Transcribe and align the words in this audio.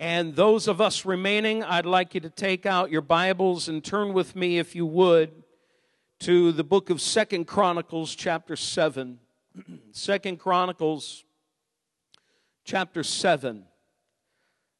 And 0.00 0.34
those 0.34 0.66
of 0.66 0.80
us 0.80 1.04
remaining, 1.04 1.62
I'd 1.62 1.84
like 1.84 2.14
you 2.14 2.22
to 2.22 2.30
take 2.30 2.64
out 2.64 2.90
your 2.90 3.02
Bibles 3.02 3.68
and 3.68 3.84
turn 3.84 4.14
with 4.14 4.34
me, 4.34 4.58
if 4.58 4.74
you 4.74 4.86
would, 4.86 5.30
to 6.20 6.52
the 6.52 6.64
book 6.64 6.88
of 6.88 7.02
Second 7.02 7.46
Chronicles, 7.46 8.14
chapter 8.14 8.56
7. 8.56 9.18
Second 9.92 10.38
Chronicles, 10.38 11.24
chapter 12.64 13.02
7. 13.02 13.64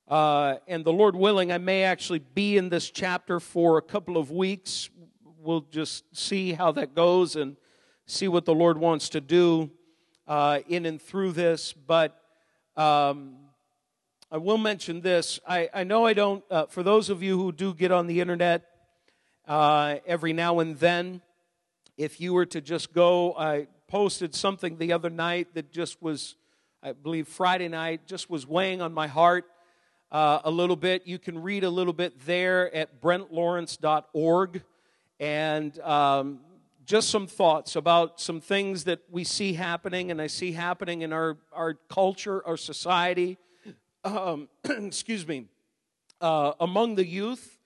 Uh, 0.09 0.55
and 0.67 0.87
the 0.87 0.93
Lord 0.93 1.15
willing, 1.15 1.53
I 1.53 1.59
may 1.59 1.83
actually 1.83 2.21
be 2.21 2.57
in 2.57 2.71
this 2.71 2.91
chapter 2.91 3.41
for 3.41 3.77
a 3.77 3.83
couple 3.83 4.17
of 4.17 4.31
weeks. 4.31 4.89
We'll 5.39 5.67
just 5.71 6.17
see 6.17 6.55
how 6.55 6.73
that 6.73 6.95
goes 6.95 7.37
and 7.37 7.59
see 8.07 8.27
what 8.27 8.47
the 8.47 8.55
Lord 8.55 8.79
wants 8.79 9.11
to 9.11 9.21
do 9.21 9.71
uh, 10.27 10.61
in 10.67 10.87
and 10.87 10.99
through 10.99 11.33
this. 11.33 11.75
But 11.75 12.19
um, 12.75 13.40
I 14.33 14.37
will 14.37 14.59
mention 14.59 15.01
this. 15.01 15.41
I, 15.45 15.69
I 15.75 15.83
know 15.83 16.07
I 16.07 16.13
don't, 16.13 16.45
uh, 16.53 16.67
for 16.67 16.85
those 16.85 17.11
of 17.11 17.21
you 17.21 17.37
who 17.37 17.51
do 17.51 17.75
get 17.75 17.91
on 17.91 18.07
the 18.07 18.21
internet 18.21 18.63
uh, 19.49 19.97
every 20.07 20.33
now 20.33 20.61
and 20.61 20.79
then, 20.79 21.21
if 21.97 22.21
you 22.21 22.33
were 22.33 22.47
to 22.47 22.61
just 22.61 22.93
go, 22.93 23.35
I 23.37 23.67
posted 23.89 24.33
something 24.37 24.79
the 24.79 24.93
other 24.93 25.11
night 25.11 25.55
that 25.55 25.73
just 25.73 26.01
was, 26.01 26.37
I 26.81 26.93
believe 26.93 27.27
Friday 27.27 27.67
night, 27.67 28.07
just 28.07 28.31
was 28.31 28.47
weighing 28.47 28.81
on 28.81 28.95
my 28.95 29.09
heart 29.09 29.47
uh, 30.13 30.39
a 30.45 30.51
little 30.51 30.77
bit. 30.77 31.09
You 31.09 31.19
can 31.19 31.43
read 31.43 31.65
a 31.65 31.71
little 31.71 31.93
bit 31.93 32.25
there 32.25 32.73
at 32.73 33.01
brentlawrence.org. 33.03 34.63
And 35.19 35.81
um, 35.81 36.39
just 36.87 37.11
some 37.11 37.27
thoughts 37.27 37.75
about 37.75 38.21
some 38.21 38.41
things 38.41 38.85
that 38.85 39.01
we 39.11 39.25
see 39.25 39.55
happening 39.55 40.13
and 40.13 40.23
I 40.23 40.29
see 40.29 40.53
happening 40.53 41.03
in 41.03 41.13
our, 41.13 41.37
our 41.53 41.75
culture, 41.89 42.47
our 42.47 42.57
society 42.57 43.37
um, 44.05 44.49
excuse 44.65 45.27
me, 45.27 45.47
uh, 46.21 46.53
among 46.61 46.95
the 46.95 47.07
youth, 47.07 47.59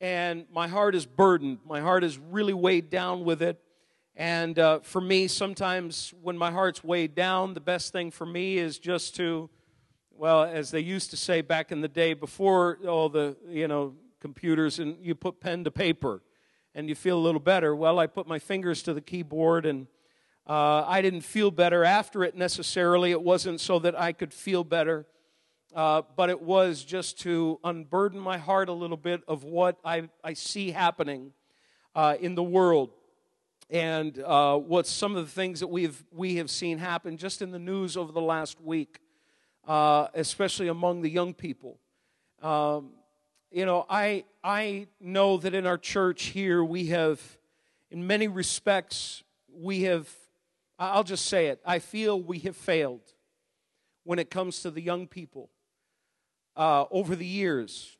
and 0.00 0.46
my 0.52 0.68
heart 0.68 0.94
is 0.94 1.06
burdened. 1.06 1.58
My 1.66 1.80
heart 1.80 2.04
is 2.04 2.18
really 2.18 2.52
weighed 2.52 2.90
down 2.90 3.24
with 3.24 3.42
it. 3.42 3.60
And 4.16 4.58
uh, 4.58 4.80
for 4.80 5.00
me, 5.00 5.26
sometimes 5.26 6.12
when 6.22 6.38
my 6.38 6.50
heart's 6.50 6.84
weighed 6.84 7.14
down, 7.14 7.54
the 7.54 7.60
best 7.60 7.92
thing 7.92 8.10
for 8.10 8.26
me 8.26 8.58
is 8.58 8.78
just 8.78 9.16
to, 9.16 9.50
well, 10.10 10.44
as 10.44 10.70
they 10.70 10.80
used 10.80 11.10
to 11.10 11.16
say 11.16 11.40
back 11.40 11.72
in 11.72 11.80
the 11.80 11.88
day 11.88 12.14
before 12.14 12.78
all 12.86 13.08
the, 13.08 13.36
you 13.48 13.66
know, 13.66 13.94
computers 14.20 14.78
and 14.78 14.96
you 15.00 15.14
put 15.14 15.40
pen 15.40 15.64
to 15.64 15.70
paper 15.70 16.22
and 16.74 16.88
you 16.88 16.94
feel 16.94 17.18
a 17.18 17.20
little 17.20 17.40
better. 17.40 17.74
Well, 17.74 17.98
I 17.98 18.06
put 18.06 18.28
my 18.28 18.38
fingers 18.38 18.82
to 18.84 18.94
the 18.94 19.00
keyboard 19.00 19.66
and 19.66 19.88
uh, 20.48 20.84
I 20.86 21.02
didn't 21.02 21.22
feel 21.22 21.50
better 21.50 21.84
after 21.84 22.22
it 22.22 22.36
necessarily. 22.36 23.10
It 23.10 23.22
wasn't 23.22 23.60
so 23.60 23.80
that 23.80 23.98
I 23.98 24.12
could 24.12 24.32
feel 24.32 24.62
better 24.62 25.06
uh, 25.74 26.02
but 26.14 26.30
it 26.30 26.40
was 26.40 26.84
just 26.84 27.18
to 27.20 27.58
unburden 27.64 28.20
my 28.20 28.38
heart 28.38 28.68
a 28.68 28.72
little 28.72 28.96
bit 28.96 29.22
of 29.26 29.42
what 29.42 29.76
I, 29.84 30.08
I 30.22 30.34
see 30.34 30.70
happening 30.70 31.32
uh, 31.96 32.16
in 32.20 32.36
the 32.36 32.44
world 32.44 32.90
and 33.70 34.16
uh, 34.20 34.56
what 34.56 34.86
some 34.86 35.16
of 35.16 35.24
the 35.24 35.30
things 35.30 35.60
that 35.60 35.66
we've, 35.66 36.04
we 36.12 36.36
have 36.36 36.48
seen 36.48 36.78
happen 36.78 37.16
just 37.16 37.42
in 37.42 37.50
the 37.50 37.58
news 37.58 37.96
over 37.96 38.12
the 38.12 38.20
last 38.20 38.60
week, 38.60 39.00
uh, 39.66 40.06
especially 40.14 40.68
among 40.68 41.02
the 41.02 41.10
young 41.10 41.34
people. 41.34 41.80
Um, 42.40 42.90
you 43.50 43.66
know, 43.66 43.84
I, 43.88 44.24
I 44.44 44.86
know 45.00 45.38
that 45.38 45.54
in 45.54 45.66
our 45.66 45.78
church 45.78 46.24
here, 46.26 46.62
we 46.62 46.86
have, 46.86 47.20
in 47.90 48.06
many 48.06 48.28
respects, 48.28 49.24
we 49.52 49.82
have, 49.82 50.08
I'll 50.78 51.04
just 51.04 51.26
say 51.26 51.48
it, 51.48 51.60
I 51.66 51.80
feel 51.80 52.20
we 52.20 52.38
have 52.40 52.56
failed 52.56 53.12
when 54.04 54.20
it 54.20 54.30
comes 54.30 54.60
to 54.62 54.70
the 54.70 54.80
young 54.80 55.08
people 55.08 55.50
uh, 56.56 56.84
over 56.90 57.16
the 57.16 57.26
years. 57.26 57.96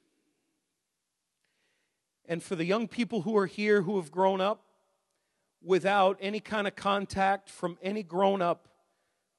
And 2.27 2.43
for 2.43 2.57
the 2.57 2.65
young 2.65 2.89
people 2.89 3.23
who 3.23 3.37
are 3.37 3.47
here 3.47 3.83
who 3.83 3.97
have 3.97 4.11
grown 4.11 4.41
up 4.41 4.65
without 5.63 6.19
any 6.21 6.41
kind 6.41 6.67
of 6.67 6.75
contact 6.75 7.51
from 7.51 7.79
any 7.83 8.03
grown 8.03 8.41
up 8.41 8.69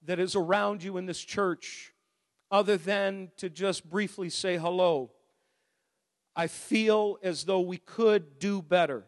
that 0.03 0.19
is 0.19 0.35
around 0.35 0.83
you 0.83 0.97
in 0.97 1.05
this 1.05 1.19
church, 1.19 1.93
other 2.51 2.77
than 2.77 3.31
to 3.37 3.49
just 3.49 3.89
briefly 3.89 4.29
say 4.29 4.57
hello, 4.57 5.11
I 6.35 6.47
feel 6.47 7.17
as 7.23 7.45
though 7.45 7.61
we 7.61 7.77
could 7.77 8.39
do 8.39 8.61
better. 8.61 9.05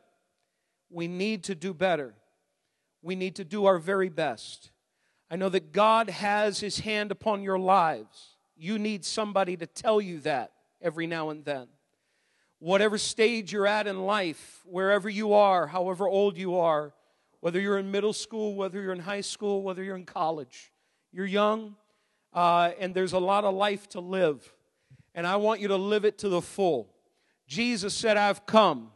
We 0.90 1.08
need 1.08 1.44
to 1.46 1.56
do 1.56 1.74
better. 1.74 2.16
We 3.02 3.16
need 3.16 3.36
to 3.36 3.44
do 3.44 3.66
our 3.66 3.78
very 3.78 4.10
best. 4.10 4.72
I 5.30 5.36
know 5.36 5.50
that 5.50 5.72
God 5.72 6.10
has 6.10 6.62
His 6.62 6.80
hand 6.80 7.12
upon 7.12 7.44
your 7.44 7.60
lives. 7.60 8.37
You 8.58 8.80
need 8.80 9.06
somebody 9.06 9.56
to 9.58 9.68
tell 9.68 10.02
you 10.02 10.20
that 10.22 10.52
every 10.82 11.08
now 11.08 11.30
and 11.30 11.46
then. 11.46 11.68
Whatever 12.60 12.98
stage 12.98 13.54
you're 13.54 13.68
at 13.68 13.86
in 13.86 14.06
life, 14.06 14.64
wherever 14.66 15.08
you 15.08 15.34
are, 15.34 15.68
however 15.68 16.08
old 16.08 16.38
you 16.38 16.58
are, 16.58 16.94
whether 17.40 17.60
you're 17.60 17.78
in 17.78 17.92
middle 17.92 18.14
school, 18.14 18.56
whether 18.56 18.82
you're 18.82 18.94
in 18.94 19.00
high 19.00 19.22
school, 19.22 19.62
whether 19.62 19.84
you're 19.84 19.96
in 19.96 20.06
college, 20.06 20.72
you're 21.12 21.28
young, 21.28 21.76
uh, 22.34 22.72
and 22.80 22.96
there's 22.96 23.14
a 23.14 23.20
lot 23.20 23.44
of 23.44 23.54
life 23.54 23.88
to 23.90 24.00
live. 24.00 24.54
And 25.14 25.28
I 25.28 25.36
want 25.36 25.62
you 25.62 25.68
to 25.70 25.76
live 25.76 26.04
it 26.04 26.18
to 26.20 26.30
the 26.30 26.42
full. 26.42 26.94
Jesus 27.48 27.94
said, 27.94 28.18
I've 28.18 28.46
come 28.46 28.92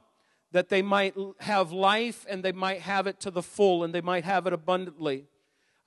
that 0.52 0.70
they 0.70 0.82
might 0.82 1.16
have 1.40 1.72
life 1.72 2.26
and 2.30 2.44
they 2.44 2.52
might 2.52 2.82
have 2.82 3.08
it 3.08 3.20
to 3.22 3.32
the 3.32 3.42
full 3.42 3.84
and 3.84 3.94
they 3.94 4.02
might 4.02 4.26
have 4.26 4.48
it 4.48 4.54
abundantly. 4.54 5.28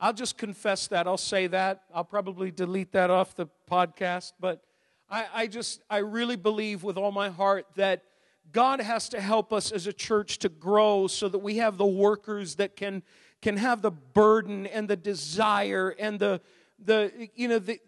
I'll 0.01 0.13
just 0.13 0.37
confess 0.37 0.87
that. 0.89 1.07
I'll 1.07 1.17
say 1.17 1.47
that. 1.49 1.83
I'll 1.95 2.05
probably 2.05 2.51
delete 2.51 2.93
that 2.93 3.11
off 3.11 3.35
the 3.35 3.47
podcast. 3.71 4.33
But 4.41 4.63
I, 5.09 5.27
I 5.35 5.47
just, 5.47 5.83
I 5.89 5.99
really 5.99 6.37
believe 6.37 6.83
with 6.83 6.97
all 6.97 7.13
my 7.13 7.31
heart 7.31 7.67
that 7.77 8.03
God 8.53 8.81
has 8.81 9.09
to 9.11 9.21
help 9.21 9.53
us 9.53 9.73
as 9.73 9.87
a 9.87 9.93
church 9.93 10.39
to 10.39 10.49
grow 10.49 11.07
so 11.07 11.29
that 11.29 11.39
we 11.39 11.57
have 11.59 11.79
the 11.79 11.87
workers 11.87 12.57
that 12.57 12.77
can, 12.77 13.03
can 13.41 13.57
have 13.57 13.83
the 13.83 13.91
burden 13.91 14.67
and 14.67 14.89
the 14.89 14.97
desire 14.97 15.95
and 15.99 16.19
the, 16.19 16.41
the 16.85 17.31
you 17.35 17.49
know, 17.49 17.59
the, 17.59 17.81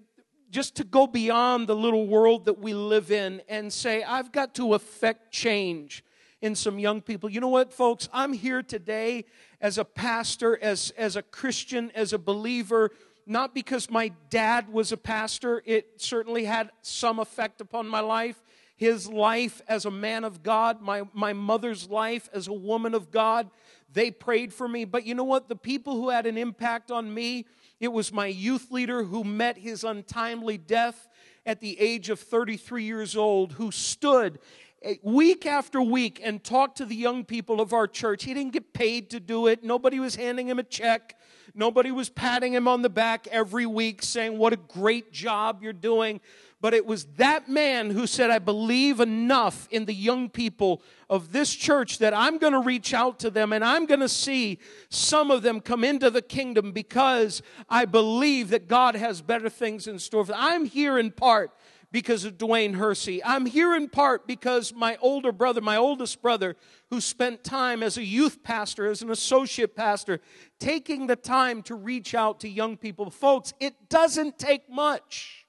just 0.50 0.76
to 0.76 0.84
go 0.84 1.06
beyond 1.06 1.66
the 1.66 1.76
little 1.76 2.06
world 2.06 2.46
that 2.46 2.58
we 2.58 2.72
live 2.72 3.10
in 3.10 3.42
and 3.48 3.72
say, 3.72 4.02
I've 4.02 4.32
got 4.32 4.54
to 4.54 4.74
affect 4.74 5.32
change 5.32 6.04
in 6.42 6.54
some 6.54 6.78
young 6.78 7.00
people. 7.00 7.30
You 7.30 7.40
know 7.40 7.48
what, 7.48 7.72
folks? 7.72 8.08
I'm 8.12 8.32
here 8.32 8.62
today 8.62 9.24
as 9.60 9.78
a 9.78 9.84
pastor, 9.84 10.58
as, 10.60 10.92
as 10.96 11.16
a 11.16 11.22
Christian, 11.22 11.90
as 11.94 12.12
a 12.12 12.18
believer, 12.18 12.90
not 13.26 13.54
because 13.54 13.90
my 13.90 14.12
dad 14.30 14.72
was 14.72 14.92
a 14.92 14.96
pastor. 14.96 15.62
It 15.64 16.00
certainly 16.00 16.44
had 16.44 16.70
some 16.82 17.18
effect 17.18 17.60
upon 17.60 17.88
my 17.88 18.00
life. 18.00 18.42
His 18.76 19.08
life 19.08 19.62
as 19.66 19.86
a 19.86 19.90
man 19.90 20.24
of 20.24 20.42
God, 20.42 20.82
my, 20.82 21.02
my 21.14 21.32
mother's 21.32 21.88
life 21.88 22.28
as 22.34 22.46
a 22.46 22.52
woman 22.52 22.94
of 22.94 23.10
God, 23.10 23.48
they 23.90 24.10
prayed 24.10 24.52
for 24.52 24.68
me. 24.68 24.84
But 24.84 25.06
you 25.06 25.14
know 25.14 25.24
what? 25.24 25.48
The 25.48 25.56
people 25.56 25.94
who 25.94 26.10
had 26.10 26.26
an 26.26 26.36
impact 26.36 26.90
on 26.90 27.12
me, 27.12 27.46
it 27.80 27.88
was 27.88 28.12
my 28.12 28.26
youth 28.26 28.70
leader 28.70 29.04
who 29.04 29.24
met 29.24 29.56
his 29.56 29.82
untimely 29.82 30.58
death 30.58 31.08
at 31.46 31.60
the 31.60 31.80
age 31.80 32.10
of 32.10 32.20
33 32.20 32.84
years 32.84 33.16
old, 33.16 33.52
who 33.52 33.70
stood 33.70 34.38
Eh, 34.82 34.96
week 35.02 35.46
after 35.46 35.80
week 35.80 36.20
and 36.22 36.42
talked 36.44 36.78
to 36.78 36.84
the 36.84 36.94
young 36.94 37.24
people 37.24 37.60
of 37.60 37.72
our 37.72 37.86
church. 37.86 38.24
He 38.24 38.34
didn't 38.34 38.52
get 38.52 38.72
paid 38.72 39.10
to 39.10 39.20
do 39.20 39.46
it. 39.46 39.64
Nobody 39.64 39.98
was 39.98 40.16
handing 40.16 40.48
him 40.48 40.58
a 40.58 40.62
check. 40.62 41.18
Nobody 41.54 41.90
was 41.90 42.10
patting 42.10 42.52
him 42.52 42.68
on 42.68 42.82
the 42.82 42.90
back 42.90 43.26
every 43.28 43.64
week 43.64 44.02
saying, 44.02 44.36
What 44.36 44.52
a 44.52 44.56
great 44.56 45.12
job 45.12 45.62
you're 45.62 45.72
doing. 45.72 46.20
But 46.60 46.74
it 46.74 46.86
was 46.86 47.04
that 47.16 47.48
man 47.48 47.90
who 47.90 48.06
said, 48.06 48.30
I 48.30 48.38
believe 48.38 49.00
enough 49.00 49.68
in 49.70 49.84
the 49.84 49.94
young 49.94 50.28
people 50.28 50.82
of 51.08 51.30
this 51.30 51.54
church 51.54 51.98
that 51.98 52.14
I'm 52.14 52.38
going 52.38 52.54
to 52.54 52.60
reach 52.60 52.94
out 52.94 53.18
to 53.20 53.30
them 53.30 53.52
and 53.52 53.62
I'm 53.62 53.84
going 53.84 54.00
to 54.00 54.08
see 54.08 54.58
some 54.88 55.30
of 55.30 55.42
them 55.42 55.60
come 55.60 55.84
into 55.84 56.10
the 56.10 56.22
kingdom 56.22 56.72
because 56.72 57.42
I 57.68 57.84
believe 57.84 58.48
that 58.50 58.68
God 58.68 58.96
has 58.96 59.20
better 59.20 59.50
things 59.50 59.86
in 59.86 59.98
store 59.98 60.24
for 60.24 60.32
them. 60.32 60.40
I'm 60.40 60.64
here 60.64 60.98
in 60.98 61.12
part 61.12 61.52
because 61.92 62.24
of 62.24 62.36
Dwayne 62.36 62.74
Hersey. 62.74 63.22
I'm 63.24 63.46
here 63.46 63.74
in 63.74 63.88
part 63.88 64.26
because 64.26 64.74
my 64.74 64.96
older 65.00 65.32
brother, 65.32 65.60
my 65.60 65.76
oldest 65.76 66.20
brother, 66.20 66.56
who 66.90 67.00
spent 67.00 67.44
time 67.44 67.82
as 67.82 67.96
a 67.96 68.04
youth 68.04 68.42
pastor, 68.42 68.86
as 68.86 69.02
an 69.02 69.10
associate 69.10 69.76
pastor, 69.76 70.20
taking 70.58 71.06
the 71.06 71.16
time 71.16 71.62
to 71.62 71.74
reach 71.74 72.14
out 72.14 72.40
to 72.40 72.48
young 72.48 72.76
people. 72.76 73.10
Folks, 73.10 73.54
it 73.60 73.88
doesn't 73.88 74.38
take 74.38 74.68
much. 74.68 75.46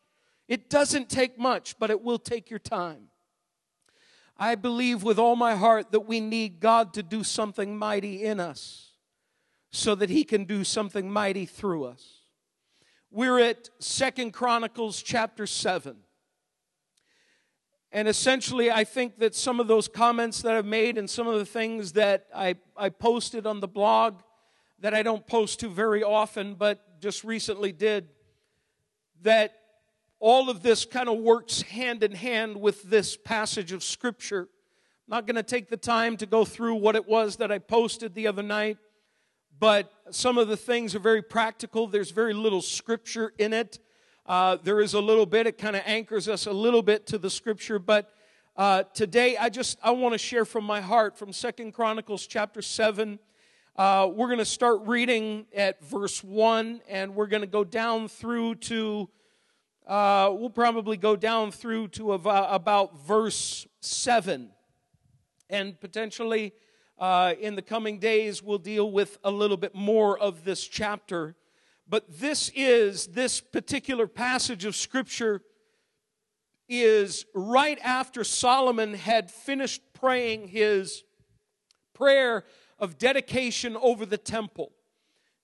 It 0.48 0.69
doesn't 0.69 1.10
take 1.10 1.38
much, 1.38 1.78
but 1.80 1.89
it 1.89 2.01
will 2.01 2.19
take 2.19 2.50
your 2.50 2.60
time. 2.60 3.10
I 4.38 4.56
believe 4.56 5.04
with 5.04 5.18
all 5.18 5.36
my 5.36 5.56
heart 5.56 5.92
that 5.92 6.01
we 6.01 6.19
need 6.19 6.60
God 6.60 6.94
to 6.94 7.04
do 7.04 7.24
something 7.24 7.78
mighty 7.78 8.24
in 8.24 8.40
us 8.40 8.92
so 9.72 9.95
that 9.95 10.10
he 10.10 10.24
can 10.24 10.45
do 10.45 10.63
something 10.63 11.12
mighty 11.12 11.45
through 11.45 11.86
us. 11.86 12.22
We're 13.10 13.40
at 13.40 13.69
Second 13.80 14.31
Chronicles 14.31 15.01
chapter 15.01 15.48
7. 15.48 15.98
And 17.92 18.07
essentially, 18.07 18.69
I 18.69 18.84
think 18.84 19.19
that 19.19 19.34
some 19.34 19.60
of 19.60 19.68
those 19.68 19.88
comments 19.88 20.42
that 20.42 20.56
I've 20.56 20.66
made 20.66 20.98
and 20.98 21.10
some 21.10 21.28
of 21.28 21.39
the 21.39 21.45
things 21.45 21.94
that 21.94 22.28
I, 22.36 22.56
I 22.75 22.89
posted 22.89 23.48
on 23.48 23.62
the 23.62 23.68
blog 23.68 24.22
that 24.80 24.94
I 24.94 25.04
don't 25.04 25.25
post 25.25 25.62
to 25.62 25.69
very 25.69 26.04
often, 26.04 26.56
but 26.56 27.00
just 27.00 27.24
recently 27.24 27.72
did, 27.72 28.10
that 29.22 29.54
all 30.19 30.50
of 30.50 30.62
this 30.63 30.86
kind 30.86 31.07
of 31.10 31.19
works 31.19 31.62
hand 31.62 32.04
in 32.04 32.12
hand 32.12 32.60
with 32.60 32.84
this 32.84 33.16
passage 33.16 33.72
of 33.72 33.84
Scripture. 33.84 34.42
I'm 34.42 35.10
not 35.10 35.25
going 35.25 35.36
to 35.36 35.44
take 35.44 35.69
the 35.69 35.78
time 35.78 36.18
to 36.18 36.25
go 36.25 36.44
through 36.44 36.75
what 36.75 36.95
it 36.95 37.07
was 37.07 37.38
that 37.38 37.51
I 37.51 37.60
posted 37.60 38.13
the 38.13 38.28
other 38.28 38.44
night, 38.44 38.78
but 39.60 39.92
some 40.12 40.38
of 40.38 40.48
the 40.48 40.57
things 40.57 40.94
are 40.94 41.00
very 41.00 41.22
practical. 41.22 41.88
There's 41.88 42.12
very 42.12 42.33
little 42.33 42.62
Scripture 42.62 43.33
in 43.38 43.54
it. 43.54 43.80
Uh, 44.27 44.57
there 44.62 44.81
is 44.81 44.94
a 44.94 45.00
little 45.00 45.25
bit, 45.25 45.47
it 45.47 45.57
kind 45.57 45.75
of 45.75 45.83
anchors 45.85 46.27
us 46.27 46.47
a 46.47 46.51
little 46.51 46.81
bit 46.81 47.07
to 47.07 47.18
the 47.18 47.29
Scripture, 47.29 47.79
but 47.79 48.12
uh, 48.57 48.83
today 48.94 49.38
I 49.38 49.50
just 49.50 49.77
I 49.81 49.91
want 49.91 50.13
to 50.13 50.18
share 50.18 50.44
from 50.44 50.65
my 50.65 50.81
heart 50.81 51.18
from 51.18 51.31
Second 51.31 51.71
Chronicles 51.74 52.27
chapter 52.27 52.62
7 52.62 53.19
uh, 53.77 54.09
we're 54.12 54.25
going 54.25 54.39
to 54.39 54.45
start 54.45 54.81
reading 54.85 55.45
at 55.56 55.79
verse 55.85 56.24
1, 56.24 56.81
and 56.89 57.13
we're 57.13 57.27
going 57.27 57.41
to 57.41 57.47
go 57.47 57.63
down 57.63 58.07
through 58.07 58.56
to, 58.56 59.07
uh, 59.85 60.31
we'll 60.33 60.50
probably 60.50 60.97
go 60.97 61.15
down 61.15 61.51
through 61.51 61.88
to 61.88 62.13
about, 62.13 62.97
verse 63.06 63.68
7. 63.81 64.50
And 65.51 65.80
potentially 65.80 66.53
uh, 66.97 67.35
in 67.39 67.53
the 67.53 67.62
coming 67.62 68.00
days, 68.00 68.41
we'll 68.41 68.57
deal 68.57 68.91
with 68.91 69.19
a 69.23 69.30
little 69.30 69.57
bit 69.57 69.75
more 69.75 70.18
of 70.18 70.44
this 70.44 70.68
chapter. 70.68 71.35
But 71.89 72.19
this 72.19 72.51
is, 72.54 73.07
this 73.07 73.39
particular 73.39 74.07
passage 74.07 74.66
of 74.66 74.75
Scripture 74.75 75.42
is 76.68 77.25
right 77.34 77.80
after 77.81 78.25
Solomon 78.25 78.94
had 78.94 79.31
finished 79.31 79.81
praying 79.94 80.50
his 80.50 81.04
prayer 81.94 82.44
of 82.78 82.98
dedication 82.98 83.78
over 83.78 84.06
the 84.06 84.18
temple. 84.18 84.72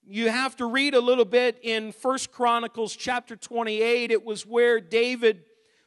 You 0.05 0.29
have 0.29 0.57
to 0.57 0.65
read 0.65 0.93
a 0.95 0.99
little 0.99 1.25
bit 1.25 1.57
in 1.63 1.93
First 1.93 2.31
Chronicles 2.31 2.93
chapter 2.93 3.37
28. 3.37 4.11
It 4.11 4.25
was 4.25 4.45
where 4.45 4.81
David 4.81 5.45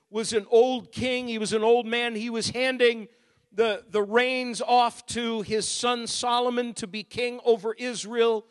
was 0.08 0.32
an 0.32 0.46
old 0.50 0.90
king, 0.90 1.28
he 1.28 1.36
was 1.36 1.52
an 1.52 1.62
old 1.62 1.84
man, 1.84 2.14
he 2.14 2.30
was 2.30 2.50
handing 2.50 3.08
the, 3.52 3.84
the 3.90 4.02
reins 4.02 4.62
off 4.62 5.04
to 5.06 5.42
his 5.42 5.68
son 5.68 6.06
Solomon 6.06 6.72
to 6.74 6.86
be 6.86 7.02
king 7.02 7.40
over 7.44 7.74
Israel. 7.74 8.46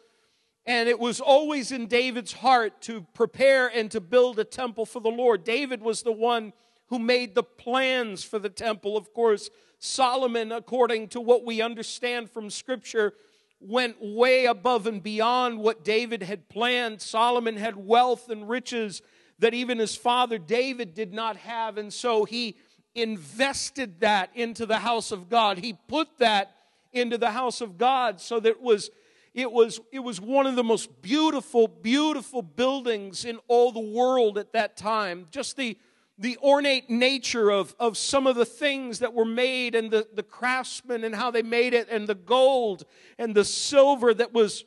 And 0.68 0.90
it 0.90 1.00
was 1.00 1.22
always 1.22 1.72
in 1.72 1.88
David's 1.88 2.34
heart 2.34 2.82
to 2.82 3.06
prepare 3.14 3.68
and 3.68 3.92
to 3.92 4.02
build 4.02 4.40
a 4.40 4.44
temple 4.44 4.86
for 4.86 5.00
the 5.00 5.10
Lord. 5.10 5.44
David 5.44 5.82
was 5.82 6.02
the 6.02 6.12
one 6.12 6.54
who 6.88 6.98
made 6.98 7.36
the 7.36 7.44
plans 7.44 8.24
for 8.24 8.40
the 8.40 8.50
temple. 8.50 8.98
Of 8.98 9.14
course, 9.14 9.50
Solomon, 9.80 10.52
according 10.52 11.10
to 11.10 11.22
what 11.22 11.46
we 11.46 11.62
understand 11.62 12.32
from 12.32 12.50
Scripture, 12.50 13.14
went 13.60 13.98
way 14.02 14.46
above 14.46 14.88
and 14.88 15.02
beyond 15.02 15.60
what 15.60 15.84
David 15.84 16.24
had 16.24 16.50
planned. 16.50 17.02
Solomon 17.02 17.58
had 17.58 17.76
wealth 17.76 18.30
and 18.30 18.50
riches 18.50 19.02
that 19.40 19.54
even 19.54 19.80
his 19.80 19.96
father 19.96 20.38
David 20.38 20.94
did 20.94 21.14
not 21.14 21.38
have, 21.38 21.78
and 21.78 21.94
so 21.94 22.26
he 22.26 22.56
invested 22.94 24.00
that 24.00 24.30
into 24.34 24.66
the 24.66 24.80
house 24.80 25.12
of 25.12 25.30
God. 25.30 25.58
He 25.58 25.74
put 25.88 26.18
that 26.20 26.56
into 26.94 27.18
the 27.18 27.32
house 27.32 27.60
of 27.60 27.78
God 27.78 28.22
so 28.22 28.40
that 28.40 28.50
it 28.50 28.62
was 28.62 28.90
it 29.36 29.52
was 29.52 29.80
it 29.92 30.00
was 30.00 30.20
one 30.20 30.48
of 30.48 30.56
the 30.56 30.64
most 30.64 31.02
beautiful 31.02 31.68
beautiful 31.68 32.42
buildings 32.42 33.26
in 33.26 33.38
all 33.48 33.72
the 33.72 33.80
world 33.80 34.40
at 34.40 34.54
that 34.54 34.78
time. 34.78 35.28
Just 35.30 35.58
the 35.58 35.78
the 36.18 36.38
ornate 36.38 36.90
nature 36.90 37.52
of, 37.52 37.76
of 37.78 37.98
some 37.98 38.26
of 38.26 38.38
the 38.38 38.46
things 38.46 39.00
that 39.00 39.14
were 39.14 39.26
made 39.26 39.76
and 39.76 39.92
the, 39.92 40.08
the 40.14 40.24
craftsmen 40.24 41.04
and 41.04 41.14
how 41.14 41.30
they 41.30 41.42
made 41.42 41.74
it 41.74 41.90
and 41.90 42.08
the 42.08 42.16
gold 42.16 42.86
and 43.20 43.36
the 43.36 43.44
silver 43.44 44.14
that 44.14 44.34
was, 44.34 44.64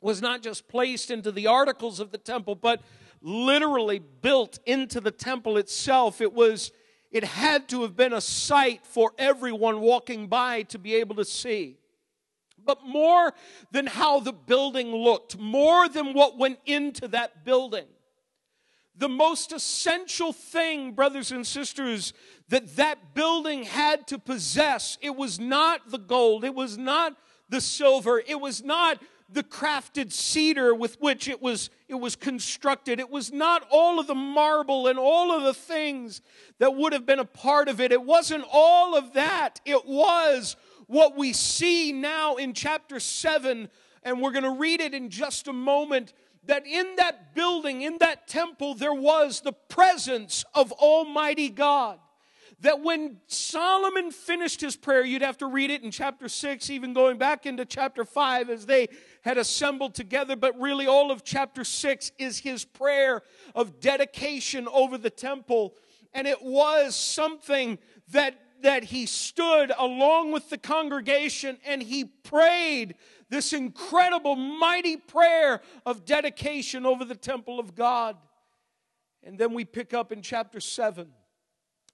was 0.00 0.22
not 0.22 0.42
just 0.42 0.68
placed 0.68 1.10
into 1.10 1.32
the 1.32 1.48
articles 1.48 1.98
of 1.98 2.12
the 2.12 2.18
temple, 2.18 2.54
but 2.54 2.82
literally 3.20 3.98
built 3.98 4.60
into 4.64 5.00
the 5.00 5.10
temple 5.10 5.56
itself. 5.56 6.20
It 6.20 6.32
was, 6.32 6.70
it 7.10 7.24
had 7.24 7.68
to 7.70 7.82
have 7.82 7.96
been 7.96 8.12
a 8.12 8.20
sight 8.20 8.86
for 8.86 9.10
everyone 9.18 9.80
walking 9.80 10.28
by 10.28 10.62
to 10.64 10.78
be 10.78 10.94
able 10.94 11.16
to 11.16 11.24
see. 11.24 11.78
But 12.66 12.84
more 12.84 13.32
than 13.70 13.86
how 13.86 14.20
the 14.20 14.32
building 14.32 14.94
looked, 14.94 15.38
more 15.38 15.88
than 15.88 16.12
what 16.12 16.36
went 16.36 16.58
into 16.66 17.08
that 17.08 17.44
building, 17.44 17.86
the 18.98 19.08
most 19.08 19.52
essential 19.52 20.32
thing, 20.32 20.92
brothers 20.92 21.30
and 21.30 21.46
sisters, 21.46 22.12
that 22.48 22.76
that 22.76 23.14
building 23.14 23.64
had 23.64 24.06
to 24.08 24.18
possess. 24.18 24.98
It 25.00 25.14
was 25.14 25.38
not 25.38 25.90
the 25.90 25.98
gold, 25.98 26.44
it 26.44 26.54
was 26.54 26.78
not 26.78 27.16
the 27.48 27.60
silver, 27.60 28.22
it 28.26 28.40
was 28.40 28.64
not 28.64 29.00
the 29.28 29.42
crafted 29.42 30.12
cedar 30.12 30.72
with 30.74 31.00
which 31.00 31.28
it 31.28 31.42
was 31.42 31.70
it 31.88 31.94
was 31.94 32.16
constructed. 32.16 33.00
It 33.00 33.10
was 33.10 33.32
not 33.32 33.66
all 33.70 33.98
of 33.98 34.06
the 34.06 34.14
marble 34.14 34.86
and 34.86 34.98
all 34.98 35.32
of 35.32 35.42
the 35.42 35.54
things 35.54 36.20
that 36.58 36.74
would 36.74 36.92
have 36.92 37.06
been 37.06 37.18
a 37.18 37.24
part 37.24 37.68
of 37.68 37.80
it. 37.80 37.92
It 37.92 38.02
wasn't 38.02 38.44
all 38.52 38.96
of 38.96 39.12
that. 39.14 39.60
It 39.64 39.86
was 39.86 40.56
what 40.86 41.16
we 41.16 41.32
see 41.32 41.92
now 41.92 42.36
in 42.36 42.52
chapter 42.52 43.00
7 43.00 43.68
and 44.02 44.20
we're 44.20 44.30
going 44.30 44.44
to 44.44 44.50
read 44.50 44.80
it 44.80 44.94
in 44.94 45.10
just 45.10 45.48
a 45.48 45.52
moment 45.52 46.12
that 46.44 46.64
in 46.64 46.94
that 46.96 47.34
building, 47.34 47.82
in 47.82 47.98
that 47.98 48.28
temple, 48.28 48.74
there 48.74 48.94
was 48.94 49.40
the 49.40 49.52
presence 49.52 50.44
of 50.54 50.70
Almighty 50.72 51.48
God. 51.48 51.98
That 52.60 52.80
when 52.80 53.18
Solomon 53.26 54.12
finished 54.12 54.60
his 54.60 54.76
prayer, 54.76 55.04
you'd 55.04 55.22
have 55.22 55.36
to 55.38 55.46
read 55.46 55.70
it 55.70 55.82
in 55.82 55.90
chapter 55.90 56.28
6, 56.28 56.70
even 56.70 56.94
going 56.94 57.18
back 57.18 57.44
into 57.44 57.66
chapter 57.66 58.04
5 58.04 58.48
as 58.48 58.64
they 58.64 58.88
had 59.22 59.36
assembled 59.36 59.94
together. 59.94 60.36
But 60.36 60.58
really, 60.58 60.86
all 60.86 61.10
of 61.10 61.22
chapter 61.24 61.64
6 61.64 62.12
is 62.18 62.38
his 62.38 62.64
prayer 62.64 63.22
of 63.54 63.80
dedication 63.80 64.68
over 64.72 64.96
the 64.96 65.10
temple. 65.10 65.74
And 66.14 66.26
it 66.26 66.42
was 66.42 66.96
something 66.96 67.78
that, 68.12 68.40
that 68.62 68.84
he 68.84 69.06
stood 69.06 69.72
along 69.76 70.32
with 70.32 70.50
the 70.50 70.58
congregation 70.58 71.58
and 71.66 71.82
he 71.82 72.04
prayed 72.04 72.94
this 73.28 73.52
incredible, 73.52 74.36
mighty 74.36 74.96
prayer 74.96 75.60
of 75.84 76.04
dedication 76.04 76.86
over 76.86 77.04
the 77.04 77.14
temple 77.14 77.58
of 77.58 77.74
God. 77.74 78.16
And 79.22 79.38
then 79.38 79.52
we 79.52 79.64
pick 79.64 79.92
up 79.92 80.12
in 80.12 80.22
chapter 80.22 80.60
7. 80.60 81.08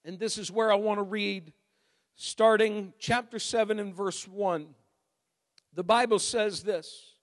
And 0.05 0.19
this 0.19 0.37
is 0.37 0.51
where 0.51 0.71
I 0.71 0.75
want 0.75 0.99
to 0.99 1.03
read, 1.03 1.53
starting 2.15 2.93
chapter 2.99 3.39
7 3.39 3.79
and 3.79 3.95
verse 3.95 4.27
1. 4.27 4.67
The 5.73 5.83
Bible 5.83 6.19
says 6.19 6.63
this 6.63 7.15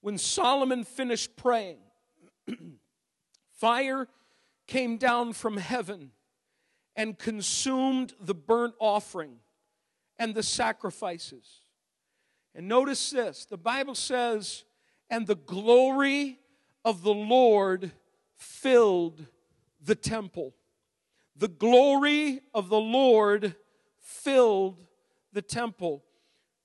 When 0.00 0.18
Solomon 0.18 0.84
finished 0.84 1.36
praying, 1.36 1.78
fire 3.52 4.08
came 4.66 4.98
down 4.98 5.32
from 5.32 5.56
heaven 5.56 6.10
and 6.96 7.18
consumed 7.18 8.14
the 8.20 8.34
burnt 8.34 8.74
offering 8.80 9.36
and 10.18 10.34
the 10.34 10.42
sacrifices 10.42 11.64
and 12.54 12.68
notice 12.68 13.10
this 13.10 13.44
the 13.44 13.56
Bible 13.56 13.94
says, 13.94 14.64
and 15.10 15.26
the 15.26 15.34
glory 15.34 16.38
of 16.84 17.02
the 17.02 17.14
Lord 17.14 17.92
filled 18.36 19.26
the 19.84 19.94
temple. 19.94 20.54
The 21.36 21.48
glory 21.48 22.40
of 22.54 22.68
the 22.68 22.80
Lord 22.80 23.56
filled 24.00 24.84
the 25.32 25.42
temple. 25.42 26.04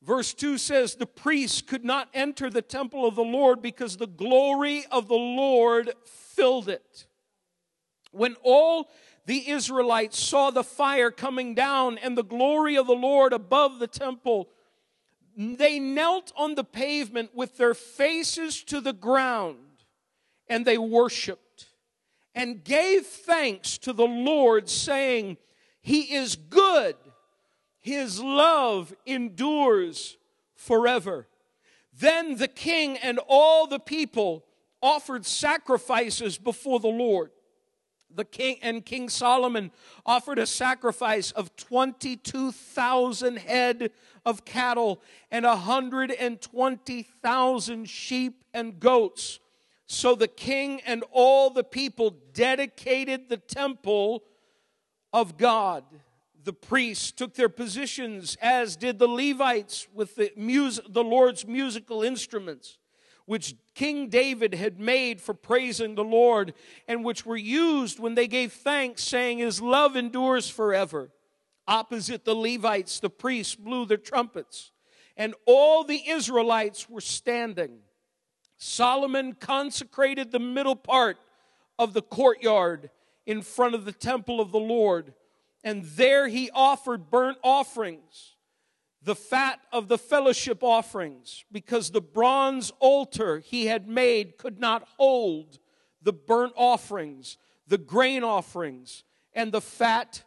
Verse 0.01 0.33
2 0.33 0.57
says, 0.57 0.95
The 0.95 1.07
priests 1.07 1.61
could 1.61 1.83
not 1.83 2.07
enter 2.13 2.49
the 2.49 2.61
temple 2.61 3.05
of 3.05 3.15
the 3.15 3.23
Lord 3.23 3.61
because 3.61 3.97
the 3.97 4.07
glory 4.07 4.85
of 4.91 5.07
the 5.07 5.15
Lord 5.15 5.91
filled 6.05 6.69
it. 6.69 7.07
When 8.11 8.35
all 8.43 8.89
the 9.29 9.47
Israelites 9.47 10.17
saw 10.17 10.49
the 10.49 10.63
fire 10.63 11.11
coming 11.11 11.53
down 11.53 11.99
and 11.99 12.17
the 12.17 12.23
glory 12.23 12.75
of 12.75 12.87
the 12.87 12.95
Lord 12.95 13.31
above 13.31 13.77
the 13.77 13.85
temple, 13.85 14.49
they 15.37 15.77
knelt 15.77 16.33
on 16.35 16.55
the 16.55 16.63
pavement 16.63 17.35
with 17.35 17.55
their 17.55 17.75
faces 17.75 18.63
to 18.63 18.81
the 18.81 18.91
ground 18.91 19.83
and 20.47 20.65
they 20.65 20.79
worshiped 20.79 21.67
and 22.33 22.63
gave 22.63 23.05
thanks 23.05 23.77
to 23.77 23.93
the 23.93 24.07
Lord, 24.07 24.67
saying, 24.67 25.37
He 25.79 26.15
is 26.15 26.35
good, 26.35 26.95
His 27.79 28.19
love 28.19 28.95
endures 29.05 30.17
forever. 30.55 31.27
Then 31.93 32.37
the 32.37 32.47
king 32.47 32.97
and 32.97 33.19
all 33.27 33.67
the 33.67 33.79
people 33.79 34.43
offered 34.81 35.23
sacrifices 35.23 36.39
before 36.39 36.79
the 36.79 36.87
Lord 36.87 37.29
the 38.13 38.25
king 38.25 38.57
and 38.61 38.85
King 38.85 39.07
Solomon 39.09 39.71
offered 40.05 40.37
a 40.39 40.45
sacrifice 40.45 41.31
of 41.31 41.55
22,000 41.55 43.37
head 43.37 43.91
of 44.25 44.43
cattle 44.45 45.01
and 45.31 45.45
120,000 45.45 47.89
sheep 47.89 48.43
and 48.53 48.79
goats. 48.79 49.39
So 49.85 50.15
the 50.15 50.27
king 50.27 50.81
and 50.85 51.03
all 51.11 51.49
the 51.49 51.63
people 51.63 52.17
dedicated 52.33 53.29
the 53.29 53.37
temple 53.37 54.23
of 55.13 55.37
God. 55.37 55.85
The 56.43 56.53
priests 56.53 57.11
took 57.11 57.33
their 57.33 57.49
positions, 57.49 58.37
as 58.41 58.75
did 58.75 58.99
the 58.99 59.07
Levites 59.07 59.87
with 59.93 60.15
the, 60.15 60.31
mus- 60.35 60.79
the 60.87 61.03
Lord's 61.03 61.45
musical 61.45 62.03
instruments. 62.03 62.77
Which 63.29 63.53
King 63.75 64.09
David 64.09 64.55
had 64.55 64.79
made 64.79 65.21
for 65.21 65.35
praising 65.35 65.93
the 65.93 66.03
Lord, 66.03 66.51
and 66.87 67.05
which 67.05 67.27
were 67.27 67.37
used 67.37 67.99
when 67.99 68.15
they 68.15 68.27
gave 68.27 68.51
thanks, 68.51 69.03
saying, 69.03 69.37
His 69.37 69.61
love 69.61 69.95
endures 69.95 70.49
forever. 70.49 71.11
Opposite 71.67 72.25
the 72.25 72.33
Levites, 72.33 72.99
the 72.99 73.11
priests 73.11 73.53
blew 73.53 73.85
their 73.85 73.97
trumpets, 73.97 74.71
and 75.15 75.35
all 75.45 75.83
the 75.83 76.09
Israelites 76.09 76.89
were 76.89 77.01
standing. 77.01 77.81
Solomon 78.57 79.33
consecrated 79.33 80.31
the 80.31 80.39
middle 80.39 80.75
part 80.75 81.17
of 81.77 81.93
the 81.93 82.01
courtyard 82.01 82.89
in 83.27 83.43
front 83.43 83.75
of 83.75 83.85
the 83.85 83.91
temple 83.91 84.41
of 84.41 84.51
the 84.51 84.59
Lord, 84.59 85.13
and 85.63 85.83
there 85.83 86.29
he 86.29 86.49
offered 86.49 87.11
burnt 87.11 87.37
offerings 87.43 88.37
the 89.01 89.15
fat 89.15 89.59
of 89.71 89.87
the 89.87 89.97
fellowship 89.97 90.63
offerings, 90.63 91.45
because 91.51 91.91
the 91.91 92.01
bronze 92.01 92.71
altar 92.79 93.39
he 93.39 93.67
had 93.67 93.87
made 93.87 94.37
could 94.37 94.59
not 94.59 94.87
hold 94.97 95.59
the 96.01 96.13
burnt 96.13 96.53
offerings, 96.55 97.37
the 97.67 97.77
grain 97.77 98.23
offerings, 98.23 99.03
and 99.33 99.51
the 99.51 99.61
fat 99.61 100.23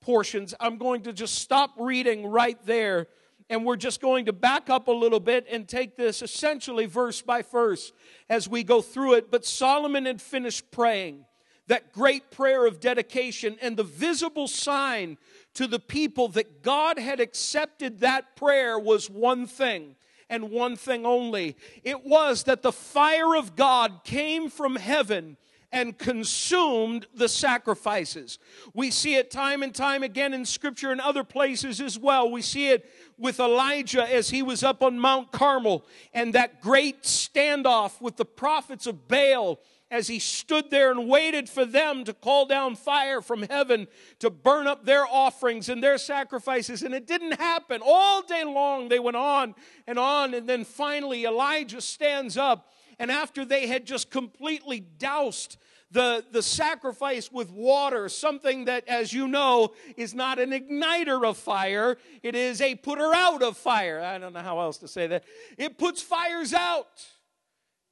portions. 0.00 0.54
I'm 0.58 0.78
going 0.78 1.02
to 1.02 1.12
just 1.12 1.36
stop 1.36 1.72
reading 1.78 2.26
right 2.26 2.58
there, 2.64 3.08
and 3.50 3.64
we're 3.64 3.76
just 3.76 4.00
going 4.00 4.24
to 4.26 4.32
back 4.32 4.70
up 4.70 4.88
a 4.88 4.92
little 4.92 5.20
bit 5.20 5.46
and 5.50 5.68
take 5.68 5.96
this 5.96 6.22
essentially 6.22 6.86
verse 6.86 7.20
by 7.20 7.42
verse 7.42 7.92
as 8.28 8.48
we 8.48 8.64
go 8.64 8.80
through 8.80 9.14
it. 9.14 9.30
But 9.30 9.44
Solomon 9.44 10.06
had 10.06 10.22
finished 10.22 10.70
praying 10.70 11.26
that 11.66 11.92
great 11.92 12.30
prayer 12.30 12.66
of 12.66 12.80
dedication, 12.80 13.56
and 13.62 13.76
the 13.76 13.84
visible 13.84 14.48
sign 14.48 15.16
to 15.54 15.66
the 15.66 15.78
people 15.78 16.28
that 16.28 16.62
God 16.62 16.98
had 16.98 17.20
accepted 17.20 18.00
that 18.00 18.36
prayer 18.36 18.78
was 18.78 19.08
one 19.08 19.46
thing 19.46 19.96
and 20.28 20.50
one 20.50 20.76
thing 20.76 21.06
only. 21.06 21.56
It 21.82 22.04
was 22.04 22.44
that 22.44 22.62
the 22.62 22.72
fire 22.72 23.36
of 23.36 23.56
God 23.56 24.00
came 24.04 24.50
from 24.50 24.76
heaven 24.76 25.36
and 25.74 25.98
consumed 25.98 27.06
the 27.14 27.28
sacrifices. 27.28 28.38
We 28.74 28.92
see 28.92 29.16
it 29.16 29.32
time 29.32 29.62
and 29.62 29.74
time 29.74 30.04
again 30.04 30.32
in 30.32 30.44
Scripture 30.44 30.92
and 30.92 31.00
other 31.00 31.24
places 31.24 31.80
as 31.80 31.98
well. 31.98 32.30
We 32.30 32.42
see 32.42 32.70
it 32.70 32.88
with 33.18 33.40
Elijah 33.40 34.08
as 34.08 34.30
he 34.30 34.40
was 34.40 34.62
up 34.62 34.84
on 34.84 35.00
Mount 35.00 35.32
Carmel 35.32 35.84
and 36.12 36.32
that 36.32 36.60
great 36.60 37.02
standoff 37.02 38.00
with 38.00 38.16
the 38.16 38.24
prophets 38.24 38.86
of 38.86 39.08
Baal 39.08 39.58
as 39.94 40.08
he 40.08 40.18
stood 40.18 40.72
there 40.72 40.90
and 40.90 41.08
waited 41.08 41.48
for 41.48 41.64
them 41.64 42.02
to 42.02 42.12
call 42.12 42.46
down 42.46 42.74
fire 42.74 43.22
from 43.22 43.42
heaven 43.42 43.86
to 44.18 44.28
burn 44.28 44.66
up 44.66 44.84
their 44.84 45.06
offerings 45.06 45.68
and 45.68 45.80
their 45.80 45.98
sacrifices. 45.98 46.82
And 46.82 46.92
it 46.92 47.06
didn't 47.06 47.38
happen. 47.38 47.80
All 47.80 48.20
day 48.20 48.42
long 48.42 48.88
they 48.88 48.98
went 48.98 49.16
on 49.16 49.54
and 49.86 49.96
on. 49.96 50.34
And 50.34 50.48
then 50.48 50.64
finally 50.64 51.24
Elijah 51.24 51.80
stands 51.80 52.36
up. 52.36 52.72
And 52.98 53.08
after 53.08 53.44
they 53.44 53.68
had 53.68 53.86
just 53.86 54.10
completely 54.10 54.80
doused 54.80 55.58
the, 55.92 56.24
the 56.32 56.42
sacrifice 56.42 57.30
with 57.30 57.52
water, 57.52 58.08
something 58.08 58.64
that, 58.64 58.88
as 58.88 59.12
you 59.12 59.28
know, 59.28 59.74
is 59.96 60.12
not 60.12 60.40
an 60.40 60.50
igniter 60.50 61.24
of 61.24 61.36
fire, 61.36 61.98
it 62.24 62.34
is 62.34 62.60
a 62.60 62.74
putter 62.74 63.14
out 63.14 63.44
of 63.44 63.56
fire. 63.56 64.00
I 64.00 64.18
don't 64.18 64.32
know 64.32 64.40
how 64.40 64.58
else 64.58 64.78
to 64.78 64.88
say 64.88 65.06
that. 65.06 65.22
It 65.56 65.78
puts 65.78 66.02
fires 66.02 66.52
out. 66.52 67.13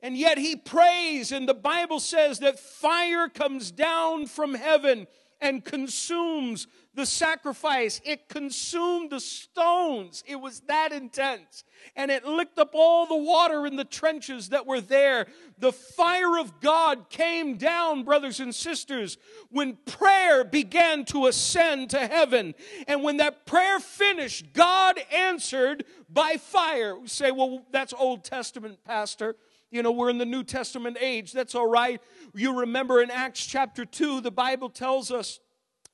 And 0.03 0.17
yet 0.17 0.37
he 0.37 0.57
prays, 0.57 1.31
and 1.31 1.49
the 1.49 1.55
Bible 1.55 2.01
says 2.01 2.41
that 2.41 2.59
fire 2.59 3.29
comes 3.29 3.71
down 3.71 4.27
from 4.27 4.55
heaven 4.55 5.07
and 5.41 5.65
consumes 5.65 6.67
the 6.95 7.07
sacrifice. 7.07 8.01
It 8.05 8.29
consumed 8.29 9.11
the 9.11 9.21
stones. 9.21 10.23
It 10.27 10.37
was 10.37 10.61
that 10.69 10.93
intense. 10.93 11.65
And 11.97 12.11
it 12.11 12.25
licked 12.25 12.59
up 12.59 12.71
all 12.75 13.07
the 13.07 13.17
water 13.17 13.67
in 13.67 13.77
the 13.77 13.85
trenches 13.85 14.51
that 14.51 14.67
were 14.67 14.81
there. 14.81 15.27
The 15.59 15.73
fire 15.73 16.39
of 16.39 16.61
God 16.61 17.09
came 17.09 17.57
down, 17.57 18.05
brothers 18.05 18.41
and 18.41 18.55
sisters, 18.55 19.19
when 19.51 19.79
prayer 19.87 20.45
began 20.45 21.05
to 21.07 21.27
ascend 21.27 21.91
to 21.91 22.07
heaven. 22.07 22.55
And 22.87 23.03
when 23.03 23.17
that 23.17 23.47
prayer 23.47 23.81
finished, 23.81 24.53
God 24.53 25.01
answered 25.13 25.85
by 26.09 26.37
fire. 26.37 26.99
We 26.99 27.09
say, 27.09 27.31
well, 27.31 27.65
that's 27.73 27.93
Old 27.93 28.25
Testament, 28.25 28.85
Pastor. 28.85 29.37
You 29.73 29.83
know, 29.83 29.91
we're 29.91 30.11
in 30.11 30.19
the 30.19 30.27
New 30.27 30.45
Testament 30.45 30.99
age. 31.01 31.33
That's 31.33 31.55
all 31.55 31.67
right. 31.67 32.01
You 32.35 32.61
remember 32.61 33.03
in 33.03 33.11
Acts 33.11 33.45
chapter 33.47 33.87
2, 33.87 34.21
the 34.21 34.31
Bible 34.31 34.69
tells 34.69 35.11
us 35.11 35.41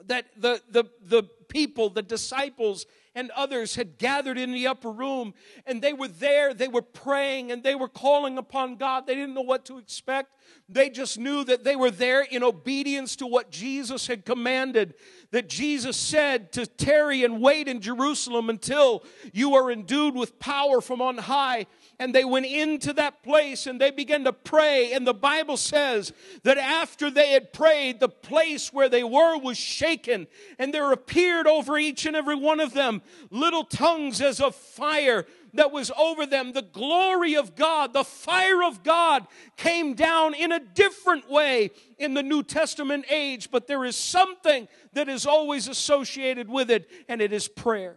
that 0.07 0.27
the, 0.37 0.61
the, 0.69 0.85
the 1.01 1.23
people, 1.49 1.89
the 1.89 2.03
disciples, 2.03 2.87
and 3.15 3.31
others 3.33 3.75
had 3.75 3.99
gathered 3.99 4.39
in 4.39 4.53
the 4.53 4.69
upper 4.69 4.91
room 4.91 5.35
and 5.67 5.83
they 5.83 5.93
were 5.93 6.07
there, 6.07 6.55
they 6.55 6.69
were 6.69 6.83
praying 6.83 7.51
and 7.51 7.65
they 7.65 7.75
were 7.75 7.89
calling 7.89 8.39
upon 8.39 8.77
God. 8.77 9.07
They 9.07 9.17
didn't 9.17 9.35
know 9.35 9.41
what 9.41 9.65
to 9.67 9.79
expect. 9.79 10.31
They 10.69 10.89
just 10.89 11.19
knew 11.19 11.43
that 11.45 11.65
they 11.65 11.75
were 11.75 11.91
there 11.91 12.23
in 12.23 12.45
obedience 12.45 13.17
to 13.17 13.27
what 13.27 13.51
Jesus 13.51 14.07
had 14.07 14.25
commanded. 14.25 14.95
That 15.33 15.49
Jesus 15.49 15.97
said 15.97 16.53
to 16.53 16.67
tarry 16.67 17.25
and 17.25 17.41
wait 17.41 17.67
in 17.67 17.81
Jerusalem 17.81 18.51
until 18.51 19.03
you 19.33 19.55
are 19.57 19.71
endued 19.71 20.15
with 20.15 20.39
power 20.39 20.81
from 20.81 21.03
on 21.03 21.19
high 21.19 21.67
and 21.99 22.15
they 22.15 22.25
went 22.25 22.47
into 22.47 22.93
that 22.93 23.23
place 23.23 23.67
and 23.67 23.81
they 23.81 23.91
began 23.91 24.25
to 24.25 24.33
pray. 24.33 24.93
And 24.93 25.07
the 25.07 25.15
Bible 25.15 25.57
says 25.57 26.13
that 26.45 26.59
after 26.59 27.11
they 27.11 27.31
had 27.31 27.53
prayed, 27.53 27.99
the 27.99 28.09
place 28.09 28.73
where 28.73 28.89
they 28.89 29.03
were 29.03 29.39
was 29.39 29.59
shaken, 29.59 30.27
and 30.59 30.73
there 30.73 30.93
appeared 30.93 31.47
over 31.47 31.77
each 31.77 32.07
and 32.07 32.15
every 32.15 32.37
one 32.37 32.61
of 32.61 32.73
them 32.73 33.03
little 33.31 33.65
tongues 33.65 34.21
as 34.21 34.41
of 34.41 34.55
fire 34.55 35.27
that 35.55 35.73
was 35.73 35.91
over 35.99 36.27
them. 36.27 36.53
The 36.53 36.63
glory 36.63 37.35
of 37.35 37.57
God, 37.57 37.93
the 37.93 38.05
fire 38.05 38.63
of 38.63 38.83
God 38.83 39.27
came 39.57 39.95
down 39.95 40.35
in 40.35 40.53
a 40.53 40.61
different 40.61 41.29
way 41.29 41.71
in 41.99 42.15
the 42.15 42.23
New 42.23 42.43
Testament 42.43 43.07
age, 43.11 43.51
but 43.51 43.67
there 43.67 43.85
is 43.85 43.97
something 43.97 44.69
that 44.93 45.09
is 45.09 45.27
always 45.27 45.67
associated 45.67 46.49
with 46.49 46.71
it, 46.71 46.89
and 47.09 47.21
it 47.21 47.33
is 47.33 47.49
prayer. 47.49 47.97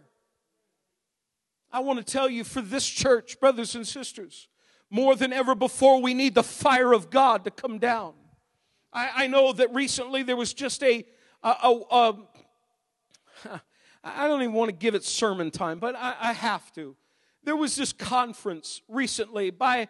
I 1.72 1.80
want 1.80 1.98
to 1.98 2.04
tell 2.04 2.28
you 2.28 2.44
for 2.44 2.60
this 2.60 2.86
church, 2.86 3.40
brothers 3.40 3.74
and 3.74 3.86
sisters, 3.86 4.48
more 4.90 5.16
than 5.16 5.32
ever 5.32 5.54
before, 5.54 6.02
we 6.02 6.12
need 6.12 6.34
the 6.34 6.42
fire 6.42 6.92
of 6.92 7.08
God 7.08 7.44
to 7.44 7.50
come 7.50 7.78
down. 7.78 8.12
I, 8.92 9.10
I 9.14 9.26
know 9.26 9.52
that 9.54 9.72
recently 9.72 10.22
there 10.22 10.36
was 10.36 10.52
just 10.52 10.82
a, 10.82 11.06
a, 11.42 11.48
a, 11.48 11.80
a 11.90 12.18
I 14.04 14.28
don't 14.28 14.42
even 14.42 14.54
want 14.54 14.68
to 14.68 14.76
give 14.76 14.94
it 14.94 15.02
sermon 15.02 15.50
time, 15.50 15.78
but 15.78 15.94
I, 15.96 16.14
I 16.20 16.32
have 16.32 16.70
to. 16.74 16.94
There 17.42 17.56
was 17.56 17.74
this 17.74 17.92
conference 17.92 18.82
recently 18.88 19.50
by 19.50 19.88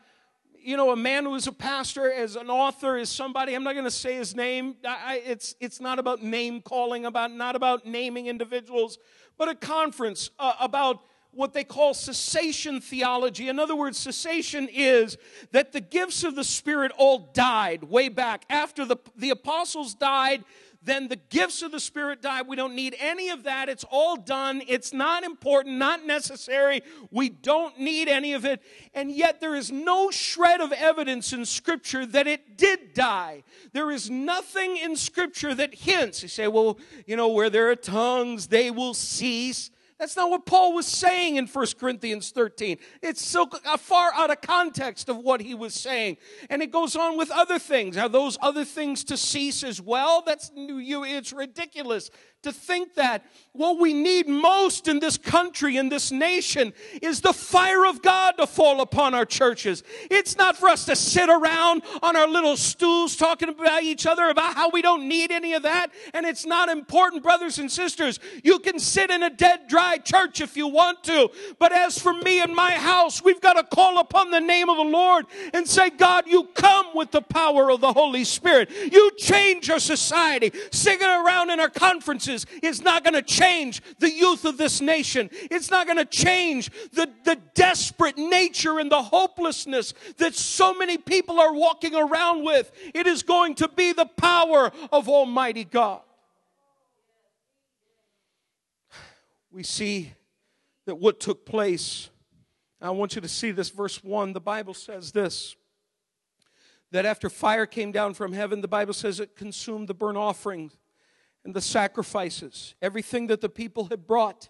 you 0.65 0.77
know, 0.77 0.93
a 0.93 0.97
man 0.97 1.25
who 1.25 1.35
is 1.35 1.47
a 1.47 1.53
pastor, 1.53 2.13
as 2.13 2.37
an 2.37 2.49
author, 2.49 2.97
as 2.97 3.09
somebody, 3.09 3.55
I'm 3.55 3.65
not 3.65 3.73
going 3.73 3.85
to 3.85 3.91
say 3.91 4.15
his 4.15 4.37
name. 4.37 4.77
I, 4.87 5.21
it's, 5.27 5.57
it's 5.61 5.81
not 5.81 5.99
about 5.99 6.23
name 6.23 6.63
calling, 6.63 7.05
about, 7.05 7.33
not 7.33 7.57
about 7.57 7.85
naming 7.85 8.29
individuals, 8.29 8.99
but 9.37 9.49
a 9.49 9.55
conference 9.55 10.31
uh, 10.39 10.53
about 10.61 11.01
what 11.33 11.53
they 11.53 11.65
call 11.65 11.95
cessation 11.95 12.81
theology. 12.81 13.49
In 13.49 13.59
other 13.59 13.75
words, 13.75 13.99
cessation 13.99 14.69
is 14.71 15.17
that 15.51 15.73
the 15.73 15.81
gifts 15.81 16.25
of 16.25 16.35
the 16.35 16.45
Spirit 16.45 16.93
all 16.97 17.31
died 17.33 17.85
way 17.85 18.09
back. 18.09 18.45
After 18.51 18.85
the, 18.85 18.97
the 19.17 19.31
apostles 19.31 19.95
died, 19.95 20.45
then 20.85 21.09
the 21.09 21.17
gifts 21.17 21.63
of 21.63 21.71
the 21.71 21.81
Spirit 21.81 22.21
died. 22.21 22.49
We 22.49 22.57
don't 22.57 22.75
need 22.75 22.97
any 22.99 23.31
of 23.31 23.45
that. 23.45 23.69
It's 23.69 23.85
all 23.91 24.17
done. 24.17 24.63
It's 24.67 24.93
not 24.93 25.23
important, 25.23 25.77
not 25.77 26.05
necessary. 26.05 26.83
We 27.11 27.29
don't 27.29 27.79
need 27.79 28.09
any 28.09 28.33
of 28.33 28.45
it. 28.45 28.61
And 28.93 29.11
yet, 29.11 29.41
there 29.41 29.55
is 29.55 29.71
no 29.71 30.11
shred 30.11 30.61
of 30.61 30.73
evidence 30.73 31.33
in 31.33 31.45
Scripture 31.45 32.05
that 32.07 32.27
it 32.27 32.59
did 32.59 32.95
die. 32.95 33.45
There 33.73 33.91
is 33.91 34.11
nothing 34.11 34.77
in 34.77 34.97
Scripture 34.97 35.55
that 35.55 35.75
hints. 35.75 36.23
You 36.23 36.29
say, 36.29 36.49
well, 36.49 36.79
you 37.07 37.17
know, 37.17 37.29
where 37.29 37.49
there 37.49 37.71
are 37.71 37.77
tongues, 37.77 38.49
they 38.49 38.71
will 38.71 38.95
cease. 38.95 39.71
That's 40.03 40.17
not 40.17 40.31
what 40.31 40.47
Paul 40.47 40.75
was 40.75 40.87
saying 40.87 41.37
in 41.37 41.47
1 41.47 41.67
Corinthians 41.79 42.33
13. 42.33 42.79
It's 43.03 43.25
so 43.25 43.49
uh, 43.65 43.77
far 43.77 44.11
out 44.17 44.33
of 44.33 44.41
context 44.41 45.09
of 45.09 45.17
what 45.19 45.41
he 45.41 45.55
was 45.55 45.75
saying. 45.75 46.17
And 46.51 46.61
it 46.61 46.73
goes 46.73 46.97
on 46.97 47.17
with 47.17 47.31
other 47.31 47.61
things. 47.61 47.97
Are 47.97 48.09
those 48.09 48.37
other 48.43 48.65
things 48.65 49.05
to 49.05 49.17
cease 49.17 49.63
as 49.63 49.81
well? 49.81 50.25
That's 50.27 50.51
you 50.57 51.05
it's 51.05 51.33
ridiculous 51.33 52.11
to 52.43 52.53
think 52.53 52.95
that 52.95 53.25
what 53.53 53.79
we 53.79 53.93
need 53.93 54.27
most 54.27 54.89
in 54.89 54.99
this 54.99 55.17
country, 55.17 55.77
in 55.77 55.91
this 55.91 56.11
nation, 56.11 56.73
is 57.01 57.21
the 57.21 57.33
fire 57.33 57.87
of 57.87 58.03
God 58.03 58.33
to 58.39 58.47
fall 58.47 58.81
upon 58.81 59.15
our 59.15 59.27
churches. 59.27 59.85
It's 60.11 60.37
not 60.37 60.57
for 60.57 60.69
us 60.69 60.87
to 60.87 60.97
sit 60.97 61.29
around 61.29 61.83
on 62.03 62.17
our 62.17 62.27
little 62.27 62.57
stools 62.57 63.15
talking 63.15 63.49
about 63.49 63.83
each 63.83 64.07
other 64.07 64.29
about 64.29 64.55
how 64.55 64.71
we 64.71 64.83
don't 64.83 65.07
need 65.07 65.31
any 65.31 65.53
of 65.53 65.63
that. 65.63 65.93
And 66.15 66.27
it's 66.27 66.47
not 66.47 66.69
important, 66.69 67.23
brothers 67.23 67.59
and 67.59 67.71
sisters. 67.71 68.19
You 68.43 68.59
can 68.59 68.79
sit 68.79 69.11
in 69.11 69.23
a 69.23 69.31
dead, 69.31 69.69
dry 69.69 69.99
church 69.99 70.41
if 70.41 70.57
you 70.57 70.67
want 70.67 71.05
to. 71.05 71.31
But 71.59 71.73
as 71.73 71.99
for 71.99 72.15
me 72.15 72.41
and 72.41 72.55
my 72.55 72.73
house, 72.73 73.23
we've 73.23 73.41
got 73.41 73.53
to 73.53 73.65
call 73.65 73.99
upon 73.99 74.31
the 74.31 74.41
name 74.41 74.69
of 74.69 74.79
the 74.79 74.83
Lord 74.83 75.27
and 75.53 75.69
say, 75.69 75.91
God, 75.91 76.27
you 76.27 76.45
come 76.55 76.87
with 76.95 77.11
the 77.13 77.23
power 77.23 77.71
of 77.71 77.81
the 77.81 77.93
Holy 77.93 78.25
Spirit. 78.25 78.71
You 78.71 79.13
change 79.19 79.71
our 79.71 79.79
society. 79.79 80.53
Singing 80.73 81.07
around 81.07 81.51
in 81.51 81.61
our 81.61 81.69
conferences 81.69 82.32
is 82.63 82.83
not 82.83 83.05
going 83.05 83.15
to 83.15 83.23
change 83.23 83.83
the 83.99 84.11
youth 84.11 84.45
of 84.45 84.57
this 84.57 84.81
nation. 84.81 85.31
It's 85.33 85.71
not 85.71 85.87
going 85.87 85.99
to 85.99 86.05
change 86.05 86.71
the, 86.93 87.09
the 87.25 87.39
desperate 87.55 88.19
nature 88.19 88.79
and 88.79 88.91
the 88.91 89.03
hopelessness 89.03 89.95
that 90.19 90.35
so 90.35 90.75
many 90.75 90.99
people 90.99 91.41
are 91.41 91.53
walking 91.53 91.95
around 91.95 92.45
with. 92.45 92.71
It 92.95 93.07
is 93.07 93.23
going 93.23 93.55
to 93.57 93.69
be 93.69 93.93
the 93.93 94.07
power 94.07 94.73
of 94.91 95.09
Almighty 95.09 95.65
God. 95.65 96.01
We 99.51 99.63
see 99.63 100.13
that 100.87 100.97
what 100.97 101.21
took 101.21 101.45
place, 101.45 102.09
I 102.81 102.91
want 102.91 103.15
you 103.15 103.21
to 103.21 103.29
see 103.29 103.51
this, 103.51 103.71
verse 103.71 104.03
1. 104.03 104.33
The 104.33 104.41
Bible 104.41 104.75
says 104.75 105.13
this 105.13 105.57
that 106.91 107.07
after 107.07 107.31
fire 107.31 107.65
came 107.65 107.91
down 107.91 108.13
from 108.13 108.35
heaven, 108.35 108.61
the 108.61 108.69
Bible 108.69 108.93
says 108.93 109.19
it 109.19 109.35
consumed 109.35 109.89
the 109.89 109.95
burnt 109.95 110.19
offerings 110.19 110.77
and 111.45 111.55
the 111.55 111.61
sacrifices, 111.61 112.75
everything 112.81 113.27
that 113.29 113.41
the 113.41 113.49
people 113.49 113.87
had 113.87 114.07
brought. 114.07 114.49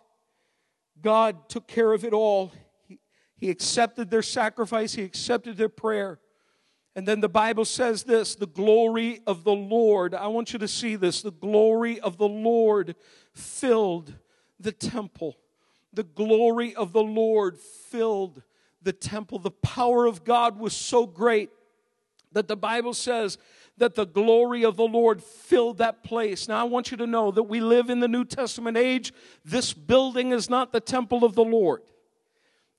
God 1.00 1.48
took 1.48 1.66
care 1.66 1.92
of 1.92 2.04
it 2.04 2.12
all. 2.12 2.52
He, 2.86 2.98
he 3.36 3.50
accepted 3.50 4.10
their 4.10 4.22
sacrifice, 4.22 4.94
He 4.94 5.02
accepted 5.02 5.56
their 5.56 5.68
prayer. 5.68 6.20
And 6.94 7.08
then 7.08 7.20
the 7.20 7.28
Bible 7.28 7.64
says 7.64 8.02
this 8.04 8.34
the 8.34 8.46
glory 8.46 9.20
of 9.26 9.44
the 9.44 9.54
Lord. 9.54 10.14
I 10.14 10.26
want 10.26 10.52
you 10.52 10.58
to 10.58 10.68
see 10.68 10.96
this. 10.96 11.22
The 11.22 11.32
glory 11.32 11.98
of 12.00 12.18
the 12.18 12.28
Lord 12.28 12.94
filled 13.32 14.14
the 14.60 14.72
temple. 14.72 15.36
The 15.94 16.04
glory 16.04 16.74
of 16.74 16.92
the 16.92 17.02
Lord 17.02 17.58
filled 17.58 18.42
the 18.82 18.92
temple. 18.92 19.38
The 19.38 19.50
power 19.50 20.06
of 20.06 20.24
God 20.24 20.58
was 20.58 20.74
so 20.74 21.06
great 21.06 21.50
that 22.32 22.48
the 22.48 22.56
Bible 22.56 22.94
says 22.94 23.38
that 23.78 23.94
the 23.94 24.04
glory 24.04 24.64
of 24.64 24.76
the 24.76 24.86
Lord 24.86 25.22
filled 25.22 25.78
that 25.78 26.02
place. 26.02 26.48
Now, 26.48 26.60
I 26.60 26.64
want 26.64 26.90
you 26.90 26.96
to 26.98 27.06
know 27.06 27.30
that 27.30 27.44
we 27.44 27.60
live 27.60 27.90
in 27.90 28.00
the 28.00 28.08
New 28.08 28.24
Testament 28.24 28.76
age. 28.76 29.12
This 29.44 29.72
building 29.72 30.32
is 30.32 30.50
not 30.50 30.72
the 30.72 30.80
temple 30.80 31.24
of 31.24 31.34
the 31.34 31.44
Lord. 31.44 31.82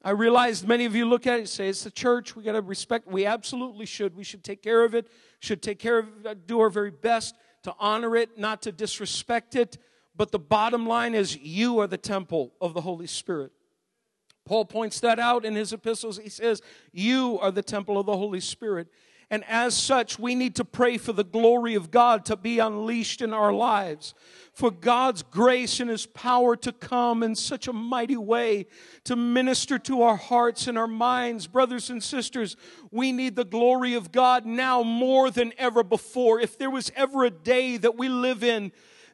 I 0.03 0.12
realize 0.12 0.67
many 0.67 0.85
of 0.85 0.95
you 0.95 1.05
look 1.05 1.25
at 1.25 1.35
it 1.35 1.39
and 1.39 1.50
say, 1.50 1.69
it's 1.69 1.83
the 1.83 1.91
church. 1.91 2.35
We 2.35 2.43
got 2.43 2.53
to 2.53 2.62
respect. 2.62 3.07
We 3.07 3.25
absolutely 3.25 3.85
should. 3.85 4.15
We 4.15 4.23
should 4.23 4.43
take 4.43 4.62
care 4.62 4.83
of 4.83 4.93
it, 4.93 5.07
should 5.39 5.62
take 5.62 5.79
care 5.79 5.97
of 5.97 6.25
it, 6.25 6.45
do 6.45 6.59
our 6.59 6.69
very 6.69 6.91
best 6.91 7.35
to 7.63 7.73
honor 7.79 8.15
it, 8.17 8.38
not 8.38 8.62
to 8.63 8.71
disrespect 8.71 9.55
it. 9.55 9.77
But 10.15 10.31
the 10.31 10.39
bottom 10.39 10.85
line 10.85 11.15
is, 11.15 11.38
you 11.38 11.79
are 11.79 11.88
the 11.88 11.97
temple 11.97 12.53
of 12.62 12.73
the 12.73 12.81
Holy 12.81 13.07
Spirit. 13.07 13.51
Paul 14.45 14.65
points 14.65 15.00
that 15.00 15.19
out 15.19 15.45
in 15.45 15.55
his 15.55 15.71
epistles. 15.71 16.17
He 16.17 16.29
says, 16.29 16.62
You 16.91 17.39
are 17.39 17.51
the 17.51 17.63
temple 17.63 17.97
of 17.97 18.05
the 18.05 18.17
Holy 18.17 18.41
Spirit. 18.41 18.89
And 19.30 19.44
as 19.46 19.75
such, 19.75 20.20
we 20.20 20.36
need 20.36 20.56
to 20.56 20.65
pray 20.65 20.98
for 20.98 21.13
the 21.13 21.24
glory 21.24 21.75
of 21.75 21.92
God 21.92 22.25
to 22.25 22.36
be 22.36 22.60
unleashed 22.60 23.22
in 23.22 23.34
our 23.34 23.51
lives, 23.51 24.13
for 24.53 24.70
God's 24.70 25.24
grace 25.24 25.80
and 25.80 25.89
His 25.89 26.06
power 26.06 26.56
to 26.58 26.72
come 26.72 27.24
in 27.24 27.36
such 27.36 27.68
a 27.68 27.74
mighty 27.74 28.18
way 28.18 28.68
to 29.06 29.15
minister 29.15 29.80
to 29.80 30.03
our 30.03 30.18
hearts 30.18 30.68
and 30.68 30.77
our 30.77 30.88
minds. 30.88 31.48
Brothers 31.48 31.89
and 31.89 32.03
sisters, 32.03 32.56
we 32.92 33.12
need 33.12 33.36
the 33.36 33.46
glory 33.46 33.94
of 33.96 34.12
God 34.12 34.46
now 34.46 34.84
more 34.84 35.32
than 35.32 35.53
ever 35.58 35.84
before. 35.84 36.39
If 36.39 36.58
there 36.58 36.70
was 36.70 36.92
ever 36.96 37.24
a 37.24 37.32
day 37.32 37.77
that 37.77 37.98
we 37.98 38.10
live 38.10 38.44
in 38.44 38.72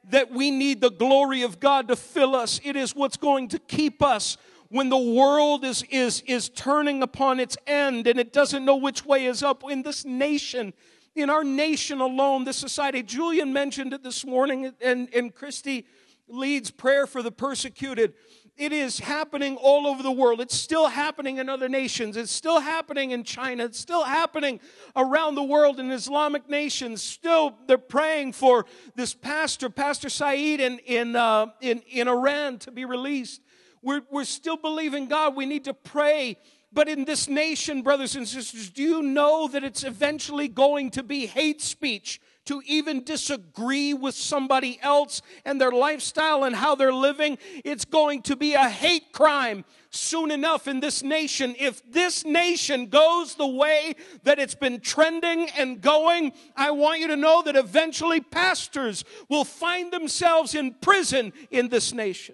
that 0.09 0.31
we 0.31 0.49
need 0.49 0.81
the 0.81 0.91
glory 0.91 1.43
of 1.43 1.59
God 1.59 1.87
to 1.89 1.95
fill 1.95 2.35
us, 2.35 2.59
it 2.63 2.75
is 2.75 2.95
what's 2.95 3.17
going 3.17 3.49
to 3.49 3.59
keep 3.59 4.01
us 4.01 4.37
when 4.69 4.89
the 4.89 4.97
world 4.97 5.65
is, 5.65 5.83
is, 5.89 6.21
is 6.21 6.49
turning 6.49 7.01
upon 7.01 7.39
its 7.39 7.57
end 7.65 8.07
and 8.07 8.19
it 8.19 8.31
doesn't 8.31 8.63
know 8.63 8.75
which 8.75 9.03
way 9.03 9.25
is 9.25 9.41
up 9.43 9.63
in 9.69 9.81
this 9.81 10.05
nation, 10.05 10.73
in 11.15 11.29
our 11.29 11.43
nation 11.43 11.99
alone, 11.99 12.43
this 12.43 12.57
society. 12.57 13.01
Julian 13.01 13.51
mentioned 13.51 13.93
it 13.93 14.03
this 14.03 14.25
morning, 14.25 14.71
and, 14.79 15.09
and 15.13 15.33
Christy 15.33 15.87
leads 16.27 16.69
prayer 16.69 17.07
for 17.07 17.23
the 17.23 17.31
persecuted. 17.31 18.13
It 18.55 18.71
is 18.73 18.99
happening 18.99 19.55
all 19.55 19.87
over 19.87 20.03
the 20.03 20.11
world. 20.11 20.41
It's 20.41 20.55
still 20.55 20.87
happening 20.87 21.37
in 21.37 21.49
other 21.49 21.69
nations. 21.69 22.17
It's 22.17 22.31
still 22.31 22.59
happening 22.59 23.11
in 23.11 23.23
China. 23.23 23.63
It's 23.63 23.79
still 23.79 24.03
happening 24.03 24.59
around 24.95 25.35
the 25.35 25.43
world 25.43 25.79
in 25.79 25.89
Islamic 25.91 26.47
nations. 26.49 27.01
Still, 27.01 27.55
they're 27.67 27.77
praying 27.77 28.33
for 28.33 28.65
this 28.95 29.13
pastor, 29.15 29.69
Pastor 29.69 30.09
Saeed, 30.09 30.59
in, 30.59 30.77
in, 30.79 31.15
uh, 31.15 31.47
in, 31.61 31.81
in 31.89 32.07
Iran 32.09 32.59
to 32.59 32.71
be 32.71 32.83
released. 32.85 33.41
We're, 33.81 34.01
we're 34.11 34.25
still 34.25 34.57
believing 34.57 35.07
God. 35.07 35.35
We 35.35 35.45
need 35.45 35.65
to 35.65 35.73
pray. 35.73 36.37
But 36.71 36.87
in 36.87 37.05
this 37.05 37.27
nation, 37.27 37.81
brothers 37.81 38.15
and 38.15 38.27
sisters, 38.27 38.69
do 38.69 38.83
you 38.83 39.01
know 39.01 39.47
that 39.47 39.63
it's 39.63 39.83
eventually 39.83 40.47
going 40.47 40.91
to 40.91 41.03
be 41.03 41.25
hate 41.25 41.61
speech? 41.61 42.21
To 42.45 42.63
even 42.65 43.03
disagree 43.03 43.93
with 43.93 44.15
somebody 44.15 44.79
else 44.81 45.21
and 45.45 45.61
their 45.61 45.71
lifestyle 45.71 46.45
and 46.45 46.55
how 46.55 46.73
they're 46.73 46.93
living, 46.93 47.37
it's 47.63 47.85
going 47.85 48.23
to 48.23 48.35
be 48.35 48.55
a 48.55 48.67
hate 48.67 49.11
crime 49.13 49.65
soon 49.91 50.31
enough 50.31 50.67
in 50.67 50.79
this 50.79 51.03
nation. 51.03 51.55
If 51.59 51.83
this 51.91 52.25
nation 52.25 52.87
goes 52.87 53.35
the 53.35 53.45
way 53.45 53.93
that 54.23 54.39
it's 54.39 54.55
been 54.55 54.79
trending 54.79 55.47
and 55.57 55.79
going, 55.79 56.31
I 56.55 56.71
want 56.71 57.01
you 57.01 57.07
to 57.09 57.15
know 57.15 57.43
that 57.43 57.55
eventually 57.55 58.19
pastors 58.19 59.03
will 59.29 59.45
find 59.45 59.93
themselves 59.93 60.55
in 60.55 60.73
prison 60.81 61.33
in 61.51 61.69
this 61.69 61.93
nation. 61.93 62.33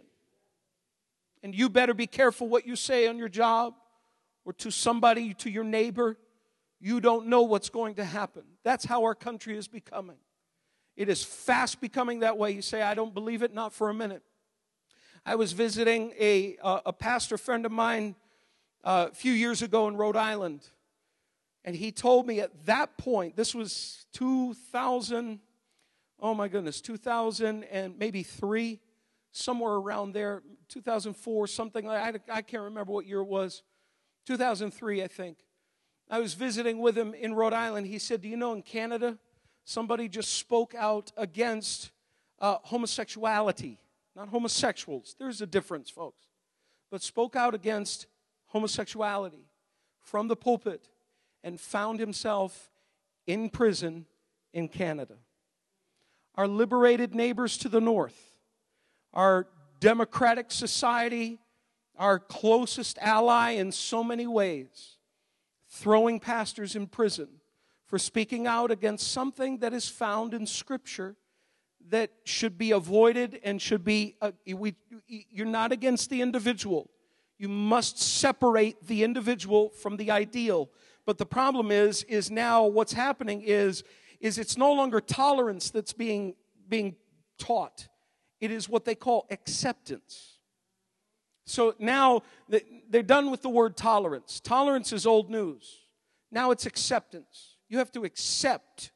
And 1.45 1.53
you 1.53 1.69
better 1.69 1.93
be 1.93 2.07
careful 2.07 2.47
what 2.47 2.65
you 2.65 2.75
say 2.75 3.07
on 3.07 3.19
your 3.19 3.29
job 3.29 3.75
or 4.45 4.53
to 4.53 4.71
somebody, 4.71 5.35
to 5.35 5.49
your 5.51 5.63
neighbor. 5.63 6.17
You 6.79 6.99
don't 6.99 7.27
know 7.27 7.43
what's 7.43 7.69
going 7.69 7.93
to 7.95 8.03
happen. 8.03 8.41
That's 8.63 8.83
how 8.83 9.03
our 9.03 9.13
country 9.13 9.55
is 9.55 9.67
becoming. 9.67 10.15
It 10.97 11.07
is 11.07 11.23
fast 11.23 11.79
becoming 11.79 12.21
that 12.21 12.39
way. 12.39 12.49
You 12.49 12.63
say, 12.63 12.81
I 12.81 12.95
don't 12.95 13.13
believe 13.13 13.43
it, 13.43 13.53
not 13.53 13.73
for 13.73 13.91
a 13.91 13.93
minute. 13.93 14.23
I 15.23 15.35
was 15.35 15.51
visiting 15.51 16.13
a, 16.19 16.57
uh, 16.63 16.79
a 16.87 16.93
pastor 16.93 17.37
friend 17.37 17.63
of 17.67 17.71
mine 17.71 18.15
uh, 18.83 19.09
a 19.11 19.13
few 19.13 19.31
years 19.31 19.61
ago 19.61 19.87
in 19.87 19.97
Rhode 19.97 20.17
Island. 20.17 20.67
And 21.63 21.75
he 21.75 21.91
told 21.91 22.25
me 22.25 22.39
at 22.39 22.65
that 22.65 22.97
point, 22.97 23.35
this 23.35 23.53
was 23.53 24.07
2000, 24.13 25.39
oh 26.19 26.33
my 26.33 26.47
goodness, 26.47 26.81
2000 26.81 27.65
and 27.65 27.99
maybe 27.99 28.23
three 28.23 28.79
somewhere 29.35 29.73
around 29.73 30.13
there, 30.13 30.43
2004, 30.69 31.47
something 31.47 31.85
like 31.85 31.99
I, 32.29 32.37
I 32.37 32.41
can't 32.41 32.63
remember 32.63 32.93
what 32.93 33.05
year 33.05 33.19
it 33.19 33.27
was, 33.27 33.63
2003, 34.25 35.03
I 35.03 35.07
think. 35.07 35.37
I 36.09 36.19
was 36.19 36.35
visiting 36.35 36.79
with 36.79 36.97
him 36.97 37.13
in 37.13 37.33
Rhode 37.33 37.53
Island. 37.53 37.87
He 37.87 37.99
said, 37.99 38.21
Do 38.21 38.29
you 38.29 38.37
know 38.37 38.53
in 38.53 38.61
Canada, 38.61 39.17
somebody 39.65 40.07
just 40.07 40.35
spoke 40.35 40.73
out 40.75 41.11
against 41.17 41.91
uh, 42.39 42.57
homosexuality? 42.63 43.79
Not 44.15 44.29
homosexuals. 44.29 45.15
There's 45.19 45.41
a 45.41 45.47
difference, 45.47 45.89
folks. 45.89 46.23
But 46.89 47.01
spoke 47.01 47.35
out 47.35 47.53
against 47.53 48.07
homosexuality 48.47 49.49
from 49.99 50.27
the 50.27 50.35
pulpit 50.35 50.87
and 51.43 51.59
found 51.59 51.99
himself 51.99 52.69
in 53.27 53.49
prison 53.49 54.05
in 54.53 54.69
Canada. 54.69 55.15
Our 56.35 56.47
liberated 56.47 57.13
neighbors 57.13 57.57
to 57.57 57.69
the 57.69 57.81
north 57.81 58.34
our 59.15 59.47
democratic 59.79 60.51
society, 60.51 61.39
our 61.97 62.19
closest 62.19 62.97
ally 62.99 63.51
in 63.51 63.71
so 63.71 64.03
many 64.03 64.27
ways, 64.27 64.97
throwing 65.69 66.19
pastors 66.19 66.75
in 66.75 66.87
prison 66.87 67.27
for 67.85 67.99
speaking 67.99 68.47
out 68.47 68.71
against 68.71 69.11
something 69.11 69.59
that 69.59 69.73
is 69.73 69.87
found 69.87 70.33
in 70.33 70.45
Scripture 70.45 71.15
that 71.89 72.09
should 72.23 72.57
be 72.57 72.71
avoided 72.71 73.39
and 73.43 73.61
should 73.61 73.83
be, 73.83 74.15
uh, 74.21 74.31
we, 74.53 74.75
you're 75.07 75.45
not 75.45 75.71
against 75.71 76.09
the 76.09 76.21
individual. 76.21 76.89
You 77.37 77.47
must 77.47 77.99
separate 77.99 78.87
the 78.87 79.03
individual 79.03 79.69
from 79.69 79.97
the 79.97 80.09
ideal. 80.09 80.69
But 81.05 81.19
the 81.19 81.25
problem 81.25 81.69
is, 81.69 82.03
is 82.03 82.31
now 82.31 82.65
what's 82.65 82.93
happening 82.93 83.43
is, 83.43 83.83
is 84.19 84.39
it's 84.39 84.57
no 84.57 84.73
longer 84.73 84.99
tolerance 84.99 85.69
that's 85.69 85.93
being, 85.93 86.35
being 86.67 86.95
taught. 87.37 87.87
It 88.41 88.51
is 88.51 88.67
what 88.67 88.85
they 88.85 88.95
call 88.95 89.27
acceptance. 89.29 90.39
So 91.45 91.75
now 91.77 92.23
they're 92.89 93.03
done 93.03 93.29
with 93.31 93.41
the 93.41 93.49
word 93.49 93.77
tolerance. 93.77 94.39
Tolerance 94.39 94.91
is 94.91 95.05
old 95.05 95.29
news. 95.29 95.81
Now 96.31 96.51
it's 96.51 96.65
acceptance. 96.65 97.57
You 97.69 97.77
have 97.77 97.91
to 97.93 98.03
accept, 98.03 98.91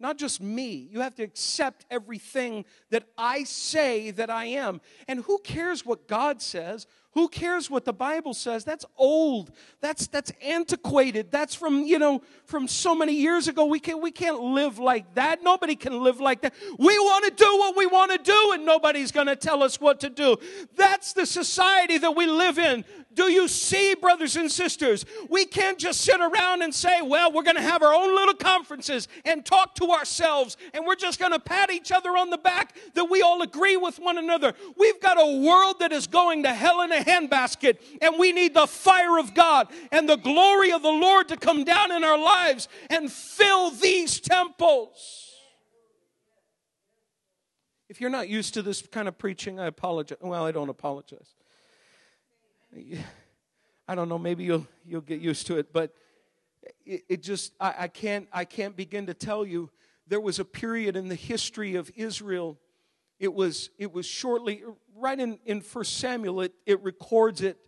not 0.00 0.16
just 0.18 0.40
me, 0.40 0.88
you 0.90 1.00
have 1.00 1.14
to 1.16 1.22
accept 1.22 1.84
everything 1.90 2.64
that 2.90 3.04
I 3.16 3.44
say 3.44 4.10
that 4.10 4.30
I 4.30 4.46
am. 4.46 4.80
And 5.06 5.20
who 5.20 5.38
cares 5.38 5.84
what 5.84 6.08
God 6.08 6.40
says? 6.42 6.86
Who 7.14 7.28
cares 7.28 7.68
what 7.68 7.84
the 7.84 7.92
Bible 7.92 8.32
says? 8.32 8.64
That's 8.64 8.86
old. 8.96 9.50
That's 9.82 10.06
that's 10.06 10.32
antiquated. 10.42 11.30
That's 11.30 11.54
from, 11.54 11.84
you 11.84 11.98
know, 11.98 12.22
from 12.46 12.66
so 12.66 12.94
many 12.94 13.12
years 13.12 13.48
ago. 13.48 13.66
We 13.66 13.80
can't 13.80 14.00
we 14.02 14.10
can't 14.10 14.40
live 14.40 14.78
like 14.78 15.14
that. 15.14 15.42
Nobody 15.42 15.76
can 15.76 16.02
live 16.02 16.20
like 16.20 16.40
that. 16.40 16.54
We 16.78 16.98
want 16.98 17.24
to 17.26 17.30
do 17.30 17.58
what 17.58 17.76
we 17.76 17.84
want 17.84 18.12
to 18.12 18.18
do 18.18 18.52
and 18.54 18.64
nobody's 18.64 19.12
going 19.12 19.26
to 19.26 19.36
tell 19.36 19.62
us 19.62 19.78
what 19.78 20.00
to 20.00 20.08
do. 20.08 20.38
That's 20.74 21.12
the 21.12 21.26
society 21.26 21.98
that 21.98 22.16
we 22.16 22.26
live 22.26 22.58
in. 22.58 22.84
Do 23.14 23.24
you 23.24 23.46
see, 23.48 23.94
brothers 23.94 24.36
and 24.36 24.50
sisters? 24.50 25.04
We 25.28 25.44
can't 25.44 25.78
just 25.78 26.00
sit 26.00 26.20
around 26.20 26.62
and 26.62 26.74
say, 26.74 27.02
well, 27.02 27.30
we're 27.30 27.42
going 27.42 27.56
to 27.56 27.62
have 27.62 27.82
our 27.82 27.92
own 27.92 28.14
little 28.14 28.34
conferences 28.34 29.06
and 29.24 29.44
talk 29.44 29.74
to 29.76 29.90
ourselves, 29.90 30.56
and 30.72 30.86
we're 30.86 30.96
just 30.96 31.18
going 31.18 31.32
to 31.32 31.38
pat 31.38 31.70
each 31.70 31.92
other 31.92 32.10
on 32.10 32.30
the 32.30 32.38
back 32.38 32.74
that 32.94 33.04
we 33.04 33.20
all 33.20 33.42
agree 33.42 33.76
with 33.76 33.98
one 33.98 34.16
another. 34.16 34.54
We've 34.78 35.00
got 35.00 35.20
a 35.20 35.40
world 35.40 35.80
that 35.80 35.92
is 35.92 36.06
going 36.06 36.44
to 36.44 36.54
hell 36.54 36.80
in 36.82 36.92
a 36.92 37.01
handbasket, 37.02 37.78
and 38.00 38.18
we 38.18 38.32
need 38.32 38.54
the 38.54 38.66
fire 38.66 39.18
of 39.18 39.34
God 39.34 39.68
and 39.90 40.08
the 40.08 40.16
glory 40.16 40.72
of 40.72 40.82
the 40.82 40.88
Lord 40.88 41.28
to 41.28 41.36
come 41.36 41.64
down 41.64 41.92
in 41.92 42.04
our 42.04 42.18
lives 42.18 42.68
and 42.90 43.10
fill 43.10 43.70
these 43.70 44.20
temples. 44.20 45.30
If 47.88 48.00
you're 48.00 48.10
not 48.10 48.28
used 48.28 48.54
to 48.54 48.62
this 48.62 48.80
kind 48.80 49.06
of 49.06 49.18
preaching, 49.18 49.60
I 49.60 49.66
apologize. 49.66 50.16
Well, 50.20 50.46
I 50.46 50.50
don't 50.50 50.70
apologize. 50.70 51.34
I 53.86 53.94
don't 53.94 54.08
know, 54.08 54.18
maybe 54.18 54.44
you'll 54.44 54.66
you'll 54.86 55.02
get 55.02 55.20
used 55.20 55.46
to 55.48 55.58
it, 55.58 55.72
but 55.72 55.94
it, 56.86 57.04
it 57.08 57.22
just 57.22 57.52
I, 57.60 57.74
I 57.80 57.88
can't 57.88 58.28
I 58.32 58.44
can't 58.44 58.76
begin 58.76 59.06
to 59.06 59.14
tell 59.14 59.44
you 59.44 59.70
there 60.06 60.20
was 60.20 60.38
a 60.38 60.44
period 60.44 60.96
in 60.96 61.08
the 61.08 61.14
history 61.14 61.74
of 61.74 61.90
Israel. 61.96 62.58
It 63.18 63.34
was 63.34 63.70
it 63.78 63.92
was 63.92 64.06
shortly 64.06 64.62
right 64.96 65.18
in, 65.18 65.38
in 65.44 65.60
First 65.60 65.98
Samuel, 65.98 66.42
it, 66.42 66.54
it 66.66 66.82
records 66.82 67.42
it 67.42 67.58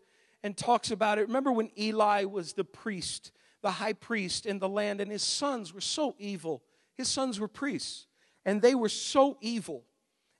and 0.42 0.56
talks 0.56 0.90
about 0.90 1.18
it. 1.18 1.26
Remember 1.26 1.52
when 1.52 1.70
Eli 1.78 2.24
was 2.24 2.52
the 2.52 2.64
priest, 2.64 3.32
the 3.62 3.72
high 3.72 3.92
priest 3.92 4.46
in 4.46 4.58
the 4.58 4.68
land, 4.68 5.00
and 5.00 5.10
his 5.10 5.22
sons 5.22 5.72
were 5.72 5.80
so 5.80 6.14
evil. 6.18 6.62
His 6.94 7.08
sons 7.08 7.40
were 7.40 7.48
priests, 7.48 8.06
and 8.44 8.62
they 8.62 8.74
were 8.74 8.88
so 8.88 9.36
evil 9.40 9.84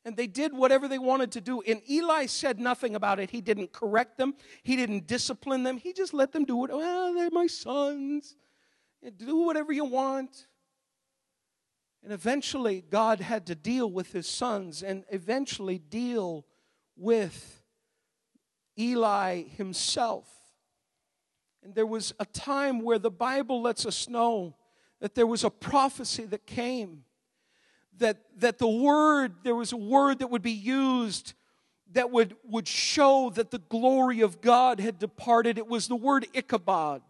and 0.04 0.16
they 0.16 0.26
did 0.26 0.52
whatever 0.52 0.86
they 0.86 0.98
wanted 0.98 1.32
to 1.32 1.40
do. 1.40 1.62
And 1.62 1.80
Eli 1.88 2.26
said 2.26 2.60
nothing 2.60 2.94
about 2.94 3.18
it. 3.18 3.30
He 3.30 3.40
didn't 3.40 3.72
correct 3.72 4.18
them, 4.18 4.34
he 4.62 4.76
didn't 4.76 5.06
discipline 5.06 5.62
them. 5.62 5.78
He 5.78 5.92
just 5.92 6.12
let 6.12 6.32
them 6.32 6.44
do 6.44 6.64
it. 6.64 6.70
Well, 6.70 7.14
they're 7.14 7.30
my 7.30 7.46
sons. 7.46 8.36
Do 9.16 9.44
whatever 9.44 9.72
you 9.72 9.84
want. 9.84 10.46
And 12.02 12.12
eventually, 12.12 12.84
God 12.90 13.20
had 13.20 13.46
to 13.46 13.54
deal 13.54 13.90
with 13.90 14.12
his 14.12 14.26
sons 14.26 14.82
and 14.82 15.04
eventually 15.10 15.78
deal 15.78 16.44
with 16.96 17.62
Eli 18.78 19.42
himself. 19.42 20.28
And 21.62 21.74
there 21.74 21.86
was 21.86 22.14
a 22.20 22.26
time 22.26 22.80
where 22.80 22.98
the 22.98 23.10
Bible 23.10 23.62
lets 23.62 23.86
us 23.86 24.08
know 24.08 24.54
that 25.00 25.14
there 25.14 25.26
was 25.26 25.44
a 25.44 25.50
prophecy 25.50 26.24
that 26.26 26.46
came 26.46 27.04
that, 27.98 28.18
that 28.38 28.58
the 28.58 28.68
word, 28.68 29.34
there 29.44 29.54
was 29.54 29.72
a 29.72 29.76
word 29.76 30.18
that 30.18 30.28
would 30.28 30.42
be 30.42 30.52
used 30.52 31.34
that 31.92 32.10
would, 32.10 32.34
would 32.44 32.66
show 32.66 33.30
that 33.34 33.50
the 33.50 33.58
glory 33.58 34.20
of 34.20 34.40
God 34.40 34.80
had 34.80 34.98
departed. 34.98 35.58
It 35.58 35.68
was 35.68 35.86
the 35.86 35.96
word 35.96 36.26
Ichabod. 36.34 37.02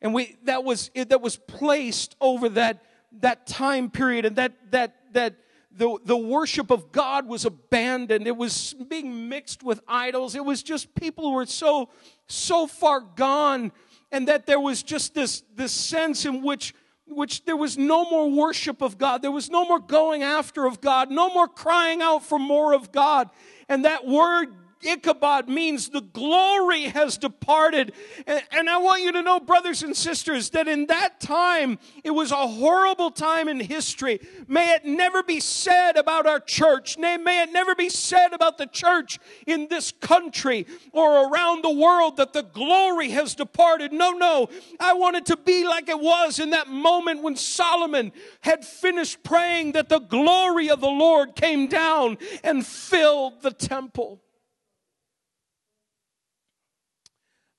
And 0.00 0.14
we, 0.14 0.36
that, 0.44 0.62
was, 0.62 0.90
that 0.94 1.20
was 1.20 1.36
placed 1.36 2.14
over 2.20 2.48
that, 2.50 2.84
that 3.20 3.46
time 3.46 3.90
period 3.90 4.24
and 4.24 4.36
that, 4.36 4.52
that, 4.70 4.94
that 5.14 5.34
the, 5.76 5.98
the 6.04 6.16
worship 6.16 6.70
of 6.70 6.92
God 6.92 7.26
was 7.26 7.44
abandoned. 7.44 8.26
It 8.26 8.36
was 8.36 8.74
being 8.88 9.28
mixed 9.28 9.62
with 9.62 9.80
idols. 9.86 10.34
It 10.34 10.44
was 10.44 10.62
just 10.62 10.94
people 10.94 11.24
who 11.24 11.32
were 11.32 11.46
so, 11.46 11.90
so 12.28 12.66
far 12.66 13.00
gone 13.00 13.72
and 14.10 14.28
that 14.28 14.46
there 14.46 14.60
was 14.60 14.82
just 14.82 15.14
this, 15.14 15.42
this 15.54 15.72
sense 15.72 16.24
in 16.24 16.42
which 16.42 16.74
which 17.08 17.44
there 17.44 17.56
was 17.56 17.78
no 17.78 18.04
more 18.10 18.28
worship 18.28 18.82
of 18.82 18.98
God. 18.98 19.22
There 19.22 19.30
was 19.30 19.48
no 19.48 19.64
more 19.64 19.78
going 19.78 20.24
after 20.24 20.66
of 20.66 20.80
God, 20.80 21.08
no 21.08 21.32
more 21.32 21.46
crying 21.46 22.02
out 22.02 22.24
for 22.24 22.36
more 22.36 22.74
of 22.74 22.90
God. 22.90 23.30
And 23.68 23.84
that 23.84 24.04
word 24.06 24.48
Ichabod 24.82 25.48
means 25.48 25.88
the 25.88 26.00
glory 26.00 26.84
has 26.84 27.18
departed. 27.18 27.92
And, 28.26 28.68
I 28.68 28.78
want 28.78 29.02
you 29.02 29.12
to 29.12 29.22
know, 29.22 29.40
brothers 29.40 29.82
and 29.82 29.96
sisters, 29.96 30.50
that 30.50 30.68
in 30.68 30.86
that 30.86 31.20
time, 31.20 31.78
it 32.04 32.10
was 32.10 32.30
a 32.30 32.46
horrible 32.46 33.10
time 33.10 33.48
in 33.48 33.60
history. 33.60 34.20
May 34.46 34.74
it 34.74 34.84
never 34.84 35.22
be 35.22 35.40
said 35.40 35.96
about 35.96 36.26
our 36.26 36.40
church. 36.40 36.98
May 36.98 37.14
it 37.42 37.52
never 37.52 37.74
be 37.74 37.88
said 37.88 38.32
about 38.32 38.58
the 38.58 38.66
church 38.66 39.18
in 39.46 39.68
this 39.68 39.92
country 39.92 40.66
or 40.92 41.28
around 41.28 41.62
the 41.62 41.70
world 41.70 42.16
that 42.18 42.32
the 42.32 42.42
glory 42.42 43.10
has 43.10 43.34
departed. 43.34 43.92
No, 43.92 44.12
no. 44.12 44.48
I 44.78 44.94
want 44.94 45.16
it 45.16 45.26
to 45.26 45.36
be 45.36 45.66
like 45.66 45.88
it 45.88 46.00
was 46.00 46.38
in 46.38 46.50
that 46.50 46.68
moment 46.68 47.22
when 47.22 47.36
Solomon 47.36 48.12
had 48.40 48.64
finished 48.64 49.22
praying 49.22 49.72
that 49.72 49.88
the 49.88 50.00
glory 50.00 50.68
of 50.68 50.80
the 50.80 50.86
Lord 50.86 51.34
came 51.34 51.66
down 51.66 52.18
and 52.44 52.66
filled 52.66 53.42
the 53.42 53.52
temple. 53.52 54.22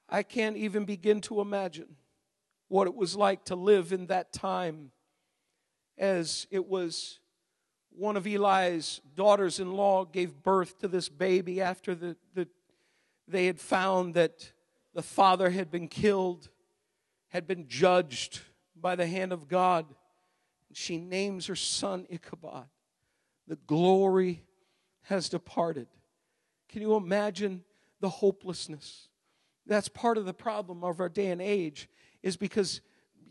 I 0.10 0.24
can't 0.24 0.58
even 0.58 0.86
begin 0.86 1.22
to 1.22 1.42
imagine 1.42 1.96
what 2.70 2.88
it 2.88 2.96
was 2.96 3.16
like 3.16 3.46
to 3.46 3.56
live 3.56 3.92
in 3.92 4.08
that 4.08 4.34
time 4.34 4.92
as 5.98 6.48
it 6.52 6.68
was 6.68 7.20
one 7.90 8.16
of 8.16 8.28
Eli's 8.28 9.02
daughters 9.16 9.60
in 9.60 9.74
law 9.74 10.06
gave 10.06 10.44
birth 10.44 10.78
to 10.80 10.88
this 10.88 11.10
baby 11.10 11.62
after 11.62 11.96
the, 11.96 12.16
the, 12.36 12.48
they 13.28 13.48
had 13.48 13.60
found 13.60 14.14
that 14.14 14.52
the 14.94 15.02
father 15.02 15.50
had 15.50 15.72
been 15.72 15.88
killed, 15.88 16.50
had 17.30 17.48
been 17.48 17.68
judged 17.68 18.42
by 18.80 18.96
the 18.96 19.08
hand 19.08 19.34
of 19.34 19.48
God. 19.48 19.86
She 20.74 20.98
names 20.98 21.48
her 21.48 21.56
son 21.56 22.06
Ichabod. 22.10 22.68
The 23.48 23.56
glory 23.56 24.44
has 25.04 25.28
departed. 25.30 25.88
Can 26.70 26.82
you 26.82 26.96
imagine 26.96 27.64
the 28.00 28.10
hopelessness? 28.10 29.08
That's 29.68 29.90
part 29.90 30.18
of 30.18 30.26
the 30.26 30.34
problem 30.34 30.84
of 30.84 31.00
our 31.00 31.10
day 31.10 31.28
and 31.28 31.42
age, 31.42 31.90
is 32.24 32.38
because 32.38 32.82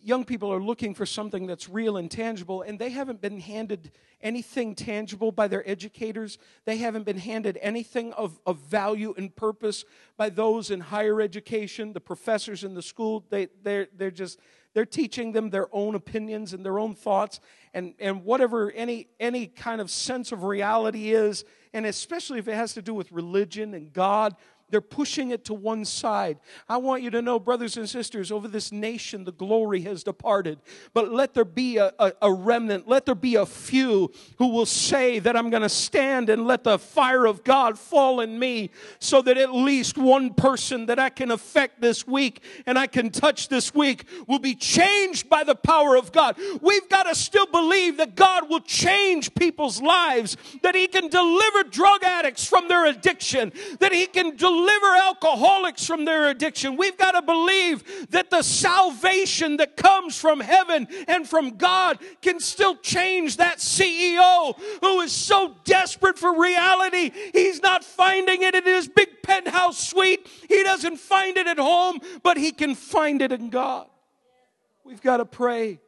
young 0.03 0.25
people 0.25 0.53
are 0.53 0.63
looking 0.63 0.95
for 0.95 1.05
something 1.05 1.47
that's 1.47 1.69
real 1.69 1.97
and 1.97 2.11
tangible, 2.11 2.63
and 2.63 2.79
they 2.79 2.91
haven't 2.91 3.21
been 3.21 3.41
handed 3.41 3.91
anything 4.21 4.75
tangible 4.75 5.33
by 5.33 5.49
their 5.49 5.69
educators. 5.69 6.39
They 6.65 6.77
haven't 6.77 7.05
been 7.05 7.19
handed 7.19 7.59
anything 7.61 8.13
of, 8.13 8.39
of 8.47 8.59
value 8.59 9.15
and 9.17 9.35
purpose 9.35 9.85
by 10.17 10.29
those 10.29 10.71
in 10.71 10.81
higher 10.81 11.21
education, 11.21 11.93
the 11.93 12.01
professors 12.01 12.63
in 12.63 12.75
the 12.75 12.83
school. 12.83 13.25
They, 13.31 13.49
they're, 13.63 13.89
they're 13.97 14.11
just 14.13 14.39
they're 14.77 14.85
teaching 14.85 15.33
them 15.33 15.49
their 15.49 15.75
own 15.75 15.95
opinions 15.95 16.53
and 16.53 16.63
their 16.63 16.79
own 16.79 16.95
thoughts 16.95 17.41
and, 17.73 17.95
and 17.99 18.25
whatever 18.25 18.71
any, 18.73 19.09
any 19.19 19.47
kind 19.47 19.81
of 19.81 19.91
sense 19.91 20.33
of 20.33 20.45
reality 20.45 21.15
is, 21.15 21.47
and 21.73 21.87
especially 21.87 22.39
if 22.39 22.47
it 22.47 22.55
has 22.57 22.75
to 22.75 22.83
do 22.83 22.93
with 22.93 23.11
religion 23.11 23.73
and 23.73 23.91
God, 23.91 24.37
they're 24.69 24.81
pushing 24.81 25.31
it 25.31 25.45
to 25.45 25.55
one 25.55 25.85
side. 25.85 26.39
I 26.69 26.79
want 26.79 27.03
you 27.03 27.11
to 27.11 27.23
know, 27.23 27.39
brothers 27.39 27.77
and 27.77 27.89
sisters, 27.89 28.33
over 28.33 28.49
this 28.49 28.73
nation, 28.73 29.23
the 29.25 29.33
glory 29.33 29.83
has 29.83 30.03
departed. 30.03 30.59
But 30.93 31.13
let 31.13 31.35
there 31.35 31.45
be 31.45 31.77
a, 31.77 31.93
a, 32.01 32.13
a 32.23 32.33
remnant, 32.33 32.89
let 32.89 33.07
there 33.07 33.15
be 33.15 33.37
a 33.37 33.47
few 33.47 34.11
who 34.39 34.49
will 34.49 34.67
say 34.67 35.21
that 35.21 35.37
I'm 35.37 35.51
going 35.51 35.63
to 35.63 35.69
stand 35.69 36.29
and 36.31 36.47
let 36.49 36.65
the 36.65 36.81
fire 36.81 37.27
of 37.27 37.45
God 37.45 37.79
fall 37.79 38.21
in 38.21 38.39
me 38.41 38.71
so 38.99 39.23
that 39.23 39.39
at 39.39 39.55
least 39.55 39.97
one 39.97 40.35
person 40.35 40.87
that 40.87 40.99
I 40.99 41.11
can 41.11 41.31
affect 41.31 41.81
this 41.81 42.05
week 42.05 42.43
and 42.67 42.77
I 42.77 42.89
can 42.89 43.11
touch 43.11 43.49
this 43.49 43.73
week 43.73 44.05
will 44.27 44.41
be 44.41 44.57
changed 44.57 45.29
by 45.29 45.45
the 45.45 45.55
power 45.55 45.97
of 45.97 46.11
God. 46.11 46.37
We've 46.61 46.89
got 46.89 47.05
to 47.05 47.15
still 47.15 47.47
believe 47.47 47.99
that 47.99 48.17
God 48.17 48.49
will 48.49 48.61
change 48.61 49.33
people's 49.35 49.81
lives, 49.81 50.37
that 50.63 50.75
He 50.75 50.89
can 50.89 51.09
deliver 51.09 51.63
drug 51.63 52.03
addicts 52.03 52.45
from 52.45 52.67
their 52.67 52.87
addiction, 52.87 53.53
that 53.79 53.93
He 53.93 54.07
can 54.07 54.35
deliver 54.35 54.56
deliver 54.57 54.87
alcoholics 54.87 55.87
from 55.87 56.05
their 56.05 56.29
addiction. 56.29 56.77
We've 56.77 56.97
got 56.97 57.13
to 57.13 57.23
believe 57.23 58.09
that 58.11 58.31
the 58.31 58.43
salvation 58.43 59.59
that 59.59 59.77
comes 59.77 60.19
from 60.19 60.41
heaven 60.41 60.89
and 61.07 61.29
from 61.29 61.57
God 61.57 61.99
can 62.23 62.41
still 62.41 62.77
change 62.77 63.37
that 63.37 63.59
CEO 63.59 64.59
who 64.81 65.01
is 65.01 65.13
so 65.13 65.57
desperate 65.65 66.19
for 66.19 66.41
reality. 66.41 67.11
He's 67.33 67.61
not 67.63 67.85
finding 67.85 68.43
it 68.43 68.55
in 68.55 68.65
his 68.65 68.89
big 68.89 69.23
penthouse 69.23 69.79
suite. 69.79 70.27
He 70.49 70.63
doesn't 70.63 70.97
find 70.97 71.37
it 71.37 71.47
at 71.47 71.59
home, 71.59 72.01
but 72.23 72.37
he 72.37 72.53
can 72.53 72.75
find 72.75 73.21
it 73.21 73.33
in 73.33 73.51
God. 73.51 73.87
We've 74.85 75.03
got 75.03 75.19
to 75.19 75.25
pray 75.25 75.81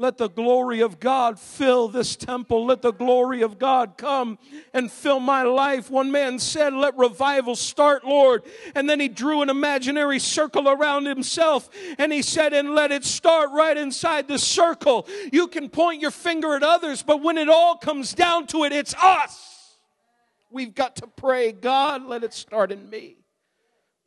let 0.00 0.16
the 0.16 0.28
glory 0.28 0.80
of 0.80 1.00
God 1.00 1.40
fill 1.40 1.88
this 1.88 2.14
temple. 2.14 2.66
Let 2.66 2.82
the 2.82 2.92
glory 2.92 3.42
of 3.42 3.58
God 3.58 3.98
come 3.98 4.38
and 4.72 4.90
fill 4.90 5.18
my 5.18 5.42
life. 5.42 5.90
One 5.90 6.12
man 6.12 6.38
said, 6.38 6.72
Let 6.72 6.96
revival 6.96 7.56
start, 7.56 8.04
Lord. 8.04 8.44
And 8.76 8.88
then 8.88 9.00
he 9.00 9.08
drew 9.08 9.42
an 9.42 9.50
imaginary 9.50 10.20
circle 10.20 10.68
around 10.68 11.06
himself 11.06 11.68
and 11.98 12.12
he 12.12 12.22
said, 12.22 12.52
And 12.52 12.76
let 12.76 12.92
it 12.92 13.04
start 13.04 13.50
right 13.50 13.76
inside 13.76 14.28
the 14.28 14.38
circle. 14.38 15.08
You 15.32 15.48
can 15.48 15.68
point 15.68 16.00
your 16.00 16.12
finger 16.12 16.54
at 16.54 16.62
others, 16.62 17.02
but 17.02 17.20
when 17.20 17.36
it 17.36 17.48
all 17.48 17.76
comes 17.76 18.14
down 18.14 18.46
to 18.48 18.62
it, 18.62 18.72
it's 18.72 18.94
us. 18.94 19.76
We've 20.48 20.74
got 20.74 20.94
to 20.96 21.08
pray, 21.08 21.50
God, 21.50 22.06
let 22.06 22.22
it 22.22 22.32
start 22.32 22.70
in 22.70 22.88
me. 22.88 23.16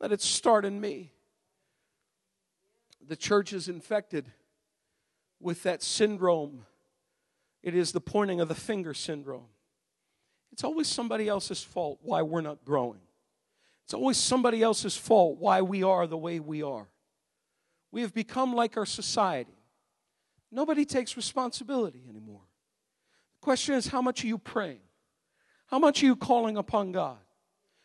Let 0.00 0.10
it 0.10 0.22
start 0.22 0.64
in 0.64 0.80
me. 0.80 1.12
The 3.06 3.14
church 3.14 3.52
is 3.52 3.68
infected 3.68 4.32
with 5.42 5.62
that 5.64 5.82
syndrome. 5.82 6.64
It 7.62 7.74
is 7.74 7.92
the 7.92 8.00
pointing 8.00 8.40
of 8.40 8.48
the 8.48 8.54
finger 8.54 8.94
syndrome. 8.94 9.46
It's 10.52 10.64
always 10.64 10.88
somebody 10.88 11.28
else's 11.28 11.62
fault 11.62 11.98
why 12.02 12.22
we're 12.22 12.40
not 12.40 12.64
growing. 12.64 13.00
It's 13.84 13.94
always 13.94 14.16
somebody 14.16 14.62
else's 14.62 14.96
fault 14.96 15.38
why 15.38 15.62
we 15.62 15.82
are 15.82 16.06
the 16.06 16.16
way 16.16 16.40
we 16.40 16.62
are. 16.62 16.88
We 17.90 18.02
have 18.02 18.14
become 18.14 18.54
like 18.54 18.76
our 18.76 18.86
society. 18.86 19.56
Nobody 20.50 20.84
takes 20.84 21.16
responsibility 21.16 22.04
anymore. 22.08 22.42
The 23.40 23.44
question 23.44 23.74
is 23.74 23.86
how 23.86 24.02
much 24.02 24.22
are 24.24 24.28
you 24.28 24.38
praying? 24.38 24.80
How 25.66 25.78
much 25.78 26.02
are 26.02 26.06
you 26.06 26.16
calling 26.16 26.56
upon 26.56 26.92
God? 26.92 27.18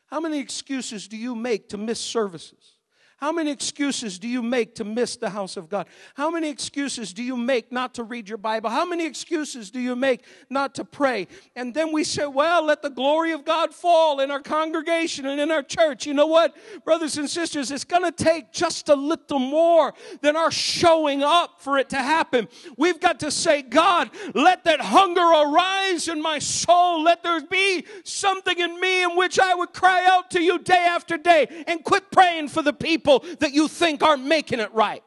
How 0.08 0.20
many 0.20 0.39
excuses 0.39 1.08
do 1.08 1.17
you 1.17 1.36
make 1.36 1.70
to 1.70 1.78
miss 1.78 2.00
services? 2.00 2.77
How 3.17 3.32
many 3.32 3.49
excuses 3.49 4.19
do 4.19 4.27
you 4.27 4.43
make 4.43 4.75
to 4.75 4.84
miss 4.84 5.15
the 5.15 5.32
house 5.32 5.58
of 5.58 5.69
God? 5.69 5.88
How 6.13 6.30
many 6.30 6.49
excuses 6.49 7.13
do 7.13 7.23
you 7.23 7.36
make 7.36 7.71
not 7.71 7.95
to 7.95 8.03
read 8.03 8.30
your 8.30 8.38
Bible? 8.38 8.69
How 8.69 8.86
many 8.86 9.08
excuses 9.08 9.71
do 9.71 9.80
you 9.80 9.95
make 9.95 10.23
not 10.51 10.75
to 10.75 10.86
pray? 10.86 11.27
And 11.56 11.73
then 11.73 11.91
we 11.91 12.03
say, 12.03 12.27
well, 12.27 12.63
let 12.63 12.84
the 12.84 12.91
glory 12.91 13.32
of 13.32 13.43
God 13.43 13.73
fall 13.73 14.19
in 14.19 14.30
our 14.30 14.39
congregation 14.39 15.25
and 15.25 15.41
in 15.41 15.49
our 15.49 15.63
church. 15.63 16.06
You 16.06 16.13
know 16.13 16.27
what, 16.27 16.56
brothers 16.86 17.17
and 17.17 17.27
sisters, 17.27 17.71
it's 17.71 17.84
going 17.84 18.03
to 18.03 18.12
take 18.12 18.51
just 18.51 18.88
a 18.88 18.95
little 18.95 19.39
more 19.39 19.95
than 20.21 20.36
our 20.36 20.51
showing 20.51 21.23
up 21.23 21.60
for 21.60 21.80
it 21.80 21.89
to 21.89 21.97
happen. 21.97 22.47
We've 22.77 22.99
got 22.99 23.21
to 23.21 23.32
say, 23.32 23.63
God, 23.63 24.12
let 24.36 24.63
that 24.65 24.80
hunger 24.80 25.21
arise 25.21 26.08
in 26.08 26.21
my 26.21 26.38
soul. 26.38 27.01
Let 27.01 27.23
there 27.23 27.41
be 27.41 27.84
something 28.03 28.60
in 28.60 28.80
me 28.80 29.01
in 29.01 29.15
which 29.17 29.39
I 29.39 29.56
would 29.56 29.73
cry 29.73 30.06
out 30.06 30.30
to 30.32 30.39
you 30.39 30.60
day 30.60 30.86
after 30.88 31.17
day 31.17 31.63
and 31.65 31.84
quit 31.84 32.12
praying 32.12 32.49
for 32.49 32.62
the 32.62 32.73
people 32.73 33.07
people 33.08 33.38
that 33.39 33.54
you 33.54 33.67
think 33.67 34.04
aren't 34.04 34.26
making 34.26 34.60
it 34.60 34.74
right. 34.74 35.04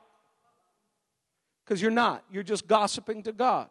Because 1.64 1.80
you're 1.80 1.90
not, 1.90 2.24
you're 2.30 2.42
just 2.42 2.66
gossiping 2.66 3.22
to 3.24 3.32
God. 3.32 3.68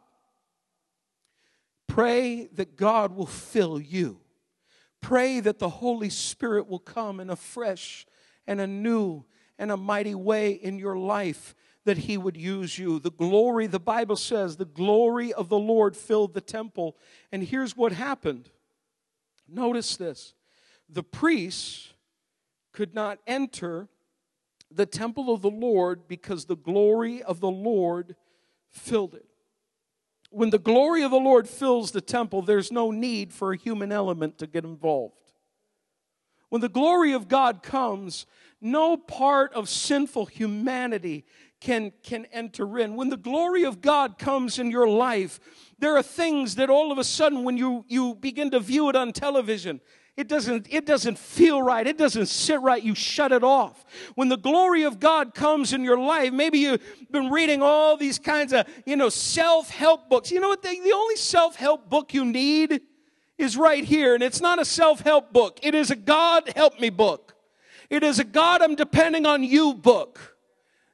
Pray 1.87 2.47
that 2.53 2.77
God 2.77 3.15
will 3.15 3.25
fill 3.25 3.79
you. 3.79 4.19
Pray 5.01 5.39
that 5.39 5.59
the 5.59 5.69
Holy 5.69 6.09
Spirit 6.09 6.67
will 6.67 6.79
come 6.79 7.19
in 7.19 7.29
a 7.29 7.35
fresh 7.35 8.05
and 8.45 8.61
a 8.61 8.67
new 8.67 9.25
and 9.57 9.71
a 9.71 9.77
mighty 9.77 10.15
way 10.15 10.51
in 10.51 10.77
your 10.77 10.97
life 10.97 11.55
that 11.85 11.97
he 11.97 12.17
would 12.17 12.37
use 12.37 12.77
you. 12.77 12.99
The 12.99 13.11
glory, 13.11 13.65
the 13.67 13.79
Bible 13.79 14.15
says, 14.15 14.55
the 14.55 14.65
glory 14.65 15.33
of 15.33 15.49
the 15.49 15.57
Lord 15.57 15.97
filled 15.97 16.33
the 16.33 16.41
temple. 16.41 16.95
And 17.31 17.43
here's 17.43 17.75
what 17.75 17.91
happened. 17.91 18.49
Notice 19.47 19.97
this 19.97 20.35
the 20.87 21.03
priests 21.03 21.93
could 22.71 22.93
not 22.93 23.19
enter 23.25 23.89
the 24.71 24.85
temple 24.85 25.33
of 25.33 25.41
the 25.41 25.49
Lord 25.49 26.07
because 26.07 26.45
the 26.45 26.55
glory 26.55 27.23
of 27.23 27.39
the 27.39 27.49
Lord 27.49 28.15
filled 28.69 29.15
it. 29.15 29.25
When 30.31 30.51
the 30.51 30.59
glory 30.59 31.03
of 31.03 31.11
the 31.11 31.17
Lord 31.17 31.49
fills 31.49 31.91
the 31.91 32.01
temple, 32.01 32.43
there's 32.43 32.71
no 32.71 32.91
need 32.91 33.33
for 33.33 33.51
a 33.51 33.57
human 33.57 33.91
element 33.91 34.37
to 34.37 34.47
get 34.47 34.63
involved. 34.63 35.15
When 36.49 36.61
the 36.61 36.69
glory 36.69 37.13
of 37.13 37.27
God 37.27 37.63
comes, 37.63 38.25
no 38.61 38.97
part 38.97 39.53
of 39.53 39.69
sinful 39.69 40.27
humanity 40.27 41.25
can, 41.61 41.91
can 42.03 42.25
enter 42.25 42.79
in. 42.79 42.95
When 42.95 43.09
the 43.09 43.17
glory 43.17 43.63
of 43.63 43.81
God 43.81 44.17
comes 44.17 44.59
in 44.59 44.71
your 44.71 44.87
life, 44.87 45.39
there 45.79 45.95
are 45.95 46.03
things 46.03 46.55
that 46.55 46.69
all 46.69 46.91
of 46.91 46.97
a 46.97 47.03
sudden, 47.03 47.43
when 47.43 47.57
you, 47.57 47.85
you 47.87 48.15
begin 48.15 48.51
to 48.51 48.59
view 48.59 48.89
it 48.89 48.95
on 48.95 49.13
television, 49.13 49.81
it 50.19 50.27
doesn't, 50.27 50.67
it 50.69 50.85
doesn't 50.85 51.17
feel 51.17 51.61
right. 51.61 51.87
It 51.87 51.97
doesn't 51.97 52.25
sit 52.25 52.59
right. 52.59 52.83
You 52.83 52.93
shut 52.93 53.31
it 53.31 53.41
off. 53.41 53.85
When 54.15 54.27
the 54.27 54.35
glory 54.37 54.83
of 54.83 54.99
God 54.99 55.33
comes 55.33 55.71
in 55.71 55.81
your 55.81 55.97
life, 55.97 56.33
maybe 56.33 56.59
you've 56.59 56.81
been 57.09 57.29
reading 57.29 57.61
all 57.63 57.95
these 57.95 58.19
kinds 58.19 58.51
of, 58.51 58.67
you 58.85 58.97
know, 58.97 59.07
self-help 59.07 60.09
books. 60.09 60.29
You 60.29 60.41
know 60.41 60.49
what? 60.49 60.61
The, 60.61 60.77
the 60.83 60.91
only 60.91 61.15
self-help 61.15 61.89
book 61.89 62.13
you 62.13 62.25
need 62.25 62.81
is 63.37 63.55
right 63.55 63.81
here. 63.81 64.13
And 64.13 64.21
it's 64.21 64.41
not 64.41 64.59
a 64.59 64.65
self-help 64.65 65.31
book. 65.31 65.57
It 65.63 65.73
is 65.73 65.89
a 65.89 65.95
God 65.95 66.51
help 66.53 66.81
me 66.81 66.89
book. 66.89 67.35
It 67.89 68.03
is 68.03 68.19
a 68.19 68.25
God 68.25 68.61
I'm 68.61 68.75
depending 68.75 69.25
on 69.25 69.41
you 69.41 69.73
book. 69.73 70.37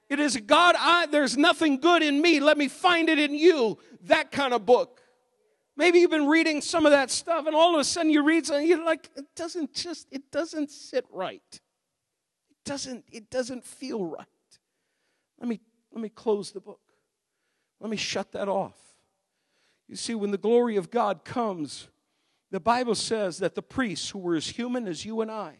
It 0.07 0.19
is 0.19 0.35
a 0.35 0.41
God, 0.41 0.75
I, 0.77 1.07
there's 1.07 1.35
nothing 1.35 1.79
good 1.79 2.03
in 2.03 2.21
me. 2.21 2.39
Let 2.39 2.59
me 2.59 2.67
find 2.67 3.09
it 3.09 3.17
in 3.17 3.33
you. 3.33 3.79
That 4.03 4.31
kind 4.31 4.53
of 4.53 4.67
book. 4.67 4.94
Maybe 5.77 5.99
you've 5.99 6.11
been 6.11 6.27
reading 6.27 6.61
some 6.61 6.85
of 6.85 6.91
that 6.93 7.11
stuff, 7.11 7.47
and 7.47 7.55
all 7.55 7.73
of 7.75 7.81
a 7.81 7.83
sudden 7.83 8.09
you 8.09 8.23
read 8.23 8.45
something, 8.45 8.65
you're 8.65 8.83
like, 8.83 9.09
it 9.15 9.25
doesn't 9.35 9.73
just, 9.73 10.07
it 10.11 10.31
doesn't 10.31 10.71
sit 10.71 11.05
right. 11.11 11.41
It 11.51 12.57
doesn't, 12.63 13.03
it 13.11 13.29
doesn't 13.29 13.65
feel 13.65 14.05
right. 14.05 14.25
Let 15.39 15.49
me, 15.49 15.59
let 15.91 16.01
me 16.01 16.09
close 16.09 16.51
the 16.51 16.61
book. 16.61 16.79
Let 17.81 17.89
me 17.89 17.97
shut 17.97 18.31
that 18.31 18.47
off. 18.47 18.77
You 19.87 19.95
see, 19.97 20.15
when 20.15 20.31
the 20.31 20.37
glory 20.37 20.77
of 20.77 20.89
God 20.89 21.25
comes, 21.25 21.89
the 22.51 22.59
Bible 22.59 22.95
says 22.95 23.39
that 23.39 23.53
the 23.53 23.61
priests, 23.61 24.09
who 24.09 24.19
were 24.19 24.35
as 24.35 24.47
human 24.47 24.87
as 24.87 25.03
you 25.03 25.19
and 25.21 25.29
I, 25.29 25.57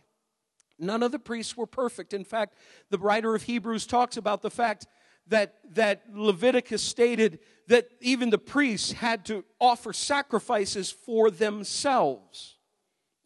none 0.80 1.04
of 1.04 1.12
the 1.12 1.20
priests 1.20 1.58
were 1.58 1.68
perfect. 1.68 2.14
In 2.14 2.24
fact, 2.24 2.56
the 2.90 2.98
writer 2.98 3.36
of 3.36 3.44
Hebrews 3.44 3.86
talks 3.86 4.16
about 4.16 4.42
the 4.42 4.50
fact 4.50 4.88
that, 5.28 5.56
that 5.74 6.04
Leviticus 6.14 6.84
stated 6.84 7.40
that 7.68 7.90
even 8.00 8.30
the 8.30 8.38
priests 8.38 8.92
had 8.92 9.26
to 9.26 9.44
offer 9.60 9.92
sacrifices 9.92 10.92
for 10.92 11.32
themselves. 11.32 12.58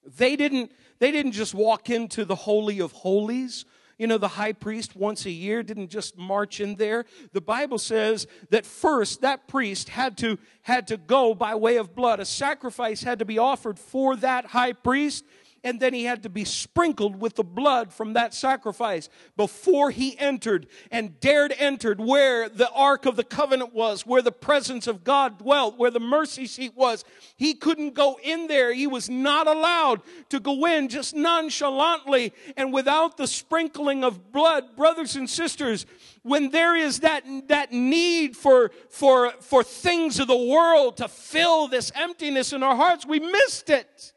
They 0.06 0.36
didn't, 0.36 0.72
they 1.00 1.12
didn't 1.12 1.34
just 1.34 1.54
walk 1.54 1.90
into 1.90 2.26
the 2.26 2.36
Holy 2.36 2.80
of 2.80 2.92
Holies. 2.92 3.66
You 3.98 4.08
know, 4.08 4.18
the 4.18 4.30
high 4.30 4.54
priest 4.54 4.96
once 4.96 5.26
a 5.26 5.30
year 5.30 5.62
didn't 5.62 5.90
just 5.90 6.18
march 6.18 6.62
in 6.62 6.76
there. 6.76 7.04
The 7.34 7.42
Bible 7.42 7.78
says 7.78 8.28
that 8.50 8.66
first 8.66 9.20
that 9.22 9.50
priest 9.50 9.90
had 9.90 10.18
to, 10.20 10.40
had 10.62 10.88
to 10.88 10.96
go 10.96 11.36
by 11.36 11.56
way 11.56 11.76
of 11.76 11.94
blood. 11.94 12.22
A 12.22 12.26
sacrifice 12.26 13.04
had 13.04 13.20
to 13.20 13.26
be 13.26 13.38
offered 13.38 13.78
for 13.78 14.16
that 14.16 14.46
high 14.46 14.72
priest 14.72 15.26
and 15.64 15.80
then 15.80 15.94
he 15.94 16.06
had 16.06 16.24
to 16.24 16.30
be 16.30 16.46
sprinkled 16.46 17.20
with 17.20 17.36
the 17.36 17.44
blood 17.44 17.94
from 17.94 18.14
that 18.14 18.34
sacrifice 18.34 19.10
before 19.38 19.92
he 19.92 20.18
entered 20.20 20.68
and 20.92 21.20
dared 21.20 21.54
entered 21.58 22.00
where 22.00 22.50
the 22.50 22.70
ark 22.72 23.06
of 23.06 23.16
the 23.16 23.24
covenant 23.24 23.74
was 23.74 24.06
where 24.06 24.22
the 24.22 24.32
presence 24.32 24.88
of 24.88 25.04
god 25.04 25.40
dwelt 25.40 25.78
where 25.78 25.92
the 25.92 26.00
mercy 26.00 26.46
seat 26.46 26.76
was. 26.76 27.04
He 27.36 27.54
couldn't 27.54 27.94
go 27.94 28.20
in 28.24 28.48
there. 28.48 28.74
He 28.74 28.88
was 28.88 29.10
not 29.10 29.48
allowed 29.48 30.02
to 30.30 30.40
go 30.40 30.66
in 30.66 30.90
just 30.90 31.16
nonchalantly 31.16 32.34
and 32.58 32.74
without 32.74 33.18
the 33.18 33.28
sprinkling 33.28 34.04
of 34.04 34.32
blood. 34.32 34.76
Brothers 34.76 35.16
and 35.16 35.30
sisters 35.30 35.86
when 36.24 36.50
there 36.50 36.76
is 36.76 37.00
that, 37.00 37.24
that 37.48 37.72
need 37.72 38.36
for, 38.36 38.72
for, 38.90 39.32
for 39.40 39.64
things 39.64 40.20
of 40.20 40.28
the 40.28 40.38
world 40.38 40.98
to 40.98 41.08
fill 41.08 41.68
this 41.68 41.92
emptiness 41.96 42.54
in 42.54 42.64
our 42.64 42.76
hearts, 42.76 43.06
we 43.06 43.20
missed 43.20 43.70
it. 43.70 44.14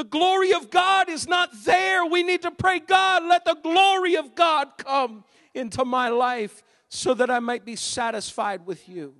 The 0.00 0.04
glory 0.04 0.54
of 0.54 0.70
God 0.70 1.10
is 1.10 1.28
not 1.28 1.50
there. 1.66 2.06
We 2.06 2.22
need 2.22 2.40
to 2.40 2.50
pray, 2.50 2.78
God, 2.78 3.22
let 3.24 3.44
the 3.44 3.58
glory 3.62 4.16
of 4.16 4.34
God 4.34 4.78
come 4.78 5.24
into 5.52 5.84
my 5.84 6.08
life 6.08 6.62
so 6.88 7.12
that 7.12 7.30
I 7.30 7.38
might 7.38 7.66
be 7.66 7.76
satisfied 7.76 8.64
with 8.64 8.88
you. 8.88 9.14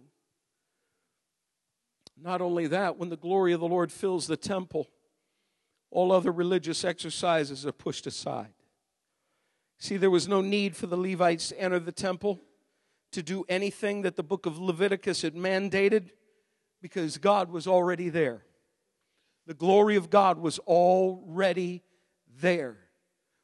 Not 2.19 2.40
only 2.40 2.66
that, 2.69 2.97
when 2.97 3.11
the 3.11 3.19
glory 3.19 3.53
of 3.53 3.61
the 3.61 3.69
Lord 3.69 3.93
fills 3.93 4.27
the 4.27 4.38
temple, 4.38 4.88
all 5.90 6.12
other 6.12 6.33
religious 6.33 6.83
exercises 6.83 7.66
are 7.66 7.73
pushed 7.73 8.07
aside. 8.07 8.55
See, 9.79 9.99
there 9.99 10.09
was 10.09 10.29
no 10.29 10.40
need 10.40 10.75
for 10.77 10.87
the 10.87 10.97
Levites 10.97 11.51
to 11.51 11.61
enter 11.61 11.79
the 11.79 11.93
temple 11.93 12.40
to 13.12 13.23
do 13.23 13.45
anything 13.51 14.01
that 14.01 14.16
the 14.16 14.23
book 14.23 14.47
of 14.47 14.59
Leviticus 14.59 15.21
had 15.21 15.35
mandated 15.35 16.09
because 16.81 17.19
God 17.19 17.51
was 17.51 17.66
already 17.66 18.09
there. 18.09 18.47
The 19.51 19.55
glory 19.55 19.97
of 19.97 20.11
God 20.11 20.39
was 20.39 20.61
already 20.61 21.83
there. 22.41 22.77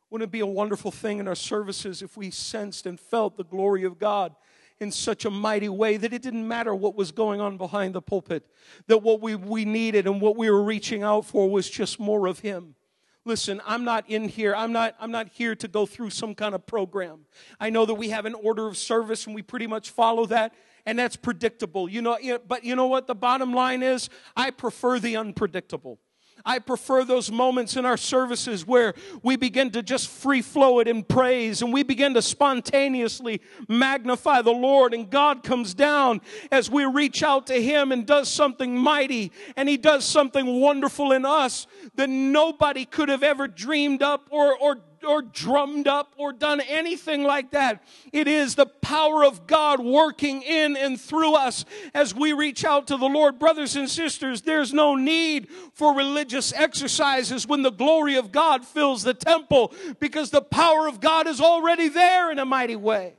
Wouldn't 0.08 0.28
it 0.28 0.30
be 0.30 0.38
a 0.38 0.46
wonderful 0.46 0.92
thing 0.92 1.18
in 1.18 1.26
our 1.26 1.34
services 1.34 2.00
if 2.00 2.16
we 2.16 2.30
sensed 2.30 2.86
and 2.86 3.00
felt 3.00 3.36
the 3.36 3.42
glory 3.42 3.82
of 3.82 3.98
God 3.98 4.32
in 4.78 4.92
such 4.92 5.24
a 5.24 5.30
mighty 5.30 5.68
way 5.68 5.96
that 5.96 6.12
it 6.12 6.22
didn't 6.22 6.46
matter 6.46 6.72
what 6.76 6.94
was 6.94 7.10
going 7.10 7.40
on 7.40 7.56
behind 7.56 7.92
the 7.92 8.00
pulpit, 8.00 8.46
that 8.86 8.98
what 8.98 9.20
we, 9.20 9.34
we 9.34 9.64
needed 9.64 10.06
and 10.06 10.20
what 10.20 10.36
we 10.36 10.48
were 10.48 10.62
reaching 10.62 11.02
out 11.02 11.24
for 11.24 11.50
was 11.50 11.68
just 11.68 11.98
more 11.98 12.28
of 12.28 12.38
Him. 12.38 12.76
Listen, 13.24 13.60
I'm 13.66 13.82
not 13.82 14.08
in 14.08 14.28
here. 14.28 14.54
I'm 14.54 14.70
not, 14.70 14.94
I'm 15.00 15.10
not 15.10 15.30
here 15.30 15.56
to 15.56 15.66
go 15.66 15.86
through 15.86 16.10
some 16.10 16.36
kind 16.36 16.54
of 16.54 16.64
program. 16.66 17.26
I 17.58 17.70
know 17.70 17.84
that 17.84 17.94
we 17.94 18.10
have 18.10 18.26
an 18.26 18.34
order 18.34 18.68
of 18.68 18.76
service 18.76 19.26
and 19.26 19.34
we 19.34 19.42
pretty 19.42 19.66
much 19.66 19.90
follow 19.90 20.24
that 20.26 20.54
and 20.86 20.98
that's 20.98 21.16
predictable. 21.16 21.88
You 21.88 22.00
know, 22.00 22.16
but 22.46 22.64
you 22.64 22.76
know 22.76 22.86
what 22.86 23.06
the 23.06 23.14
bottom 23.14 23.52
line 23.52 23.82
is? 23.82 24.08
I 24.36 24.50
prefer 24.50 24.98
the 24.98 25.16
unpredictable. 25.16 25.98
I 26.44 26.60
prefer 26.60 27.04
those 27.04 27.30
moments 27.30 27.76
in 27.76 27.84
our 27.84 27.96
services 27.96 28.64
where 28.64 28.94
we 29.22 29.34
begin 29.36 29.70
to 29.70 29.82
just 29.82 30.08
free 30.08 30.42
flow 30.42 30.78
it 30.78 30.86
in 30.86 31.02
praise 31.02 31.60
and 31.60 31.72
we 31.72 31.82
begin 31.82 32.14
to 32.14 32.22
spontaneously 32.22 33.40
magnify 33.68 34.42
the 34.42 34.52
Lord 34.52 34.94
and 34.94 35.10
God 35.10 35.42
comes 35.42 35.74
down 35.74 36.20
as 36.52 36.70
we 36.70 36.84
reach 36.84 37.24
out 37.24 37.48
to 37.48 37.60
Him 37.60 37.90
and 37.90 38.06
does 38.06 38.28
something 38.28 38.78
mighty 38.78 39.32
and 39.56 39.68
He 39.68 39.76
does 39.76 40.04
something 40.04 40.60
wonderful 40.60 41.10
in 41.10 41.24
us 41.24 41.66
that 41.96 42.10
nobody 42.10 42.84
could 42.84 43.08
have 43.08 43.24
ever 43.24 43.48
dreamed 43.48 44.02
up 44.02 44.28
or, 44.30 44.56
or 44.56 44.78
or 45.06 45.22
drummed 45.22 45.88
up 45.88 46.12
or 46.16 46.32
done 46.32 46.60
anything 46.60 47.22
like 47.22 47.52
that. 47.52 47.82
It 48.12 48.28
is 48.28 48.54
the 48.54 48.66
power 48.66 49.24
of 49.24 49.46
God 49.46 49.80
working 49.80 50.42
in 50.42 50.76
and 50.76 51.00
through 51.00 51.34
us 51.34 51.64
as 51.94 52.14
we 52.14 52.32
reach 52.32 52.64
out 52.64 52.88
to 52.88 52.96
the 52.96 53.08
Lord. 53.08 53.38
Brothers 53.38 53.76
and 53.76 53.88
sisters, 53.88 54.42
there's 54.42 54.74
no 54.74 54.94
need 54.94 55.48
for 55.72 55.94
religious 55.94 56.52
exercises 56.52 57.46
when 57.46 57.62
the 57.62 57.70
glory 57.70 58.16
of 58.16 58.32
God 58.32 58.64
fills 58.64 59.02
the 59.02 59.14
temple 59.14 59.72
because 60.00 60.30
the 60.30 60.42
power 60.42 60.88
of 60.88 61.00
God 61.00 61.26
is 61.26 61.40
already 61.40 61.88
there 61.88 62.30
in 62.30 62.38
a 62.38 62.44
mighty 62.44 62.76
way. 62.76 63.14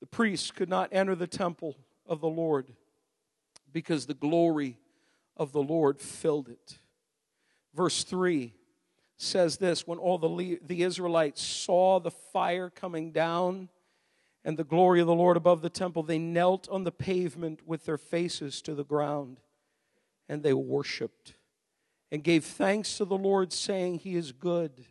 The 0.00 0.06
priests 0.06 0.50
could 0.50 0.68
not 0.68 0.88
enter 0.92 1.14
the 1.14 1.26
temple 1.26 1.76
of 2.06 2.20
the 2.20 2.28
Lord 2.28 2.72
because 3.72 4.06
the 4.06 4.14
glory 4.14 4.78
of 5.36 5.52
the 5.52 5.62
Lord 5.62 6.00
filled 6.00 6.48
it. 6.48 6.78
Verse 7.78 8.02
3 8.02 8.52
says 9.18 9.58
this 9.58 9.86
when 9.86 10.00
all 10.00 10.18
the, 10.18 10.58
the 10.66 10.82
Israelites 10.82 11.40
saw 11.40 12.00
the 12.00 12.10
fire 12.10 12.70
coming 12.70 13.12
down 13.12 13.68
and 14.44 14.56
the 14.56 14.64
glory 14.64 15.00
of 15.00 15.06
the 15.06 15.14
Lord 15.14 15.36
above 15.36 15.62
the 15.62 15.70
temple, 15.70 16.02
they 16.02 16.18
knelt 16.18 16.68
on 16.70 16.82
the 16.82 16.90
pavement 16.90 17.60
with 17.64 17.84
their 17.84 17.96
faces 17.96 18.60
to 18.62 18.74
the 18.74 18.82
ground 18.82 19.38
and 20.28 20.42
they 20.42 20.52
worshiped 20.52 21.34
and 22.10 22.24
gave 22.24 22.44
thanks 22.44 22.96
to 22.96 23.04
the 23.04 23.16
Lord, 23.16 23.52
saying, 23.52 24.00
He 24.00 24.16
is 24.16 24.32
good, 24.32 24.84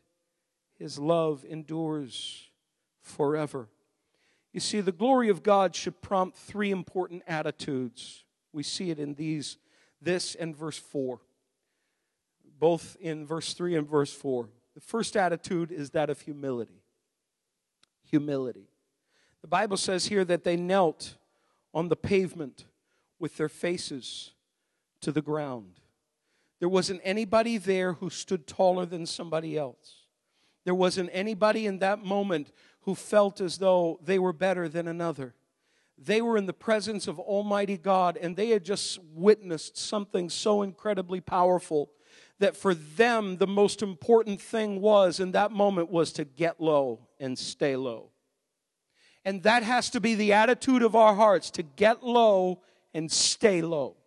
His 0.80 0.98
love 0.98 1.44
endures 1.44 2.48
forever. 3.02 3.68
You 4.54 4.62
see, 4.62 4.80
the 4.80 4.94
glory 4.94 5.28
of 5.28 5.44
God 5.44 5.76
should 5.76 6.02
prompt 6.02 6.38
three 6.38 6.72
important 6.72 7.24
attitudes. 7.28 8.24
We 8.54 8.64
see 8.64 8.92
it 8.92 8.98
in 8.98 9.16
these, 9.16 9.58
this 10.02 10.36
and 10.36 10.56
verse 10.56 10.78
4, 10.78 11.20
both 12.60 12.98
in 13.00 13.26
verse 13.26 13.54
3 13.54 13.76
and 13.76 13.88
verse 13.88 14.14
4. 14.14 14.50
The 14.76 14.82
first 14.82 15.18
attitude 15.18 15.72
is 15.72 15.92
that 15.92 16.10
of 16.10 16.22
humility. 16.22 16.84
Humility. 18.10 18.70
The 19.42 19.48
Bible 19.48 19.78
says 19.78 20.08
here 20.08 20.26
that 20.26 20.44
they 20.44 20.56
knelt 20.56 21.16
on 21.74 21.90
the 21.90 21.96
pavement 21.96 22.66
with 23.20 23.38
their 23.38 23.50
faces 23.50 24.32
to 25.02 25.12
the 25.12 25.22
ground. 25.22 25.80
There 26.60 26.70
wasn't 26.70 27.02
anybody 27.04 27.58
there 27.58 27.94
who 27.94 28.10
stood 28.10 28.48
taller 28.48 28.86
than 28.86 29.06
somebody 29.06 29.58
else. 29.58 30.06
There 30.66 30.76
wasn't 30.76 31.12
anybody 31.14 31.66
in 31.66 31.80
that 31.80 32.04
moment 32.04 32.52
who 32.82 32.96
felt 32.96 33.40
as 33.42 33.58
though 33.58 34.00
they 34.04 34.20
were 34.20 34.34
better 34.34 34.68
than 34.68 34.88
another. 34.88 35.34
They 35.98 36.22
were 36.22 36.38
in 36.38 36.46
the 36.46 36.54
presence 36.54 37.08
of 37.08 37.20
Almighty 37.20 37.78
God 37.78 38.18
and 38.18 38.36
they 38.36 38.50
had 38.50 38.64
just 38.64 39.00
witnessed 39.14 39.78
something 39.78 40.30
so 40.30 40.62
incredibly 40.62 41.22
powerful 41.22 41.92
that 42.40 42.56
for 42.56 42.74
them 42.74 43.38
the 43.38 43.48
most 43.48 43.82
important 43.82 44.42
thing 44.42 44.82
was 44.82 45.20
in 45.20 45.32
that 45.32 45.52
moment 45.52 45.90
was 45.92 46.12
to 46.14 46.26
get 46.26 46.62
low 46.62 47.08
and 47.20 47.38
stay 47.38 47.76
low. 47.76 48.12
And 49.26 49.44
that 49.44 49.64
has 49.64 49.90
to 49.90 50.00
be 50.00 50.16
the 50.16 50.34
attitude 50.34 50.84
of 50.84 50.96
our 50.96 51.14
hearts 51.14 51.52
to 51.52 51.64
get 51.64 52.04
low 52.04 52.62
and 52.94 53.12
stay 53.12 53.62
low. 53.62 53.98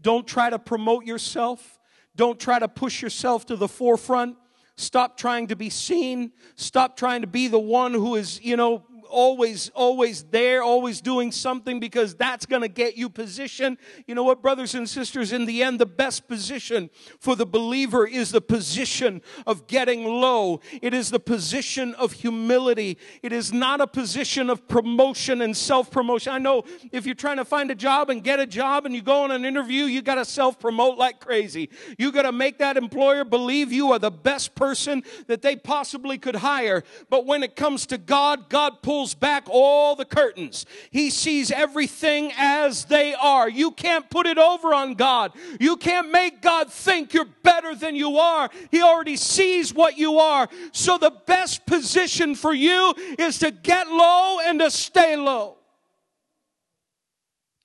Don't 0.00 0.26
try 0.26 0.48
to 0.48 0.58
promote 0.58 1.04
yourself. 1.04 1.78
Don't 2.16 2.38
try 2.38 2.58
to 2.58 2.68
push 2.68 3.02
yourself 3.02 3.46
to 3.46 3.56
the 3.56 3.68
forefront. 3.68 4.36
Stop 4.76 5.16
trying 5.16 5.48
to 5.48 5.56
be 5.56 5.70
seen. 5.70 6.32
Stop 6.54 6.96
trying 6.96 7.20
to 7.22 7.26
be 7.26 7.48
the 7.48 7.58
one 7.58 7.92
who 7.92 8.14
is, 8.14 8.40
you 8.40 8.56
know, 8.56 8.84
always, 9.08 9.70
always 9.70 10.24
there, 10.24 10.62
always 10.62 11.00
doing 11.00 11.32
something 11.32 11.80
because 11.80 12.14
that's 12.14 12.46
going 12.46 12.62
to 12.62 12.68
get 12.68 12.96
you 12.96 13.08
position. 13.08 13.78
You 14.06 14.14
know 14.14 14.22
what, 14.22 14.42
brothers 14.42 14.74
and 14.74 14.88
sisters, 14.88 15.32
in 15.32 15.46
the 15.46 15.62
end, 15.62 15.78
the 15.78 15.86
best 15.86 16.28
position 16.28 16.90
for 17.18 17.34
the 17.34 17.46
believer 17.46 18.06
is 18.06 18.30
the 18.30 18.40
position 18.40 19.22
of 19.46 19.66
getting 19.66 20.04
low. 20.04 20.60
It 20.82 20.94
is 20.94 21.10
the 21.10 21.20
position 21.20 21.94
of 21.94 22.12
humility. 22.12 22.98
It 23.22 23.32
is 23.32 23.52
not 23.52 23.80
a 23.80 23.86
position 23.86 24.50
of 24.50 24.68
promotion 24.68 25.42
and 25.42 25.56
self 25.56 25.90
promotion. 25.90 26.32
I 26.32 26.38
know 26.38 26.64
if 26.92 27.06
you're 27.06 27.14
trying 27.14 27.38
to 27.38 27.44
find 27.44 27.70
a 27.70 27.74
job 27.74 28.10
and 28.10 28.22
get 28.22 28.40
a 28.40 28.46
job 28.46 28.86
and 28.86 28.94
you 28.94 29.02
go 29.02 29.24
on 29.24 29.30
an 29.30 29.44
interview, 29.44 29.84
you 29.84 30.02
got 30.02 30.16
to 30.16 30.24
self 30.24 30.58
promote 30.58 30.98
like 30.98 31.20
crazy. 31.20 31.70
You 31.98 32.12
got 32.12 32.22
to 32.22 32.32
make 32.32 32.58
that 32.58 32.76
employer 32.76 33.24
believe 33.24 33.72
you 33.72 33.92
are 33.92 33.98
the 33.98 34.10
best 34.10 34.54
person 34.54 35.02
that 35.26 35.42
they 35.42 35.56
possibly 35.56 36.18
could 36.18 36.36
hire. 36.36 36.84
But 37.10 37.26
when 37.26 37.42
it 37.42 37.56
comes 37.56 37.86
to 37.86 37.98
God, 37.98 38.48
God 38.48 38.82
pulls 38.82 38.97
pulls 38.98 39.14
back 39.14 39.44
all 39.48 39.94
the 39.94 40.04
curtains. 40.04 40.66
He 40.90 41.10
sees 41.10 41.52
everything 41.52 42.32
as 42.36 42.86
they 42.86 43.14
are. 43.14 43.48
You 43.48 43.70
can't 43.70 44.10
put 44.10 44.26
it 44.26 44.38
over 44.38 44.74
on 44.74 44.94
God. 44.94 45.30
You 45.60 45.76
can't 45.76 46.10
make 46.10 46.42
God 46.42 46.72
think 46.72 47.14
you're 47.14 47.28
better 47.44 47.76
than 47.76 47.94
you 47.94 48.18
are. 48.18 48.50
He 48.72 48.82
already 48.82 49.14
sees 49.14 49.72
what 49.72 49.98
you 49.98 50.18
are. 50.18 50.48
So 50.72 50.98
the 50.98 51.12
best 51.26 51.64
position 51.64 52.34
for 52.34 52.52
you 52.52 52.92
is 53.20 53.38
to 53.38 53.52
get 53.52 53.86
low 53.86 54.40
and 54.44 54.58
to 54.58 54.68
stay 54.68 55.14
low. 55.14 55.58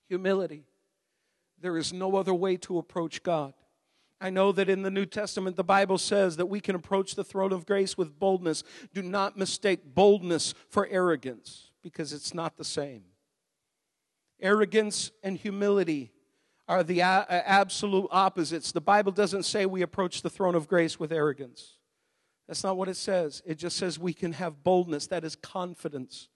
Humility. 0.06 0.62
There 1.60 1.76
is 1.76 1.92
no 1.92 2.14
other 2.14 2.34
way 2.34 2.58
to 2.58 2.78
approach 2.78 3.24
God. 3.24 3.54
I 4.24 4.30
know 4.30 4.52
that 4.52 4.70
in 4.70 4.80
the 4.80 4.90
New 4.90 5.04
Testament, 5.04 5.54
the 5.54 5.62
Bible 5.62 5.98
says 5.98 6.38
that 6.38 6.46
we 6.46 6.58
can 6.58 6.74
approach 6.74 7.14
the 7.14 7.24
throne 7.24 7.52
of 7.52 7.66
grace 7.66 7.98
with 7.98 8.18
boldness. 8.18 8.64
Do 8.94 9.02
not 9.02 9.36
mistake 9.36 9.80
boldness 9.84 10.54
for 10.70 10.88
arrogance 10.90 11.72
because 11.82 12.14
it's 12.14 12.32
not 12.32 12.56
the 12.56 12.64
same. 12.64 13.02
Arrogance 14.40 15.10
and 15.22 15.36
humility 15.36 16.10
are 16.66 16.82
the 16.82 17.02
absolute 17.02 18.08
opposites. 18.10 18.72
The 18.72 18.80
Bible 18.80 19.12
doesn't 19.12 19.42
say 19.42 19.66
we 19.66 19.82
approach 19.82 20.22
the 20.22 20.30
throne 20.30 20.54
of 20.54 20.68
grace 20.68 20.98
with 20.98 21.12
arrogance. 21.12 21.76
That's 22.48 22.64
not 22.64 22.78
what 22.78 22.88
it 22.88 22.96
says. 22.96 23.42
It 23.44 23.56
just 23.56 23.76
says 23.76 23.98
we 23.98 24.14
can 24.14 24.32
have 24.32 24.64
boldness, 24.64 25.06
that 25.08 25.24
is 25.24 25.36
confidence 25.36 26.30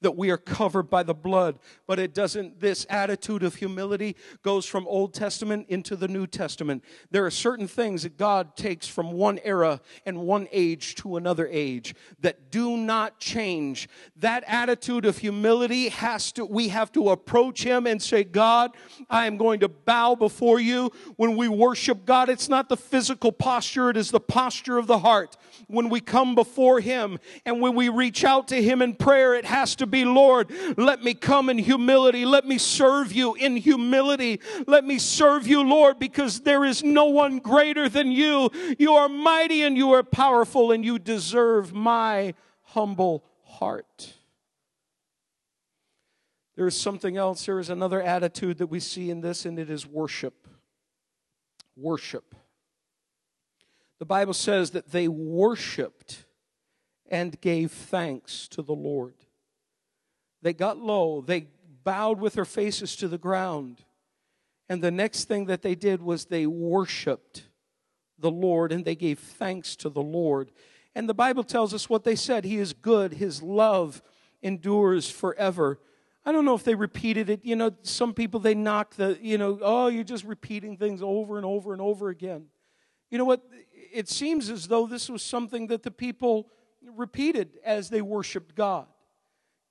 that 0.00 0.16
we 0.16 0.30
are 0.30 0.36
covered 0.36 0.90
by 0.90 1.02
the 1.02 1.14
blood. 1.14 1.58
But 1.86 1.98
it 1.98 2.14
doesn't, 2.14 2.60
this 2.60 2.86
attitude 2.90 3.42
of 3.42 3.54
humility 3.54 4.16
goes 4.42 4.66
from 4.66 4.86
Old 4.86 5.14
Testament 5.14 5.66
into 5.68 5.96
the 5.96 6.08
New 6.08 6.26
Testament. 6.26 6.84
There 7.10 7.24
are 7.24 7.30
certain 7.30 7.66
things 7.66 8.02
that 8.02 8.16
God 8.18 8.56
takes 8.56 8.86
from 8.86 9.12
one 9.12 9.38
era 9.44 9.80
and 10.04 10.20
one 10.20 10.48
age 10.52 10.94
to 10.96 11.16
another 11.16 11.48
age 11.50 11.94
that 12.20 12.50
do 12.50 12.76
not 12.76 13.18
change. 13.18 13.88
That 14.16 14.44
attitude 14.46 15.04
of 15.04 15.18
humility 15.18 15.88
has 15.88 16.32
to, 16.32 16.44
we 16.44 16.68
have 16.68 16.92
to 16.92 17.10
approach 17.10 17.62
Him 17.62 17.86
and 17.86 18.02
say, 18.02 18.24
God, 18.24 18.72
I 19.08 19.26
am 19.26 19.36
going 19.36 19.60
to 19.60 19.68
bow 19.68 20.14
before 20.14 20.60
you. 20.60 20.90
When 21.16 21.36
we 21.36 21.48
worship 21.48 22.04
God, 22.04 22.28
it's 22.28 22.48
not 22.48 22.68
the 22.68 22.76
physical 22.76 23.32
posture, 23.32 23.90
it 23.90 23.96
is 23.96 24.10
the 24.10 24.20
posture 24.20 24.78
of 24.78 24.86
the 24.86 24.98
heart. 24.98 25.36
When 25.66 25.88
we 25.88 26.00
come 26.00 26.34
before 26.34 26.80
Him 26.80 27.18
and 27.46 27.60
when 27.60 27.74
we 27.74 27.88
reach 27.88 28.24
out 28.24 28.48
to 28.48 28.62
Him 28.62 28.82
in 28.82 28.94
prayer, 28.94 29.34
it 29.34 29.44
has 29.44 29.74
to 29.76 29.86
be 29.86 29.93
be, 29.94 30.04
Lord, 30.04 30.50
let 30.76 31.04
me 31.04 31.14
come 31.14 31.48
in 31.48 31.56
humility. 31.56 32.24
Let 32.24 32.44
me 32.44 32.58
serve 32.58 33.12
you 33.12 33.34
in 33.34 33.56
humility. 33.56 34.40
Let 34.66 34.84
me 34.84 34.98
serve 34.98 35.46
you, 35.46 35.62
Lord, 35.62 36.00
because 36.00 36.40
there 36.40 36.64
is 36.64 36.82
no 36.82 37.04
one 37.06 37.38
greater 37.38 37.88
than 37.88 38.10
you. 38.10 38.50
You 38.76 38.94
are 38.94 39.08
mighty 39.08 39.62
and 39.62 39.76
you 39.76 39.92
are 39.92 40.02
powerful 40.02 40.72
and 40.72 40.84
you 40.84 40.98
deserve 40.98 41.72
my 41.72 42.34
humble 42.62 43.24
heart. 43.44 44.14
There 46.56 46.66
is 46.66 46.76
something 46.76 47.16
else. 47.16 47.46
There 47.46 47.60
is 47.60 47.70
another 47.70 48.02
attitude 48.02 48.58
that 48.58 48.66
we 48.66 48.80
see 48.80 49.10
in 49.10 49.20
this, 49.20 49.44
and 49.44 49.58
it 49.58 49.70
is 49.70 49.86
worship. 49.86 50.48
Worship. 51.76 52.34
The 53.98 54.04
Bible 54.04 54.34
says 54.34 54.70
that 54.72 54.90
they 54.90 55.08
worshiped 55.08 56.24
and 57.08 57.40
gave 57.40 57.70
thanks 57.70 58.48
to 58.48 58.62
the 58.62 58.74
Lord. 58.74 59.14
They 60.44 60.52
got 60.52 60.76
low. 60.76 61.22
They 61.22 61.46
bowed 61.84 62.20
with 62.20 62.34
their 62.34 62.44
faces 62.44 62.94
to 62.96 63.08
the 63.08 63.16
ground. 63.16 63.82
And 64.68 64.82
the 64.82 64.90
next 64.90 65.24
thing 65.24 65.46
that 65.46 65.62
they 65.62 65.74
did 65.74 66.02
was 66.02 66.26
they 66.26 66.46
worshiped 66.46 67.44
the 68.18 68.30
Lord 68.30 68.70
and 68.70 68.84
they 68.84 68.94
gave 68.94 69.18
thanks 69.18 69.74
to 69.76 69.88
the 69.88 70.02
Lord. 70.02 70.50
And 70.94 71.08
the 71.08 71.14
Bible 71.14 71.44
tells 71.44 71.72
us 71.72 71.88
what 71.88 72.04
they 72.04 72.14
said 72.14 72.44
He 72.44 72.58
is 72.58 72.74
good, 72.74 73.14
His 73.14 73.42
love 73.42 74.02
endures 74.42 75.10
forever. 75.10 75.80
I 76.26 76.32
don't 76.32 76.44
know 76.44 76.54
if 76.54 76.64
they 76.64 76.74
repeated 76.74 77.30
it. 77.30 77.40
You 77.42 77.56
know, 77.56 77.70
some 77.82 78.12
people 78.12 78.38
they 78.38 78.54
knock 78.54 78.96
the, 78.96 79.18
you 79.22 79.38
know, 79.38 79.58
oh, 79.62 79.88
you're 79.88 80.04
just 80.04 80.24
repeating 80.24 80.76
things 80.76 81.02
over 81.02 81.38
and 81.38 81.46
over 81.46 81.72
and 81.72 81.80
over 81.80 82.10
again. 82.10 82.46
You 83.10 83.16
know 83.16 83.24
what? 83.24 83.42
It 83.92 84.10
seems 84.10 84.50
as 84.50 84.68
though 84.68 84.86
this 84.86 85.08
was 85.08 85.22
something 85.22 85.68
that 85.68 85.82
the 85.82 85.90
people 85.90 86.48
repeated 86.94 87.58
as 87.64 87.88
they 87.88 88.02
worshiped 88.02 88.54
God. 88.54 88.86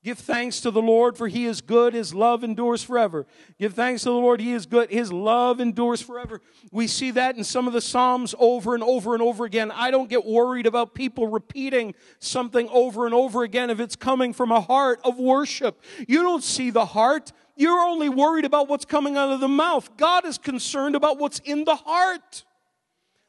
Give 0.04 0.20
thanks 0.20 0.60
to 0.62 0.72
the 0.72 0.82
Lord, 0.82 1.18
for 1.18 1.30
he 1.30 1.46
is 1.46 1.62
good. 1.62 1.94
His 1.94 2.14
love 2.14 2.44
endures 2.44 2.84
forever. 2.84 3.26
Give 3.58 3.74
thanks 3.74 4.04
to 4.04 4.10
the 4.10 4.16
Lord, 4.16 4.42
he 4.42 4.52
is 4.52 4.66
good. 4.66 4.90
His 4.90 5.14
love 5.14 5.62
endures 5.62 6.02
forever. 6.02 6.42
We 6.74 6.88
see 6.88 7.12
that 7.12 7.38
in 7.38 7.46
some 7.46 7.68
of 7.68 7.74
the 7.74 7.80
Psalms 7.80 8.36
over 8.38 8.74
and 8.74 8.84
over 8.84 9.14
and 9.14 9.24
over 9.24 9.46
again. 9.46 9.72
I 9.72 9.92
don't 9.92 10.10
get 10.10 10.26
worried 10.26 10.66
about 10.66 10.94
people 10.94 11.28
repeating 11.28 11.96
something 12.20 12.68
over 12.70 13.06
and 13.06 13.16
over 13.16 13.44
again 13.44 13.70
if 13.70 13.80
it's 13.80 13.96
coming 13.96 14.34
from 14.34 14.52
a 14.52 14.60
heart 14.60 15.00
of 15.06 15.18
worship. 15.18 15.82
You 16.06 16.22
don't 16.22 16.44
see 16.44 16.70
the 16.70 16.86
heart. 16.86 17.32
You're 17.56 17.80
only 17.80 18.10
worried 18.10 18.44
about 18.44 18.68
what's 18.68 18.86
coming 18.86 19.16
out 19.16 19.32
of 19.32 19.40
the 19.40 19.48
mouth. 19.48 19.96
God 19.96 20.26
is 20.26 20.38
concerned 20.38 20.96
about 20.96 21.18
what's 21.18 21.40
in 21.40 21.64
the 21.64 21.76
heart. 21.76 22.44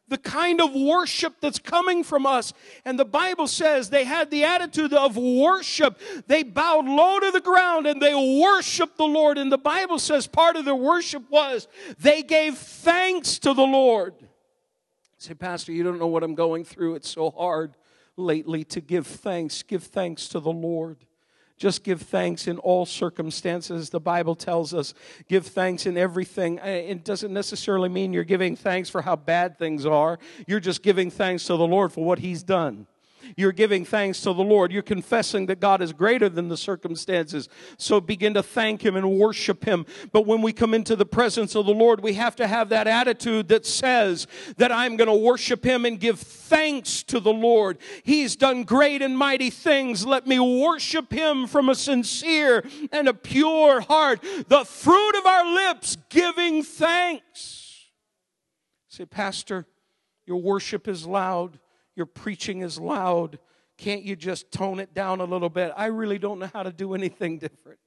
The 0.08 0.18
kind 0.18 0.60
of 0.60 0.74
worship 0.74 1.34
that's 1.40 1.58
coming 1.58 2.04
from 2.04 2.26
us. 2.26 2.52
And 2.84 2.98
the 2.98 3.04
Bible 3.04 3.46
says 3.46 3.88
they 3.88 4.04
had 4.04 4.30
the 4.30 4.44
attitude 4.44 4.92
of 4.92 5.16
worship. 5.16 5.98
They 6.26 6.42
bowed 6.42 6.86
low 6.86 7.20
to 7.20 7.30
the 7.30 7.40
ground 7.40 7.86
and 7.86 8.00
they 8.00 8.14
worshiped 8.14 8.98
the 8.98 9.06
Lord. 9.06 9.38
And 9.38 9.50
the 9.50 9.58
Bible 9.58 9.98
says 9.98 10.26
part 10.26 10.56
of 10.56 10.64
their 10.64 10.74
worship 10.74 11.30
was 11.30 11.68
they 11.98 12.22
gave 12.22 12.58
thanks 12.58 13.38
to 13.40 13.54
the 13.54 13.62
Lord. 13.62 14.14
say, 15.16 15.34
Pastor, 15.34 15.72
you 15.72 15.82
don't 15.82 15.98
know 15.98 16.06
what 16.06 16.22
I'm 16.22 16.34
going 16.34 16.64
through. 16.64 16.96
It's 16.96 17.10
so 17.10 17.30
hard 17.30 17.76
lately 18.16 18.64
to 18.64 18.80
give 18.80 19.06
thanks. 19.06 19.62
Give 19.62 19.82
thanks 19.82 20.28
to 20.28 20.40
the 20.40 20.52
Lord. 20.52 20.98
Just 21.56 21.84
give 21.84 22.02
thanks 22.02 22.48
in 22.48 22.58
all 22.58 22.84
circumstances. 22.84 23.90
The 23.90 24.00
Bible 24.00 24.34
tells 24.34 24.74
us 24.74 24.92
give 25.28 25.46
thanks 25.46 25.86
in 25.86 25.96
everything. 25.96 26.58
Uh, 26.60 26.64
it 26.66 27.04
doesn't 27.04 27.32
necessarily 27.32 27.88
mean 27.88 28.12
you're 28.12 28.24
giving 28.24 28.56
thanks 28.56 28.90
for 28.90 29.02
how 29.02 29.16
bad 29.16 29.56
things 29.56 29.86
are. 29.86 30.18
You're 30.48 30.60
just 30.60 30.82
giving 30.82 31.10
thanks 31.10 31.44
to 31.46 31.56
the 31.56 31.66
Lord 31.66 31.92
for 31.92 32.04
what 32.04 32.18
He's 32.18 32.42
done. 32.42 32.86
You're 33.36 33.52
giving 33.52 33.84
thanks 33.84 34.20
to 34.22 34.32
the 34.32 34.42
Lord. 34.42 34.72
You're 34.72 34.82
confessing 34.82 35.46
that 35.46 35.60
God 35.60 35.82
is 35.82 35.92
greater 35.92 36.28
than 36.28 36.48
the 36.48 36.56
circumstances. 36.56 37.48
So 37.78 38.00
begin 38.00 38.34
to 38.34 38.42
thank 38.42 38.84
Him 38.84 38.96
and 38.96 39.18
worship 39.18 39.64
Him. 39.64 39.86
But 40.12 40.26
when 40.26 40.42
we 40.42 40.52
come 40.52 40.74
into 40.74 40.96
the 40.96 41.06
presence 41.06 41.54
of 41.54 41.66
the 41.66 41.74
Lord, 41.74 42.02
we 42.02 42.14
have 42.14 42.36
to 42.36 42.46
have 42.46 42.68
that 42.70 42.86
attitude 42.86 43.48
that 43.48 43.66
says 43.66 44.26
that 44.56 44.72
I'm 44.72 44.96
going 44.96 45.08
to 45.08 45.14
worship 45.14 45.64
Him 45.64 45.84
and 45.84 45.98
give 45.98 46.18
thanks 46.20 47.02
to 47.04 47.20
the 47.20 47.32
Lord. 47.32 47.78
He's 48.02 48.36
done 48.36 48.64
great 48.64 49.02
and 49.02 49.16
mighty 49.16 49.50
things. 49.50 50.06
Let 50.06 50.26
me 50.26 50.38
worship 50.38 51.12
Him 51.12 51.46
from 51.46 51.68
a 51.68 51.74
sincere 51.74 52.64
and 52.92 53.08
a 53.08 53.14
pure 53.14 53.80
heart. 53.80 54.22
The 54.48 54.64
fruit 54.64 55.16
of 55.16 55.26
our 55.26 55.52
lips 55.52 55.96
giving 56.08 56.62
thanks. 56.62 57.90
Say, 58.88 59.04
Pastor, 59.04 59.66
your 60.26 60.40
worship 60.40 60.86
is 60.86 61.06
loud 61.06 61.58
your 61.96 62.06
preaching 62.06 62.62
is 62.62 62.78
loud. 62.78 63.38
Can't 63.76 64.02
you 64.02 64.16
just 64.16 64.50
tone 64.50 64.80
it 64.80 64.94
down 64.94 65.20
a 65.20 65.24
little 65.24 65.48
bit? 65.48 65.72
I 65.76 65.86
really 65.86 66.18
don't 66.18 66.38
know 66.38 66.50
how 66.52 66.62
to 66.62 66.72
do 66.72 66.94
anything 66.94 67.38
different. 67.38 67.78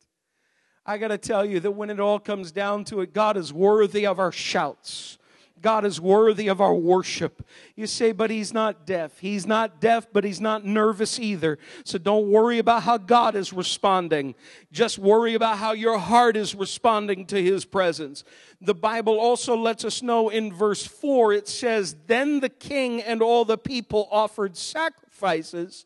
I 0.86 0.97
got 0.97 1.10
to 1.10 1.18
tell 1.18 1.45
you 1.45 1.60
that 1.60 1.72
when 1.72 1.89
it 1.89 1.99
all 1.99 2.20
comes 2.20 2.51
down 2.51 2.86
to 2.86 3.01
it, 3.01 3.14
God 3.14 3.36
is 3.36 3.51
worthy 3.51 4.05
of 4.05 4.20
our 4.20 4.32
shouts. 4.32 5.18
God 5.62 5.86
is 5.86 5.99
worthy 5.99 6.47
of 6.47 6.62
our 6.62 6.74
worship. 6.74 7.45
You 7.76 7.88
say, 7.88 8.12
but 8.12 8.30
he's 8.30 8.53
not 8.53 8.86
deaf. 8.86 9.20
He's 9.20 9.45
not 9.45 9.82
deaf, 9.82 10.08
but 10.12 10.24
he's 10.24 10.41
not 10.41 10.66
nervous 10.66 11.20
either. 11.20 11.58
So 11.84 11.97
don't 11.97 12.30
worry 12.30 12.60
about 12.60 12.84
how 12.84 12.97
God 12.97 13.36
is 13.36 13.51
responding. 13.53 14.36
Just 14.72 14.99
worry 14.99 15.34
about 15.34 15.58
how 15.58 15.72
your 15.74 15.97
heart 15.97 16.38
is 16.38 16.53
responding 16.53 17.26
to 17.28 17.41
his 17.41 17.66
presence. 17.66 18.24
The 18.62 18.76
Bible 18.76 19.20
also 19.20 19.55
lets 19.55 19.84
us 19.84 20.01
know 20.01 20.30
in 20.30 20.53
verse 20.53 20.86
4, 20.86 21.34
it 21.34 21.47
says, 21.47 21.95
Then 22.08 22.39
the 22.39 22.49
king 22.49 23.01
and 23.01 23.22
all 23.22 23.45
the 23.45 23.58
people 23.58 24.08
offered 24.12 24.58
sacrifices 24.58 25.86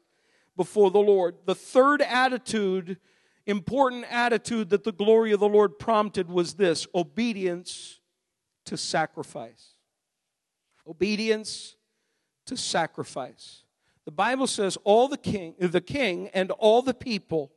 before 0.57 0.91
the 0.91 0.99
Lord. 0.99 1.35
The 1.45 1.55
third 1.55 2.01
attitude, 2.01 2.97
important 3.45 4.05
attitude 4.09 4.69
that 4.69 4.83
the 4.83 4.91
glory 4.91 5.31
of 5.31 5.39
the 5.39 5.49
Lord 5.49 5.79
prompted 5.79 6.29
was 6.29 6.55
this 6.55 6.85
obedience 6.93 8.00
to 8.65 8.77
sacrifice. 8.77 9.75
Obedience 10.87 11.75
to 12.45 12.57
sacrifice. 12.57 13.63
The 14.05 14.11
Bible 14.11 14.47
says 14.47 14.77
all 14.83 15.07
the 15.07 15.17
king, 15.17 15.55
the 15.59 15.81
king 15.81 16.29
and 16.33 16.51
all 16.51 16.81
the 16.81 16.93
people 16.93 17.51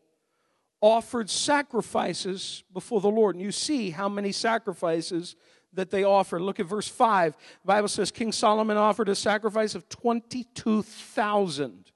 offered 0.80 1.30
sacrifices 1.30 2.64
before 2.72 3.00
the 3.00 3.09
Lord. 3.09 3.34
And 3.34 3.42
you 3.42 3.50
see 3.50 3.90
how 3.90 4.09
many 4.09 4.32
sacrifices 4.32 5.36
that 5.72 5.90
they 5.90 6.05
offered. 6.05 6.42
Look 6.42 6.61
at 6.61 6.66
verse 6.66 6.88
5. 6.88 7.34
The 7.34 7.66
Bible 7.66 7.88
says 7.88 8.11
King 8.11 8.32
Solomon 8.32 8.76
offered 8.76 9.09
a 9.09 9.14
sacrifice 9.14 9.74
of 9.74 9.88
22,000. 9.88 11.90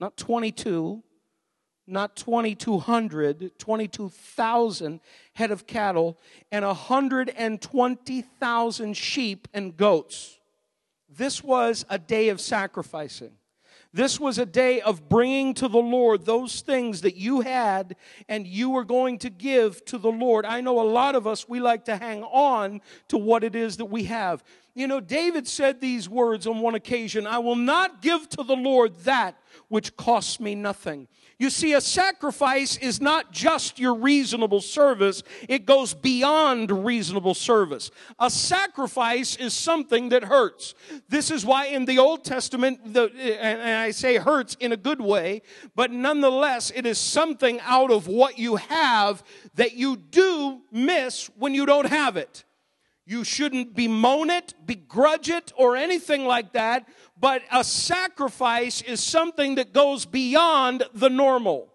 Not 0.00 0.16
22, 0.16 1.02
not 1.90 2.16
2,200, 2.16 3.58
22,000 3.58 5.00
head 5.34 5.50
of 5.50 5.66
cattle, 5.66 6.18
and 6.52 6.64
120,000 6.64 8.96
sheep 8.96 9.48
and 9.52 9.76
goats. 9.76 10.38
This 11.08 11.42
was 11.42 11.84
a 11.88 11.98
day 11.98 12.28
of 12.28 12.40
sacrificing. 12.40 13.32
This 13.92 14.20
was 14.20 14.38
a 14.38 14.46
day 14.46 14.80
of 14.80 15.08
bringing 15.08 15.52
to 15.54 15.66
the 15.66 15.78
Lord 15.78 16.24
those 16.24 16.60
things 16.60 17.00
that 17.00 17.16
you 17.16 17.40
had 17.40 17.96
and 18.28 18.46
you 18.46 18.70
were 18.70 18.84
going 18.84 19.18
to 19.18 19.30
give 19.30 19.84
to 19.86 19.98
the 19.98 20.12
Lord. 20.12 20.46
I 20.46 20.60
know 20.60 20.80
a 20.80 20.86
lot 20.86 21.16
of 21.16 21.26
us, 21.26 21.48
we 21.48 21.58
like 21.58 21.86
to 21.86 21.96
hang 21.96 22.22
on 22.22 22.82
to 23.08 23.18
what 23.18 23.42
it 23.42 23.56
is 23.56 23.78
that 23.78 23.86
we 23.86 24.04
have. 24.04 24.44
You 24.74 24.86
know, 24.86 25.00
David 25.00 25.48
said 25.48 25.80
these 25.80 26.08
words 26.08 26.46
on 26.46 26.60
one 26.60 26.76
occasion 26.76 27.26
I 27.26 27.38
will 27.38 27.56
not 27.56 28.00
give 28.00 28.28
to 28.30 28.44
the 28.44 28.54
Lord 28.54 28.96
that 29.00 29.36
which 29.68 29.96
costs 29.96 30.38
me 30.38 30.54
nothing. 30.54 31.08
You 31.40 31.48
see, 31.48 31.72
a 31.72 31.80
sacrifice 31.80 32.76
is 32.76 33.00
not 33.00 33.32
just 33.32 33.78
your 33.78 33.94
reasonable 33.94 34.60
service, 34.60 35.22
it 35.48 35.64
goes 35.64 35.94
beyond 35.94 36.84
reasonable 36.84 37.32
service. 37.32 37.90
A 38.18 38.28
sacrifice 38.28 39.36
is 39.36 39.54
something 39.54 40.10
that 40.10 40.24
hurts. 40.24 40.74
This 41.08 41.30
is 41.30 41.46
why 41.46 41.68
in 41.68 41.86
the 41.86 41.98
Old 41.98 42.24
Testament, 42.24 42.92
the, 42.92 43.10
and 43.40 43.62
I 43.62 43.90
say 43.90 44.18
hurts 44.18 44.54
in 44.60 44.72
a 44.72 44.76
good 44.76 45.00
way, 45.00 45.40
but 45.74 45.90
nonetheless, 45.90 46.72
it 46.74 46.84
is 46.84 46.98
something 46.98 47.58
out 47.62 47.90
of 47.90 48.06
what 48.06 48.38
you 48.38 48.56
have 48.56 49.22
that 49.54 49.72
you 49.72 49.96
do 49.96 50.60
miss 50.70 51.30
when 51.38 51.54
you 51.54 51.64
don't 51.64 51.88
have 51.88 52.18
it. 52.18 52.44
You 53.10 53.24
shouldn't 53.24 53.74
bemoan 53.74 54.30
it, 54.30 54.54
begrudge 54.64 55.30
it, 55.30 55.52
or 55.56 55.76
anything 55.76 56.26
like 56.26 56.52
that, 56.52 56.86
but 57.18 57.42
a 57.50 57.64
sacrifice 57.64 58.82
is 58.82 59.00
something 59.02 59.56
that 59.56 59.72
goes 59.72 60.06
beyond 60.06 60.84
the 60.94 61.10
normal. 61.10 61.72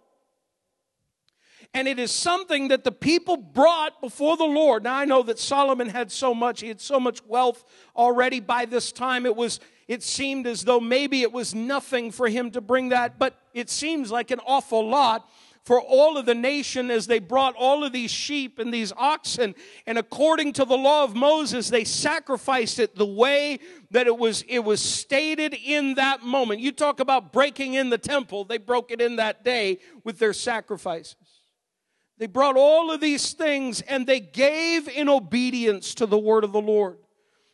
And 1.74 1.90
it 1.90 2.00
is 2.00 2.12
something 2.12 2.70
that 2.70 2.86
the 2.86 2.92
people 2.94 3.36
brought 3.36 4.00
before 4.00 4.38
the 4.38 4.46
Lord. 4.46 4.86
Now 4.86 4.96
I 4.96 5.04
know 5.04 5.24
that 5.24 5.38
Solomon 5.38 5.90
had 5.90 6.10
so 6.10 6.34
much, 6.34 6.62
he 6.62 6.70
had 6.70 6.80
so 6.80 7.02
much 7.02 7.20
wealth 7.26 7.66
already 7.98 8.40
by 8.40 8.64
this 8.64 8.94
time. 8.94 9.26
It 9.26 9.36
was 9.36 9.60
it 9.90 10.04
seemed 10.04 10.48
as 10.48 10.64
though 10.64 10.80
maybe 10.80 11.22
it 11.22 11.34
was 11.34 11.54
nothing 11.54 12.12
for 12.12 12.30
him 12.30 12.50
to 12.52 12.62
bring 12.62 12.90
that, 12.90 13.20
but 13.20 13.38
it 13.54 13.70
seems 13.70 14.10
like 14.10 14.32
an 14.32 14.40
awful 14.48 14.88
lot 14.88 15.30
for 15.66 15.82
all 15.82 16.16
of 16.16 16.28
the 16.28 16.36
nation 16.36 16.92
as 16.92 17.08
they 17.08 17.18
brought 17.18 17.56
all 17.56 17.84
of 17.84 17.92
these 17.92 18.12
sheep 18.12 18.60
and 18.60 18.72
these 18.72 18.94
oxen. 18.96 19.56
And 19.88 19.98
according 19.98 20.54
to 20.54 20.66
the 20.66 20.78
law 20.78 21.04
of 21.04 21.16
Moses, 21.16 21.70
they 21.70 21.84
sacrificed 21.84 22.78
it 22.78 22.96
the 22.96 23.06
way 23.06 23.60
that 23.90 24.06
it 24.06 24.16
was, 24.16 24.44
it 24.48 24.60
was 24.60 24.80
stated 24.80 25.56
in 25.56 25.96
that 25.96 26.22
moment. 26.22 26.62
You 26.62 26.72
talk 26.72 27.00
about 27.00 27.34
breaking 27.34 27.74
in 27.74 27.90
the 27.90 27.98
temple, 27.98 28.46
they 28.46 28.60
broke 28.60 28.92
it 28.92 29.02
in 29.02 29.16
that 29.16 29.44
day 29.44 29.80
with 30.04 30.20
their 30.20 30.34
sacrifices. 30.34 31.16
They 32.20 32.28
brought 32.28 32.56
all 32.56 32.92
of 32.92 33.02
these 33.02 33.34
things 33.34 33.82
and 33.82 34.06
they 34.06 34.20
gave 34.20 34.88
in 34.88 35.10
obedience 35.10 35.96
to 35.96 36.06
the 36.06 36.18
word 36.18 36.44
of 36.44 36.52
the 36.52 36.62
Lord. 36.62 36.98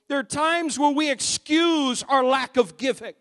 There 0.10 0.20
are 0.20 0.24
times 0.24 0.78
where 0.78 0.92
we 0.92 1.10
excuse 1.10 2.04
our 2.04 2.26
lack 2.26 2.58
of 2.58 2.78
giving 2.78 3.14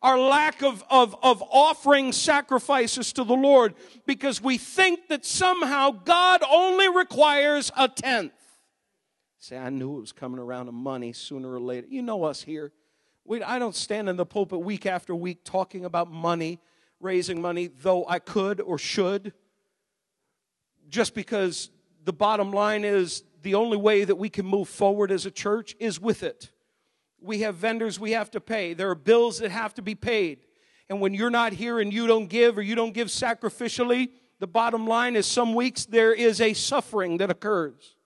our 0.00 0.18
lack 0.18 0.62
of, 0.62 0.84
of, 0.90 1.16
of 1.22 1.42
offering 1.50 2.12
sacrifices 2.12 3.12
to 3.14 3.24
the 3.24 3.34
Lord 3.34 3.74
because 4.06 4.40
we 4.40 4.58
think 4.58 5.08
that 5.08 5.24
somehow 5.24 5.90
God 5.90 6.42
only 6.48 6.88
requires 6.88 7.72
a 7.76 7.88
tenth. 7.88 8.32
Say, 9.38 9.56
I 9.56 9.70
knew 9.70 9.96
it 9.98 10.00
was 10.00 10.12
coming 10.12 10.38
around 10.38 10.66
to 10.66 10.72
money 10.72 11.12
sooner 11.12 11.52
or 11.52 11.60
later. 11.60 11.86
You 11.88 12.02
know 12.02 12.24
us 12.24 12.42
here. 12.42 12.72
We, 13.24 13.42
I 13.42 13.58
don't 13.58 13.74
stand 13.74 14.08
in 14.08 14.16
the 14.16 14.26
pulpit 14.26 14.60
week 14.60 14.86
after 14.86 15.14
week 15.14 15.44
talking 15.44 15.84
about 15.84 16.10
money, 16.10 16.60
raising 17.00 17.40
money, 17.40 17.68
though 17.68 18.06
I 18.08 18.20
could 18.20 18.60
or 18.60 18.78
should, 18.78 19.32
just 20.88 21.14
because 21.14 21.70
the 22.04 22.12
bottom 22.12 22.52
line 22.52 22.84
is 22.84 23.22
the 23.42 23.54
only 23.54 23.76
way 23.76 24.04
that 24.04 24.16
we 24.16 24.28
can 24.28 24.46
move 24.46 24.68
forward 24.68 25.10
as 25.12 25.26
a 25.26 25.30
church 25.30 25.76
is 25.78 26.00
with 26.00 26.22
it 26.22 26.50
we 27.20 27.40
have 27.40 27.56
vendors 27.56 27.98
we 27.98 28.12
have 28.12 28.30
to 28.32 28.40
pay. 28.40 28.74
There 28.74 28.90
are 28.90 28.94
bills 28.94 29.38
that 29.38 29.50
have 29.50 29.74
to 29.74 29.82
be 29.82 29.94
paid. 29.94 30.40
And 30.88 31.00
when 31.00 31.14
you're 31.14 31.30
not 31.30 31.52
here 31.52 31.80
and 31.80 31.92
you 31.92 32.06
don't 32.06 32.28
give 32.28 32.56
or 32.56 32.62
you 32.62 32.74
don't 32.74 32.94
give 32.94 33.08
sacrificially, 33.08 34.10
the 34.40 34.46
bottom 34.46 34.86
line 34.86 35.16
is 35.16 35.26
some 35.26 35.54
weeks 35.54 35.84
there 35.84 36.12
is 36.12 36.40
a 36.40 36.54
suffering 36.54 37.18
that 37.18 37.30
occurs. 37.30 37.96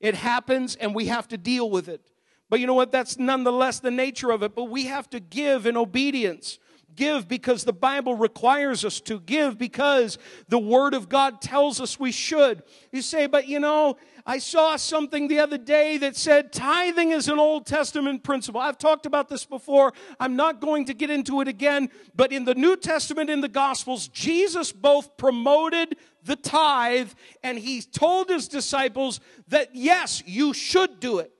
It 0.00 0.14
happens 0.14 0.76
and 0.76 0.94
we 0.94 1.06
have 1.06 1.28
to 1.28 1.38
deal 1.38 1.70
with 1.70 1.88
it. 1.88 2.10
But 2.50 2.60
you 2.60 2.66
know 2.66 2.74
what? 2.74 2.92
That's 2.92 3.18
nonetheless 3.18 3.80
the 3.80 3.90
nature 3.90 4.30
of 4.30 4.42
it. 4.42 4.54
But 4.54 4.64
we 4.64 4.86
have 4.86 5.10
to 5.10 5.20
give 5.20 5.66
in 5.66 5.76
obedience. 5.76 6.58
Give 6.98 7.28
because 7.28 7.62
the 7.62 7.72
Bible 7.72 8.16
requires 8.16 8.84
us 8.84 8.98
to. 9.02 9.20
Give 9.20 9.56
because 9.56 10.18
the 10.48 10.58
Word 10.58 10.94
of 10.94 11.08
God 11.08 11.40
tells 11.40 11.80
us 11.80 12.00
we 12.00 12.10
should. 12.10 12.64
You 12.90 13.02
say, 13.02 13.28
but 13.28 13.46
you 13.46 13.60
know, 13.60 13.98
I 14.26 14.38
saw 14.38 14.74
something 14.74 15.28
the 15.28 15.38
other 15.38 15.58
day 15.58 15.96
that 15.98 16.16
said 16.16 16.52
tithing 16.52 17.12
is 17.12 17.28
an 17.28 17.38
Old 17.38 17.66
Testament 17.66 18.24
principle. 18.24 18.60
I've 18.60 18.78
talked 18.78 19.06
about 19.06 19.28
this 19.28 19.44
before. 19.44 19.92
I'm 20.18 20.34
not 20.34 20.60
going 20.60 20.86
to 20.86 20.92
get 20.92 21.08
into 21.08 21.40
it 21.40 21.46
again. 21.46 21.88
But 22.16 22.32
in 22.32 22.44
the 22.44 22.56
New 22.56 22.76
Testament, 22.76 23.30
in 23.30 23.42
the 23.42 23.48
Gospels, 23.48 24.08
Jesus 24.08 24.72
both 24.72 25.16
promoted 25.16 25.94
the 26.24 26.34
tithe 26.34 27.12
and 27.44 27.60
he 27.60 27.80
told 27.80 28.28
his 28.28 28.48
disciples 28.48 29.20
that 29.46 29.70
yes, 29.72 30.20
you 30.26 30.52
should 30.52 30.98
do 30.98 31.20
it. 31.20 31.30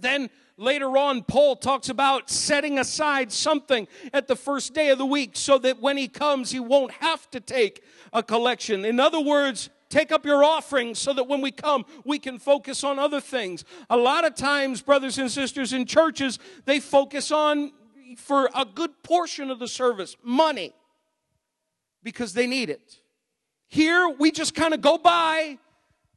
Then 0.00 0.30
later 0.62 0.96
on, 0.96 1.22
Paul 1.22 1.56
talks 1.56 1.88
about 1.88 2.30
setting 2.30 2.78
aside 2.78 3.32
something 3.32 3.86
at 4.12 4.28
the 4.28 4.36
first 4.36 4.72
day 4.72 4.90
of 4.90 4.98
the 4.98 5.06
week 5.06 5.32
so 5.34 5.58
that 5.58 5.80
when 5.80 5.96
he 5.96 6.08
comes, 6.08 6.50
he 6.50 6.60
won't 6.60 6.92
have 6.92 7.30
to 7.32 7.40
take 7.40 7.82
a 8.12 8.22
collection. 8.22 8.84
In 8.84 9.00
other 9.00 9.20
words, 9.20 9.70
take 9.88 10.12
up 10.12 10.24
your 10.24 10.42
offering 10.42 10.94
so 10.94 11.12
that 11.12 11.24
when 11.24 11.40
we 11.40 11.50
come, 11.50 11.84
we 12.04 12.18
can 12.18 12.38
focus 12.38 12.84
on 12.84 12.98
other 12.98 13.20
things. 13.20 13.64
A 13.90 13.96
lot 13.96 14.24
of 14.24 14.34
times, 14.34 14.80
brothers 14.80 15.18
and 15.18 15.30
sisters 15.30 15.72
in 15.72 15.84
churches, 15.84 16.38
they 16.64 16.80
focus 16.80 17.30
on, 17.30 17.72
for 18.16 18.48
a 18.54 18.64
good 18.64 19.02
portion 19.02 19.50
of 19.50 19.58
the 19.58 19.68
service, 19.68 20.16
money 20.22 20.72
because 22.02 22.32
they 22.34 22.46
need 22.46 22.70
it. 22.70 23.00
Here, 23.68 24.08
we 24.08 24.30
just 24.30 24.54
kind 24.54 24.74
of 24.74 24.80
go 24.80 24.98
by 24.98 25.58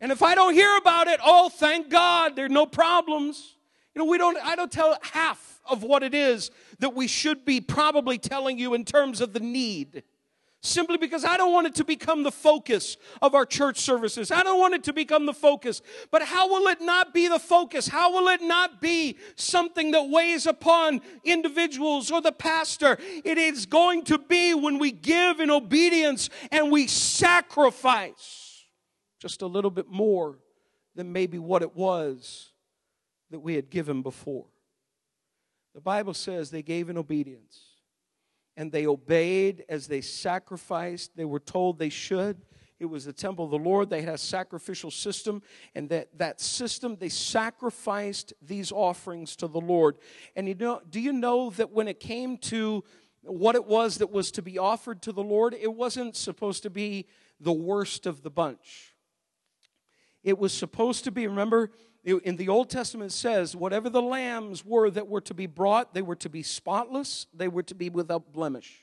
and 0.02 0.12
if 0.12 0.22
I 0.22 0.36
don't 0.36 0.54
hear 0.54 0.76
about 0.78 1.08
it, 1.08 1.20
oh, 1.24 1.50
thank 1.50 1.89
God, 1.89 2.36
there 2.36 2.46
are 2.46 2.50
no 2.50 2.66
problems. 2.66 3.55
You 3.96 4.04
know, 4.04 4.06
we 4.06 4.18
don't, 4.18 4.38
I 4.43 4.56
don't 4.56 4.72
tell 4.72 4.98
half 5.02 5.62
of 5.68 5.82
what 5.82 6.04
it 6.04 6.14
is 6.14 6.52
that 6.80 6.93
we 6.93 7.08
should 7.08 7.46
be 7.46 7.62
probably 7.62 8.18
telling 8.18 8.60
you 8.60 8.74
in 8.74 8.84
terms 8.84 9.22
of 9.22 9.32
the 9.32 9.39
need. 9.39 10.04
Simply 10.62 10.98
because 10.98 11.24
I 11.24 11.38
don't 11.38 11.54
want 11.54 11.68
it 11.68 11.76
to 11.76 11.86
become 11.86 12.24
the 12.24 12.32
focus 12.32 12.98
of 13.22 13.36
our 13.36 13.46
church 13.46 13.78
services. 13.78 14.32
I 14.32 14.41
don't 14.41 14.60
want 14.60 14.74
it 14.74 14.84
to 14.86 14.93
become 14.93 15.28
the 15.28 15.34
focus. 15.34 15.82
But 16.10 16.24
how 16.24 16.50
will 16.50 16.68
it 16.70 16.82
not 16.82 17.14
be 17.14 17.28
the 17.28 17.39
focus? 17.39 17.88
How 17.88 18.12
will 18.12 18.28
it 18.30 18.41
not 18.41 18.82
be 18.82 19.18
something 19.36 19.91
that 19.91 20.10
weighs 20.10 20.48
upon 20.48 21.02
individuals 21.24 22.10
or 22.12 22.20
the 22.20 22.32
pastor? 22.32 22.98
It 23.24 23.38
is 23.38 23.68
going 23.68 24.06
to 24.06 24.18
be 24.18 24.56
when 24.56 24.80
we 24.80 24.91
give 24.91 25.39
in 25.39 25.52
obedience 25.52 26.32
and 26.52 26.72
we 26.72 26.88
sacrifice 26.88 28.66
just 29.20 29.43
a 29.43 29.48
little 29.48 29.72
bit 29.72 29.88
more 29.88 30.39
than 30.96 31.14
maybe 31.14 31.38
what 31.38 31.62
it 31.62 31.76
was 31.76 32.52
that 33.32 33.39
we 33.39 33.55
had 33.55 33.69
given 33.69 34.01
before. 34.01 34.45
The 35.73 35.82
Bible 35.82 36.13
says 36.13 36.49
they 36.49 36.63
gave 36.63 36.89
in 36.89 36.97
obedience 36.97 37.59
and 38.57 38.71
they 38.71 38.88
obeyed 38.88 39.65
as 39.67 39.88
they 39.88 40.01
sacrificed. 40.01 41.15
They 41.15 41.26
were 41.26 41.39
told 41.39 41.78
they 41.78 41.89
should. 41.89 42.41
It 42.80 42.86
was 42.86 43.05
the 43.05 43.13
temple 43.13 43.45
of 43.45 43.51
the 43.51 43.57
Lord. 43.57 43.89
They 43.89 44.01
had 44.01 44.15
a 44.15 44.17
sacrificial 44.17 44.91
system, 44.91 45.41
and 45.76 45.88
that, 45.89 46.17
that 46.17 46.41
system, 46.41 46.97
they 46.99 47.07
sacrificed 47.07 48.34
these 48.41 48.71
offerings 48.71 49.36
to 49.38 49.47
the 49.47 49.61
Lord. 49.61 49.97
And 50.36 50.47
you 50.47 50.55
know, 50.55 50.82
do 50.89 50.99
you 50.99 51.13
know 51.13 51.51
that 51.51 51.71
when 51.71 51.88
it 51.88 52.01
came 52.01 52.38
to 52.39 52.84
what 53.21 53.55
it 53.55 53.65
was 53.65 53.97
that 53.99 54.11
was 54.11 54.32
to 54.32 54.41
be 54.41 54.57
offered 54.57 55.01
to 55.03 55.11
the 55.11 55.23
Lord, 55.23 55.53
it 55.53 55.73
wasn't 55.73 56.15
supposed 56.15 56.63
to 56.63 56.69
be 56.69 57.07
the 57.39 57.53
worst 57.53 58.05
of 58.05 58.21
the 58.21 58.30
bunch. 58.30 58.93
It 60.23 60.38
was 60.38 60.53
supposed 60.53 61.03
to 61.05 61.11
be, 61.11 61.28
remember, 61.28 61.71
in 62.06 62.36
the 62.36 62.49
Old 62.49 62.70
Testament 62.70 63.12
says, 63.12 63.56
whatever 63.56 63.89
the 63.89 64.01
lambs 64.01 64.64
were 64.64 64.89
that 64.91 65.08
were 65.08 65.22
to 65.22 65.34
be 65.34 65.47
brought, 65.47 65.93
they 65.93 66.03
were 66.03 66.16
to 66.18 66.30
be 66.30 66.43
spotless, 66.43 67.26
they 67.34 67.47
were 67.47 67.64
to 67.64 67.76
be 67.76 67.89
without 67.89 68.32
blemish. 68.32 68.82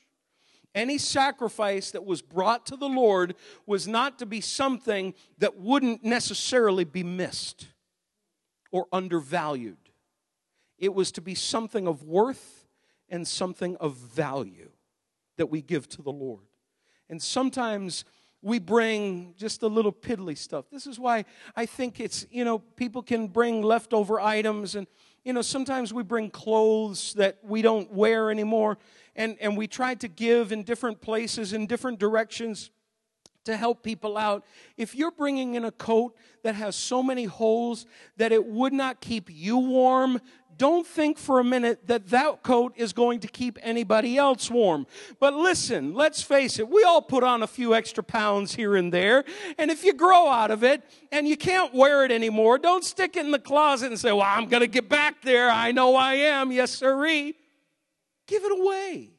Any 0.75 0.97
sacrifice 0.97 1.91
that 1.91 2.03
was 2.03 2.21
brought 2.21 2.65
to 2.65 2.75
the 2.75 2.89
Lord 2.89 3.35
was 3.65 3.87
not 3.87 4.19
to 4.19 4.25
be 4.25 4.41
something 4.41 5.13
that 5.37 5.57
wouldn't 5.57 6.03
necessarily 6.03 6.83
be 6.83 7.03
missed 7.03 7.67
or 8.71 8.87
undervalued. 8.91 9.77
It 10.77 10.93
was 10.93 11.11
to 11.13 11.21
be 11.21 11.35
something 11.35 11.87
of 11.87 12.03
worth 12.03 12.65
and 13.07 13.27
something 13.27 13.77
of 13.77 13.95
value 13.95 14.71
that 15.37 15.45
we 15.45 15.61
give 15.61 15.87
to 15.89 16.01
the 16.01 16.11
Lord. 16.11 16.47
And 17.09 17.21
sometimes 17.21 18.03
we 18.43 18.59
bring 18.59 19.33
just 19.37 19.63
a 19.63 19.67
little 19.67 19.93
piddly 19.93 20.37
stuff. 20.37 20.65
This 20.69 20.85
is 20.85 20.99
why 20.99 21.23
I 21.55 21.65
think 21.65 21.99
it's, 21.99 22.27
you 22.29 22.43
know, 22.43 22.59
people 22.59 23.01
can 23.01 23.27
bring 23.27 23.63
leftover 23.63 24.19
items 24.19 24.75
and, 24.75 24.85
you 25.23 25.31
know, 25.31 25.41
sometimes 25.41 25.93
we 25.93 26.03
bring 26.03 26.29
clothes 26.29 27.13
that 27.13 27.39
we 27.41 27.61
don't 27.61 27.91
wear 27.91 28.29
anymore 28.29 28.77
and, 29.15 29.37
and 29.39 29.55
we 29.57 29.65
try 29.65 29.95
to 29.95 30.09
give 30.09 30.51
in 30.51 30.63
different 30.63 30.99
places, 30.99 31.53
in 31.53 31.65
different 31.65 31.99
directions 31.99 32.69
to 33.45 33.57
help 33.57 33.83
people 33.83 34.17
out. 34.17 34.45
If 34.77 34.95
you're 34.95 35.11
bringing 35.11 35.55
in 35.55 35.65
a 35.65 35.71
coat 35.71 36.15
that 36.43 36.55
has 36.55 36.75
so 36.75 37.01
many 37.01 37.25
holes 37.25 37.85
that 38.17 38.31
it 38.31 38.45
would 38.45 38.73
not 38.73 39.01
keep 39.01 39.29
you 39.29 39.57
warm, 39.57 40.19
don't 40.57 40.85
think 40.85 41.17
for 41.17 41.39
a 41.39 41.43
minute 41.43 41.87
that 41.87 42.09
that 42.09 42.43
coat 42.43 42.73
is 42.75 42.93
going 42.93 43.19
to 43.21 43.27
keep 43.27 43.57
anybody 43.61 44.17
else 44.17 44.49
warm. 44.49 44.87
But 45.19 45.33
listen, 45.33 45.93
let's 45.93 46.21
face 46.21 46.59
it, 46.59 46.69
we 46.69 46.83
all 46.83 47.01
put 47.01 47.23
on 47.23 47.43
a 47.43 47.47
few 47.47 47.73
extra 47.73 48.03
pounds 48.03 48.55
here 48.55 48.75
and 48.75 48.91
there. 48.91 49.23
And 49.57 49.71
if 49.71 49.83
you 49.83 49.93
grow 49.93 50.27
out 50.27 50.51
of 50.51 50.63
it 50.63 50.83
and 51.11 51.27
you 51.27 51.37
can't 51.37 51.73
wear 51.73 52.05
it 52.05 52.11
anymore, 52.11 52.57
don't 52.57 52.83
stick 52.83 53.15
it 53.15 53.25
in 53.25 53.31
the 53.31 53.39
closet 53.39 53.87
and 53.87 53.99
say, 53.99 54.11
well, 54.11 54.21
I'm 54.21 54.47
going 54.47 54.61
to 54.61 54.67
get 54.67 54.89
back 54.89 55.21
there. 55.21 55.49
I 55.49 55.71
know 55.71 55.95
I 55.95 56.13
am. 56.15 56.51
Yes, 56.51 56.71
sirree. 56.71 57.35
Give 58.27 58.43
it 58.43 58.51
away. 58.51 59.11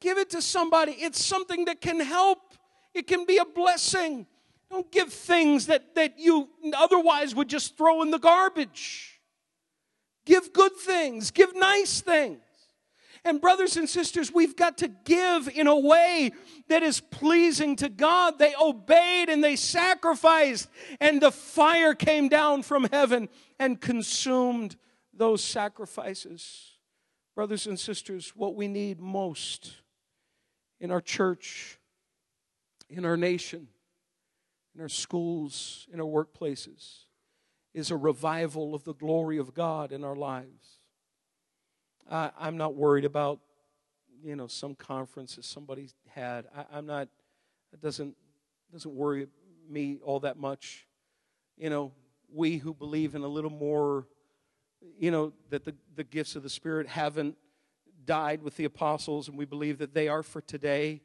Give 0.00 0.18
it 0.18 0.30
to 0.30 0.42
somebody. 0.42 0.92
It's 0.92 1.24
something 1.24 1.64
that 1.64 1.80
can 1.80 2.00
help. 2.00 2.38
It 2.92 3.06
can 3.06 3.24
be 3.24 3.38
a 3.38 3.44
blessing. 3.44 4.26
Don't 4.70 4.90
give 4.90 5.12
things 5.12 5.66
that, 5.66 5.94
that 5.94 6.18
you 6.18 6.48
otherwise 6.76 7.34
would 7.34 7.48
just 7.48 7.76
throw 7.76 8.02
in 8.02 8.10
the 8.10 8.18
garbage. 8.18 9.13
Give 10.24 10.52
good 10.52 10.76
things, 10.76 11.30
give 11.30 11.54
nice 11.54 12.00
things. 12.00 12.40
And, 13.26 13.40
brothers 13.40 13.78
and 13.78 13.88
sisters, 13.88 14.32
we've 14.32 14.54
got 14.54 14.78
to 14.78 14.88
give 14.88 15.48
in 15.48 15.66
a 15.66 15.78
way 15.78 16.32
that 16.68 16.82
is 16.82 17.00
pleasing 17.00 17.74
to 17.76 17.88
God. 17.88 18.38
They 18.38 18.54
obeyed 18.60 19.30
and 19.30 19.42
they 19.42 19.56
sacrificed, 19.56 20.68
and 21.00 21.22
the 21.22 21.32
fire 21.32 21.94
came 21.94 22.28
down 22.28 22.62
from 22.62 22.84
heaven 22.92 23.30
and 23.58 23.80
consumed 23.80 24.76
those 25.14 25.42
sacrifices. 25.42 26.72
Brothers 27.34 27.66
and 27.66 27.80
sisters, 27.80 28.32
what 28.36 28.54
we 28.54 28.68
need 28.68 29.00
most 29.00 29.72
in 30.78 30.90
our 30.90 31.00
church, 31.00 31.78
in 32.90 33.06
our 33.06 33.16
nation, 33.16 33.68
in 34.74 34.82
our 34.82 34.88
schools, 34.88 35.86
in 35.92 35.98
our 35.98 36.06
workplaces 36.06 37.03
is 37.74 37.90
a 37.90 37.96
revival 37.96 38.74
of 38.74 38.84
the 38.84 38.94
glory 38.94 39.36
of 39.36 39.52
God 39.52 39.92
in 39.92 40.04
our 40.04 40.14
lives. 40.14 40.78
I, 42.10 42.30
am 42.40 42.56
not 42.56 42.74
worried 42.74 43.04
about, 43.04 43.40
you 44.22 44.36
know, 44.36 44.46
some 44.46 44.74
conference 44.74 45.36
that 45.36 45.44
somebody 45.44 45.88
had. 46.08 46.46
I, 46.54 46.78
am 46.78 46.86
not, 46.86 47.08
it 47.72 47.80
doesn't, 47.82 48.14
doesn't 48.72 48.94
worry 48.94 49.26
me 49.68 49.98
all 50.04 50.20
that 50.20 50.38
much. 50.38 50.86
You 51.56 51.70
know, 51.70 51.92
we 52.32 52.58
who 52.58 52.72
believe 52.72 53.14
in 53.14 53.22
a 53.22 53.28
little 53.28 53.50
more, 53.50 54.06
you 54.98 55.10
know, 55.10 55.32
that 55.50 55.64
the, 55.64 55.74
the 55.96 56.04
gifts 56.04 56.36
of 56.36 56.42
the 56.42 56.50
Spirit 56.50 56.86
haven't 56.86 57.36
died 58.04 58.42
with 58.42 58.56
the 58.56 58.64
apostles, 58.64 59.28
and 59.28 59.36
we 59.36 59.44
believe 59.44 59.78
that 59.78 59.94
they 59.94 60.08
are 60.08 60.22
for 60.22 60.40
today 60.40 61.00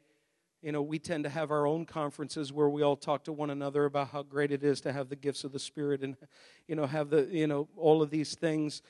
you 0.62 0.72
know, 0.72 0.82
we 0.82 0.98
tend 0.98 1.24
to 1.24 1.30
have 1.30 1.50
our 1.50 1.66
own 1.66 1.86
conferences 1.86 2.52
where 2.52 2.68
we 2.68 2.82
all 2.82 2.96
talk 2.96 3.24
to 3.24 3.32
one 3.32 3.50
another 3.50 3.86
about 3.86 4.08
how 4.08 4.22
great 4.22 4.52
it 4.52 4.62
is 4.62 4.80
to 4.82 4.92
have 4.92 5.08
the 5.08 5.16
gifts 5.16 5.44
of 5.44 5.52
the 5.52 5.58
Spirit 5.58 6.02
and, 6.02 6.16
you 6.68 6.74
know, 6.74 6.86
have 6.86 7.08
the, 7.08 7.28
you 7.30 7.46
know, 7.46 7.68
all 7.76 8.02
of 8.02 8.10
these 8.10 8.34
things. 8.34 8.82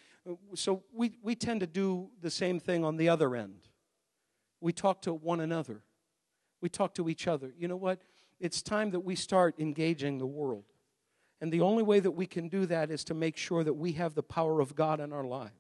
So 0.55 0.83
we, 0.93 1.13
we 1.23 1.35
tend 1.35 1.61
to 1.61 1.67
do 1.67 2.11
the 2.21 2.31
same 2.31 2.59
thing 2.59 2.85
on 2.85 2.97
the 2.97 3.09
other 3.09 3.37
end. 3.37 3.69
We 4.61 4.73
talk 4.73 5.03
to 5.03 5.15
one 5.15 5.41
another, 5.41 5.83
we 6.61 6.69
talk 6.69 6.95
to 6.95 7.09
each 7.09 7.29
other. 7.29 7.53
You 7.57 7.69
know 7.69 7.77
what? 7.77 8.03
It's 8.41 8.63
time 8.63 8.91
that 8.91 9.01
we 9.01 9.15
start 9.15 9.55
engaging 9.59 10.19
the 10.19 10.27
world. 10.27 10.65
And 11.41 11.53
the 11.53 11.61
only 11.61 11.83
way 11.83 12.01
that 12.01 12.11
we 12.11 12.27
can 12.27 12.49
do 12.49 12.67
that 12.67 12.91
is 12.91 13.05
to 13.05 13.15
make 13.15 13.37
sure 13.37 13.65
that 13.65 13.73
we 13.75 13.93
have 13.93 14.15
the 14.15 14.23
power 14.23 14.61
of 14.61 14.75
God 14.75 15.01
in 15.01 15.13
our 15.13 15.25
lives. 15.25 15.53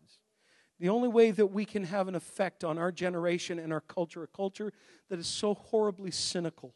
The 0.80 0.88
only 0.88 1.08
way 1.08 1.30
that 1.30 1.48
we 1.48 1.66
can 1.66 1.84
have 1.84 2.08
an 2.08 2.14
effect 2.14 2.64
on 2.64 2.78
our 2.78 2.90
generation 2.90 3.58
and 3.58 3.70
our 3.70 3.82
culture, 3.82 4.22
a 4.22 4.26
culture 4.26 4.72
that 5.10 5.18
is 5.18 5.26
so 5.26 5.52
horribly 5.52 6.10
cynical. 6.10 6.72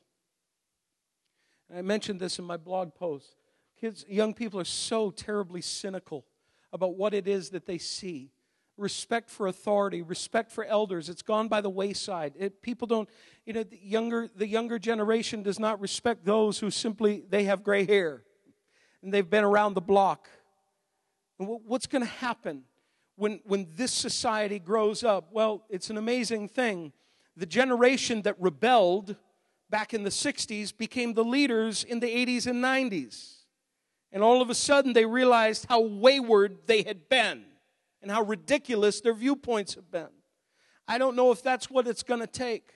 And 1.70 1.78
I 1.78 1.82
mentioned 1.82 2.20
this 2.20 2.38
in 2.38 2.44
my 2.44 2.59
blog 2.59 2.94
post. 2.94 3.34
Kids, 3.80 4.05
young 4.07 4.34
people 4.34 4.61
are 4.61 4.64
so 4.66 5.11
terribly 5.11 5.62
cynical 5.62 6.26
about 6.70 6.96
what 6.96 7.14
it 7.14 7.26
is 7.26 7.50
that 7.50 7.64
they 7.64 7.78
see. 7.78 8.30
Respect 8.76 9.30
for 9.30 9.46
authority, 9.46 10.02
respect 10.02 10.52
for 10.52 10.64
elders, 10.64 11.09
it's 11.09 11.22
gone 11.22 11.48
by 11.48 11.62
the 11.62 11.70
wayside. 11.70 12.34
It, 12.38 12.61
people 12.61 12.86
don't, 12.86 13.09
you 13.46 13.55
know, 13.55 13.62
the 13.62 13.78
younger, 13.82 14.28
the 14.36 14.46
younger 14.46 14.78
generation 14.78 15.42
does 15.42 15.59
not 15.59 15.80
respect 15.80 16.26
those 16.26 16.59
who 16.59 16.70
simply, 16.70 17.24
they 17.30 17.44
have 17.44 17.62
gray 17.62 17.86
hair 17.86 18.22
and 19.02 19.14
they've 19.14 19.28
been 19.28 19.44
around 19.44 19.74
the 19.74 19.80
block. 19.80 20.28
And 21.38 21.48
what's 21.64 21.86
going 21.86 22.02
to 22.02 22.09
happen? 22.09 22.64
When, 23.16 23.40
when 23.44 23.68
this 23.74 23.92
society 23.92 24.58
grows 24.58 25.04
up? 25.04 25.28
Well, 25.32 25.64
it's 25.68 25.90
an 25.90 25.96
amazing 25.96 26.48
thing. 26.48 26.92
The 27.36 27.46
generation 27.46 28.22
that 28.22 28.40
rebelled 28.40 29.16
back 29.70 29.94
in 29.94 30.04
the 30.04 30.10
60s 30.10 30.76
became 30.76 31.14
the 31.14 31.24
leaders 31.24 31.84
in 31.84 32.00
the 32.00 32.06
80s 32.06 32.46
and 32.46 32.62
90s. 32.62 33.38
And 34.12 34.22
all 34.22 34.40
of 34.40 34.50
a 34.50 34.54
sudden, 34.54 34.92
they 34.92 35.06
realized 35.06 35.66
how 35.68 35.80
wayward 35.80 36.58
they 36.66 36.82
had 36.82 37.08
been 37.08 37.44
and 38.00 38.10
how 38.10 38.22
ridiculous 38.22 39.00
their 39.00 39.14
viewpoints 39.14 39.74
have 39.74 39.90
been. 39.90 40.10
I 40.86 40.98
don't 40.98 41.16
know 41.16 41.32
if 41.32 41.42
that's 41.42 41.70
what 41.70 41.88
it's 41.88 42.02
going 42.02 42.20
to 42.20 42.26
take. 42.26 42.74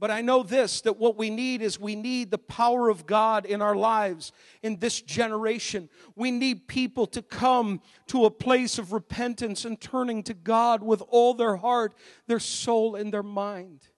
But 0.00 0.10
I 0.10 0.20
know 0.20 0.42
this 0.42 0.80
that 0.82 0.98
what 0.98 1.16
we 1.16 1.30
need 1.30 1.62
is 1.62 1.78
we 1.78 1.94
need 1.94 2.30
the 2.30 2.38
power 2.38 2.88
of 2.88 3.06
God 3.06 3.46
in 3.46 3.62
our 3.62 3.76
lives 3.76 4.32
in 4.62 4.78
this 4.78 5.00
generation. 5.00 5.88
We 6.16 6.30
need 6.30 6.66
people 6.66 7.06
to 7.08 7.22
come 7.22 7.80
to 8.08 8.24
a 8.24 8.30
place 8.30 8.78
of 8.78 8.92
repentance 8.92 9.64
and 9.64 9.80
turning 9.80 10.22
to 10.24 10.34
God 10.34 10.82
with 10.82 11.02
all 11.08 11.34
their 11.34 11.56
heart, 11.56 11.94
their 12.26 12.40
soul, 12.40 12.96
and 12.96 13.12
their 13.12 13.22
mind. 13.22 13.88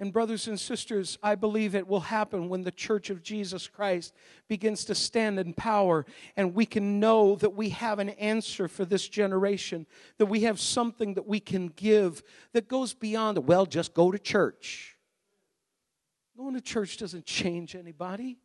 And, 0.00 0.12
brothers 0.12 0.46
and 0.46 0.60
sisters, 0.60 1.18
I 1.24 1.34
believe 1.34 1.74
it 1.74 1.88
will 1.88 1.98
happen 1.98 2.48
when 2.48 2.62
the 2.62 2.70
church 2.70 3.10
of 3.10 3.20
Jesus 3.20 3.66
Christ 3.66 4.14
begins 4.46 4.84
to 4.84 4.94
stand 4.94 5.40
in 5.40 5.54
power 5.54 6.06
and 6.36 6.54
we 6.54 6.66
can 6.66 7.00
know 7.00 7.34
that 7.36 7.54
we 7.54 7.70
have 7.70 7.98
an 7.98 8.10
answer 8.10 8.68
for 8.68 8.84
this 8.84 9.08
generation, 9.08 9.86
that 10.18 10.26
we 10.26 10.42
have 10.42 10.60
something 10.60 11.14
that 11.14 11.26
we 11.26 11.40
can 11.40 11.66
give 11.68 12.22
that 12.52 12.68
goes 12.68 12.94
beyond, 12.94 13.38
well, 13.48 13.66
just 13.66 13.92
go 13.92 14.12
to 14.12 14.18
church. 14.20 14.97
Going 16.38 16.54
to 16.54 16.60
church 16.60 16.98
doesn't 16.98 17.26
change 17.26 17.74
anybody, 17.74 18.38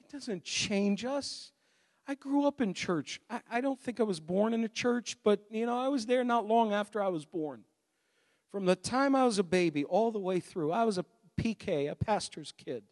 it 0.00 0.12
doesn't 0.12 0.44
change 0.44 1.04
us. 1.06 1.50
I 2.06 2.14
grew 2.14 2.46
up 2.46 2.60
in 2.60 2.74
church. 2.74 3.18
I, 3.30 3.40
I 3.50 3.60
don't 3.62 3.80
think 3.80 3.98
I 3.98 4.02
was 4.02 4.20
born 4.20 4.52
in 4.52 4.62
a 4.62 4.68
church, 4.68 5.16
but, 5.24 5.40
you 5.50 5.64
know, 5.64 5.78
I 5.78 5.88
was 5.88 6.04
there 6.04 6.22
not 6.22 6.46
long 6.46 6.74
after 6.74 7.02
I 7.02 7.08
was 7.08 7.24
born. 7.24 7.64
From 8.52 8.66
the 8.66 8.76
time 8.76 9.16
I 9.16 9.24
was 9.24 9.38
a 9.38 9.42
baby 9.42 9.86
all 9.86 10.12
the 10.12 10.18
way 10.18 10.40
through, 10.40 10.72
I 10.72 10.84
was 10.84 10.98
a 10.98 11.06
PK, 11.40 11.90
a 11.90 11.94
pastor's 11.94 12.52
kid. 12.52 12.84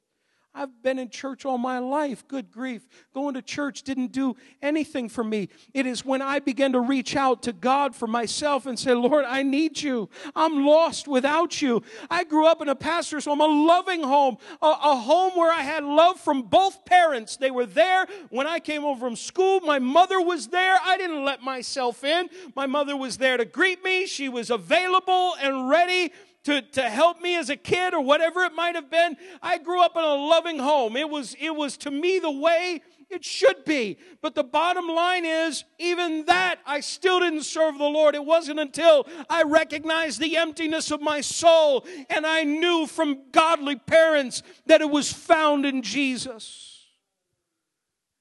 I've 0.54 0.82
been 0.82 0.98
in 0.98 1.08
church 1.08 1.46
all 1.46 1.56
my 1.56 1.78
life. 1.78 2.28
Good 2.28 2.50
grief. 2.50 2.86
Going 3.14 3.34
to 3.34 3.42
church 3.42 3.84
didn't 3.84 4.12
do 4.12 4.36
anything 4.60 5.08
for 5.08 5.24
me. 5.24 5.48
It 5.72 5.86
is 5.86 6.04
when 6.04 6.20
I 6.20 6.40
began 6.40 6.72
to 6.72 6.80
reach 6.80 7.16
out 7.16 7.42
to 7.44 7.54
God 7.54 7.96
for 7.96 8.06
myself 8.06 8.66
and 8.66 8.78
say, 8.78 8.92
Lord, 8.92 9.24
I 9.24 9.42
need 9.42 9.80
you. 9.80 10.10
I'm 10.36 10.66
lost 10.66 11.08
without 11.08 11.62
you. 11.62 11.82
I 12.10 12.24
grew 12.24 12.46
up 12.46 12.60
in 12.60 12.68
a 12.68 12.74
pastor's 12.74 13.24
home, 13.24 13.40
a 13.40 13.46
loving 13.46 14.02
home, 14.02 14.36
a, 14.60 14.66
a 14.66 14.96
home 14.96 15.32
where 15.36 15.50
I 15.50 15.62
had 15.62 15.84
love 15.84 16.20
from 16.20 16.42
both 16.42 16.84
parents. 16.84 17.38
They 17.38 17.50
were 17.50 17.66
there 17.66 18.06
when 18.28 18.46
I 18.46 18.60
came 18.60 18.82
home 18.82 18.98
from 18.98 19.16
school. 19.16 19.60
My 19.60 19.78
mother 19.78 20.20
was 20.20 20.48
there. 20.48 20.76
I 20.84 20.98
didn't 20.98 21.24
let 21.24 21.42
myself 21.42 22.04
in. 22.04 22.28
My 22.54 22.66
mother 22.66 22.94
was 22.94 23.16
there 23.16 23.38
to 23.38 23.46
greet 23.46 23.82
me. 23.82 24.04
She 24.06 24.28
was 24.28 24.50
available 24.50 25.34
and 25.40 25.70
ready 25.70 26.12
to, 26.44 26.62
to 26.62 26.82
help 26.82 27.20
me 27.20 27.36
as 27.36 27.50
a 27.50 27.56
kid 27.56 27.94
or 27.94 28.00
whatever 28.00 28.42
it 28.42 28.54
might 28.54 28.74
have 28.74 28.90
been. 28.90 29.16
I 29.40 29.58
grew 29.58 29.82
up 29.82 29.96
in 29.96 30.02
a 30.02 30.14
loving 30.14 30.58
home. 30.58 30.96
It 30.96 31.08
was, 31.08 31.36
it 31.40 31.54
was 31.54 31.76
to 31.78 31.90
me 31.90 32.18
the 32.18 32.30
way 32.30 32.82
it 33.10 33.24
should 33.24 33.64
be. 33.64 33.98
But 34.20 34.34
the 34.34 34.42
bottom 34.42 34.88
line 34.88 35.24
is, 35.24 35.64
even 35.78 36.24
that, 36.26 36.58
I 36.66 36.80
still 36.80 37.20
didn't 37.20 37.42
serve 37.42 37.78
the 37.78 37.84
Lord. 37.84 38.14
It 38.14 38.24
wasn't 38.24 38.58
until 38.58 39.06
I 39.28 39.42
recognized 39.42 40.18
the 40.20 40.36
emptiness 40.36 40.90
of 40.90 41.00
my 41.00 41.20
soul 41.20 41.86
and 42.08 42.26
I 42.26 42.44
knew 42.44 42.86
from 42.86 43.30
godly 43.30 43.76
parents 43.76 44.42
that 44.66 44.80
it 44.80 44.90
was 44.90 45.12
found 45.12 45.66
in 45.66 45.82
Jesus. 45.82 46.86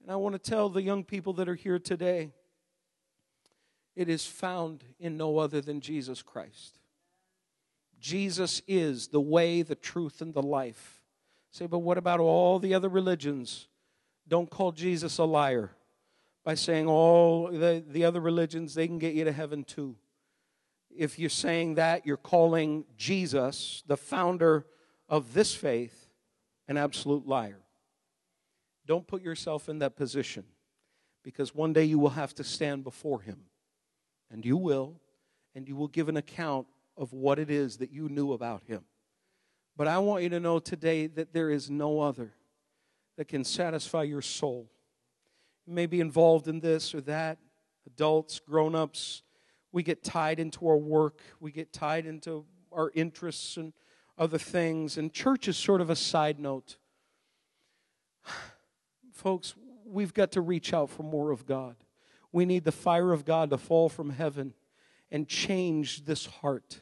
And 0.02 0.12
I 0.12 0.16
want 0.18 0.34
to 0.34 0.40
tell 0.40 0.70
the 0.70 0.82
young 0.82 1.04
people 1.04 1.34
that 1.34 1.48
are 1.50 1.56
here 1.56 1.80
today 1.80 2.32
it 3.96 4.10
is 4.10 4.26
found 4.26 4.84
in 5.00 5.18
no 5.18 5.38
other 5.38 5.62
than 5.62 5.82
Jesus 5.82 6.22
Christ. 6.22 6.81
Jesus 8.02 8.62
is 8.68 9.08
the 9.08 9.22
way, 9.22 9.62
the 9.62 9.76
truth, 9.76 10.22
and 10.22 10.34
the 10.34 10.42
life. 10.42 11.04
Say, 11.52 11.68
but 11.68 11.80
what 11.80 11.98
about 11.98 12.20
all 12.20 12.60
the 12.60 12.74
other 12.74 12.90
religions? 12.90 13.68
Don't 14.28 14.50
call 14.50 14.72
Jesus 14.72 15.18
a 15.20 15.24
liar 15.24 15.72
by 16.44 16.56
saying 16.56 16.88
all 16.88 17.52
the, 17.52 17.84
the 17.88 18.04
other 18.04 18.20
religions, 18.20 18.74
they 18.74 18.88
can 18.88 18.98
get 18.98 19.14
you 19.14 19.24
to 19.26 19.32
heaven 19.32 19.64
too. 19.64 19.96
If 20.90 21.20
you're 21.20 21.30
saying 21.30 21.76
that, 21.76 22.06
you're 22.06 22.18
calling 22.18 22.86
Jesus, 22.98 23.84
the 23.86 23.98
founder 23.98 24.66
of 25.08 25.34
this 25.34 25.54
faith, 25.54 26.10
an 26.68 26.78
absolute 26.78 27.28
liar. 27.28 27.60
Don't 28.88 29.08
put 29.08 29.22
yourself 29.22 29.70
in 29.70 29.80
that 29.80 29.96
position 29.96 30.44
because 31.24 31.54
one 31.54 31.74
day 31.74 31.84
you 31.84 32.00
will 32.00 32.10
have 32.10 32.34
to 32.36 32.44
stand 32.44 32.84
before 32.84 33.22
him. 33.22 33.42
And 34.32 34.46
you 34.46 34.58
will, 34.58 35.00
and 35.54 35.68
you 35.68 35.76
will 35.76 35.88
give 35.88 36.10
an 36.10 36.18
account 36.18 36.66
of 36.98 37.14
what 37.14 37.40
it 37.40 37.50
is 37.50 37.78
that 37.78 37.92
you 37.92 38.10
knew 38.10 38.34
about 38.34 38.64
him. 38.64 38.84
But 39.76 39.88
I 39.88 40.00
want 40.00 40.24
you 40.24 40.30
to 40.30 40.40
know 40.40 40.60
today 40.60 41.08
that 41.08 41.34
there 41.34 41.50
is 41.50 41.70
no 41.70 42.02
other 42.02 42.34
that 43.18 43.28
can 43.28 43.44
satisfy 43.44 44.04
your 44.04 44.22
soul. 44.22 44.70
You 45.66 45.74
may 45.74 45.86
be 45.86 46.00
involved 46.00 46.48
in 46.48 46.60
this 46.60 46.94
or 46.94 47.02
that, 47.02 47.38
adults, 47.86 48.40
grown 48.40 48.76
ups. 48.76 49.24
We 49.72 49.84
get 49.84 50.04
tied 50.04 50.40
into 50.40 50.68
our 50.68 50.78
work, 50.78 51.22
we 51.40 51.52
get 51.52 51.72
tied 51.72 52.06
into 52.06 52.46
our 52.72 52.92
interests 52.94 53.58
and 53.58 53.74
other 54.18 54.38
things, 54.38 54.98
and 54.98 55.14
church 55.14 55.48
is 55.48 55.58
sort 55.58 55.82
of 55.82 55.90
a 55.90 55.96
side 55.96 56.40
note. 56.40 56.78
Folks, 59.14 59.56
we've 59.86 60.14
got 60.14 60.32
to 60.34 60.42
reach 60.42 60.74
out 60.74 60.90
for 60.90 61.04
more 61.04 61.32
of 61.32 61.46
God. 61.46 61.76
We 62.32 62.46
need 62.46 62.64
the 62.64 62.72
fire 62.72 63.14
of 63.14 63.26
God 63.26 63.50
to 63.50 63.58
fall 63.58 63.90
from 63.90 64.12
heaven 64.12 64.54
and 65.12 65.28
change 65.28 66.06
this 66.06 66.26
heart, 66.26 66.82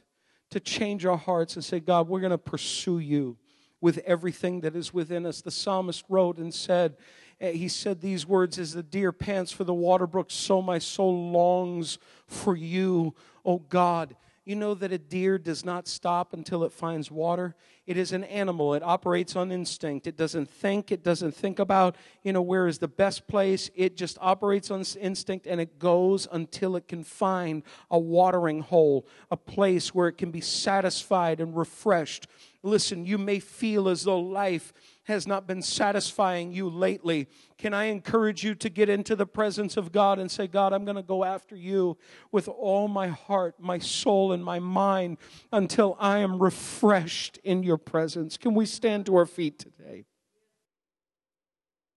to 0.51 0.59
change 0.59 1.05
our 1.05 1.17
hearts 1.17 1.55
and 1.55 1.65
say, 1.65 1.80
God, 1.80 2.07
we're 2.07 2.19
going 2.19 2.32
to 2.32 2.38
pursue 2.38 2.99
you 2.99 3.38
with 3.82 3.99
everything 3.99 4.61
that 4.61 4.75
is 4.75 4.93
within 4.93 5.25
us. 5.25 5.41
The 5.41 5.51
psalmist 5.51 6.03
wrote 6.09 6.38
and 6.38 6.53
said, 6.53 6.97
eh, 7.39 7.51
he 7.51 7.67
said 7.67 8.01
these 8.01 8.25
words 8.25 8.59
as 8.59 8.73
the 8.73 8.84
deer 8.84 9.11
pants 9.11 9.51
for 9.51 9.63
the 9.63 9.73
water 9.73 10.07
brook 10.07 10.27
so 10.30 10.61
my 10.61 10.80
soul 10.80 11.32
longs 11.32 11.97
for 12.27 12.55
you 12.55 13.15
o 13.45 13.57
god 13.57 14.15
you 14.50 14.56
know 14.56 14.74
that 14.74 14.91
a 14.91 14.97
deer 14.97 15.38
does 15.38 15.64
not 15.64 15.88
stop 15.88 16.34
until 16.34 16.64
it 16.64 16.74
finds 16.74 17.12
water? 17.12 17.56
It 17.86 17.97
is 17.97 18.14
an 18.14 18.24
animal. 18.24 18.74
It 18.74 18.82
operates 18.82 19.36
on 19.36 19.52
instinct. 19.52 20.08
It 20.08 20.18
doesn't 20.18 20.50
think. 20.50 20.91
It 20.91 21.04
doesn't 21.04 21.36
think 21.36 21.60
about, 21.60 21.95
you 22.24 22.34
know, 22.34 22.41
where 22.41 22.66
is 22.66 22.80
the 22.80 22.88
best 22.88 23.28
place. 23.28 23.70
It 23.76 23.95
just 23.95 24.18
operates 24.20 24.72
on 24.72 24.84
instinct 25.00 25.45
and 25.45 25.62
it 25.62 25.78
goes 25.78 26.28
until 26.32 26.76
it 26.76 26.88
can 26.88 27.04
find 27.04 27.62
a 27.91 28.00
watering 28.00 28.62
hole, 28.62 29.06
a 29.30 29.38
place 29.38 29.93
where 29.93 30.08
it 30.08 30.18
can 30.18 30.32
be 30.32 30.41
satisfied 30.41 31.39
and 31.39 31.56
refreshed. 31.56 32.26
Listen, 32.64 33.06
you 33.06 33.20
may 33.20 33.38
feel 33.38 33.88
as 33.88 34.06
though 34.06 34.20
life 34.20 34.74
has 35.10 35.28
not 35.28 35.47
been 35.47 35.62
satisfying 35.62 36.51
you 36.51 36.70
lately, 36.70 37.28
can 37.57 37.74
I 37.74 37.86
encourage 37.86 38.43
you 38.43 38.55
to 38.55 38.70
get 38.70 38.89
into 38.89 39.16
the 39.16 39.26
presence 39.26 39.76
of 39.76 39.91
God 39.91 40.20
and 40.20 40.32
say, 40.32 40.47
God, 40.47 40.72
I'm 40.72 40.86
going 40.86 40.95
to 40.95 41.03
go 41.03 41.24
after 41.24 41.55
you 41.55 41.97
with 42.32 42.47
all 42.47 42.88
my 42.88 43.07
heart, 43.07 43.55
my 43.60 43.80
soul, 43.80 44.32
and 44.32 44.43
my 44.43 44.60
mind 44.60 45.18
until 45.51 45.97
I 45.99 46.20
am 46.20 46.41
refreshed 46.41 47.38
in 47.43 47.64
your 47.64 47.78
presence? 47.78 48.38
Can 48.38 48.53
we 48.53 48.66
stand 48.66 49.05
to 49.07 49.16
our 49.16 49.26
feet 49.26 49.60
today? 49.60 50.05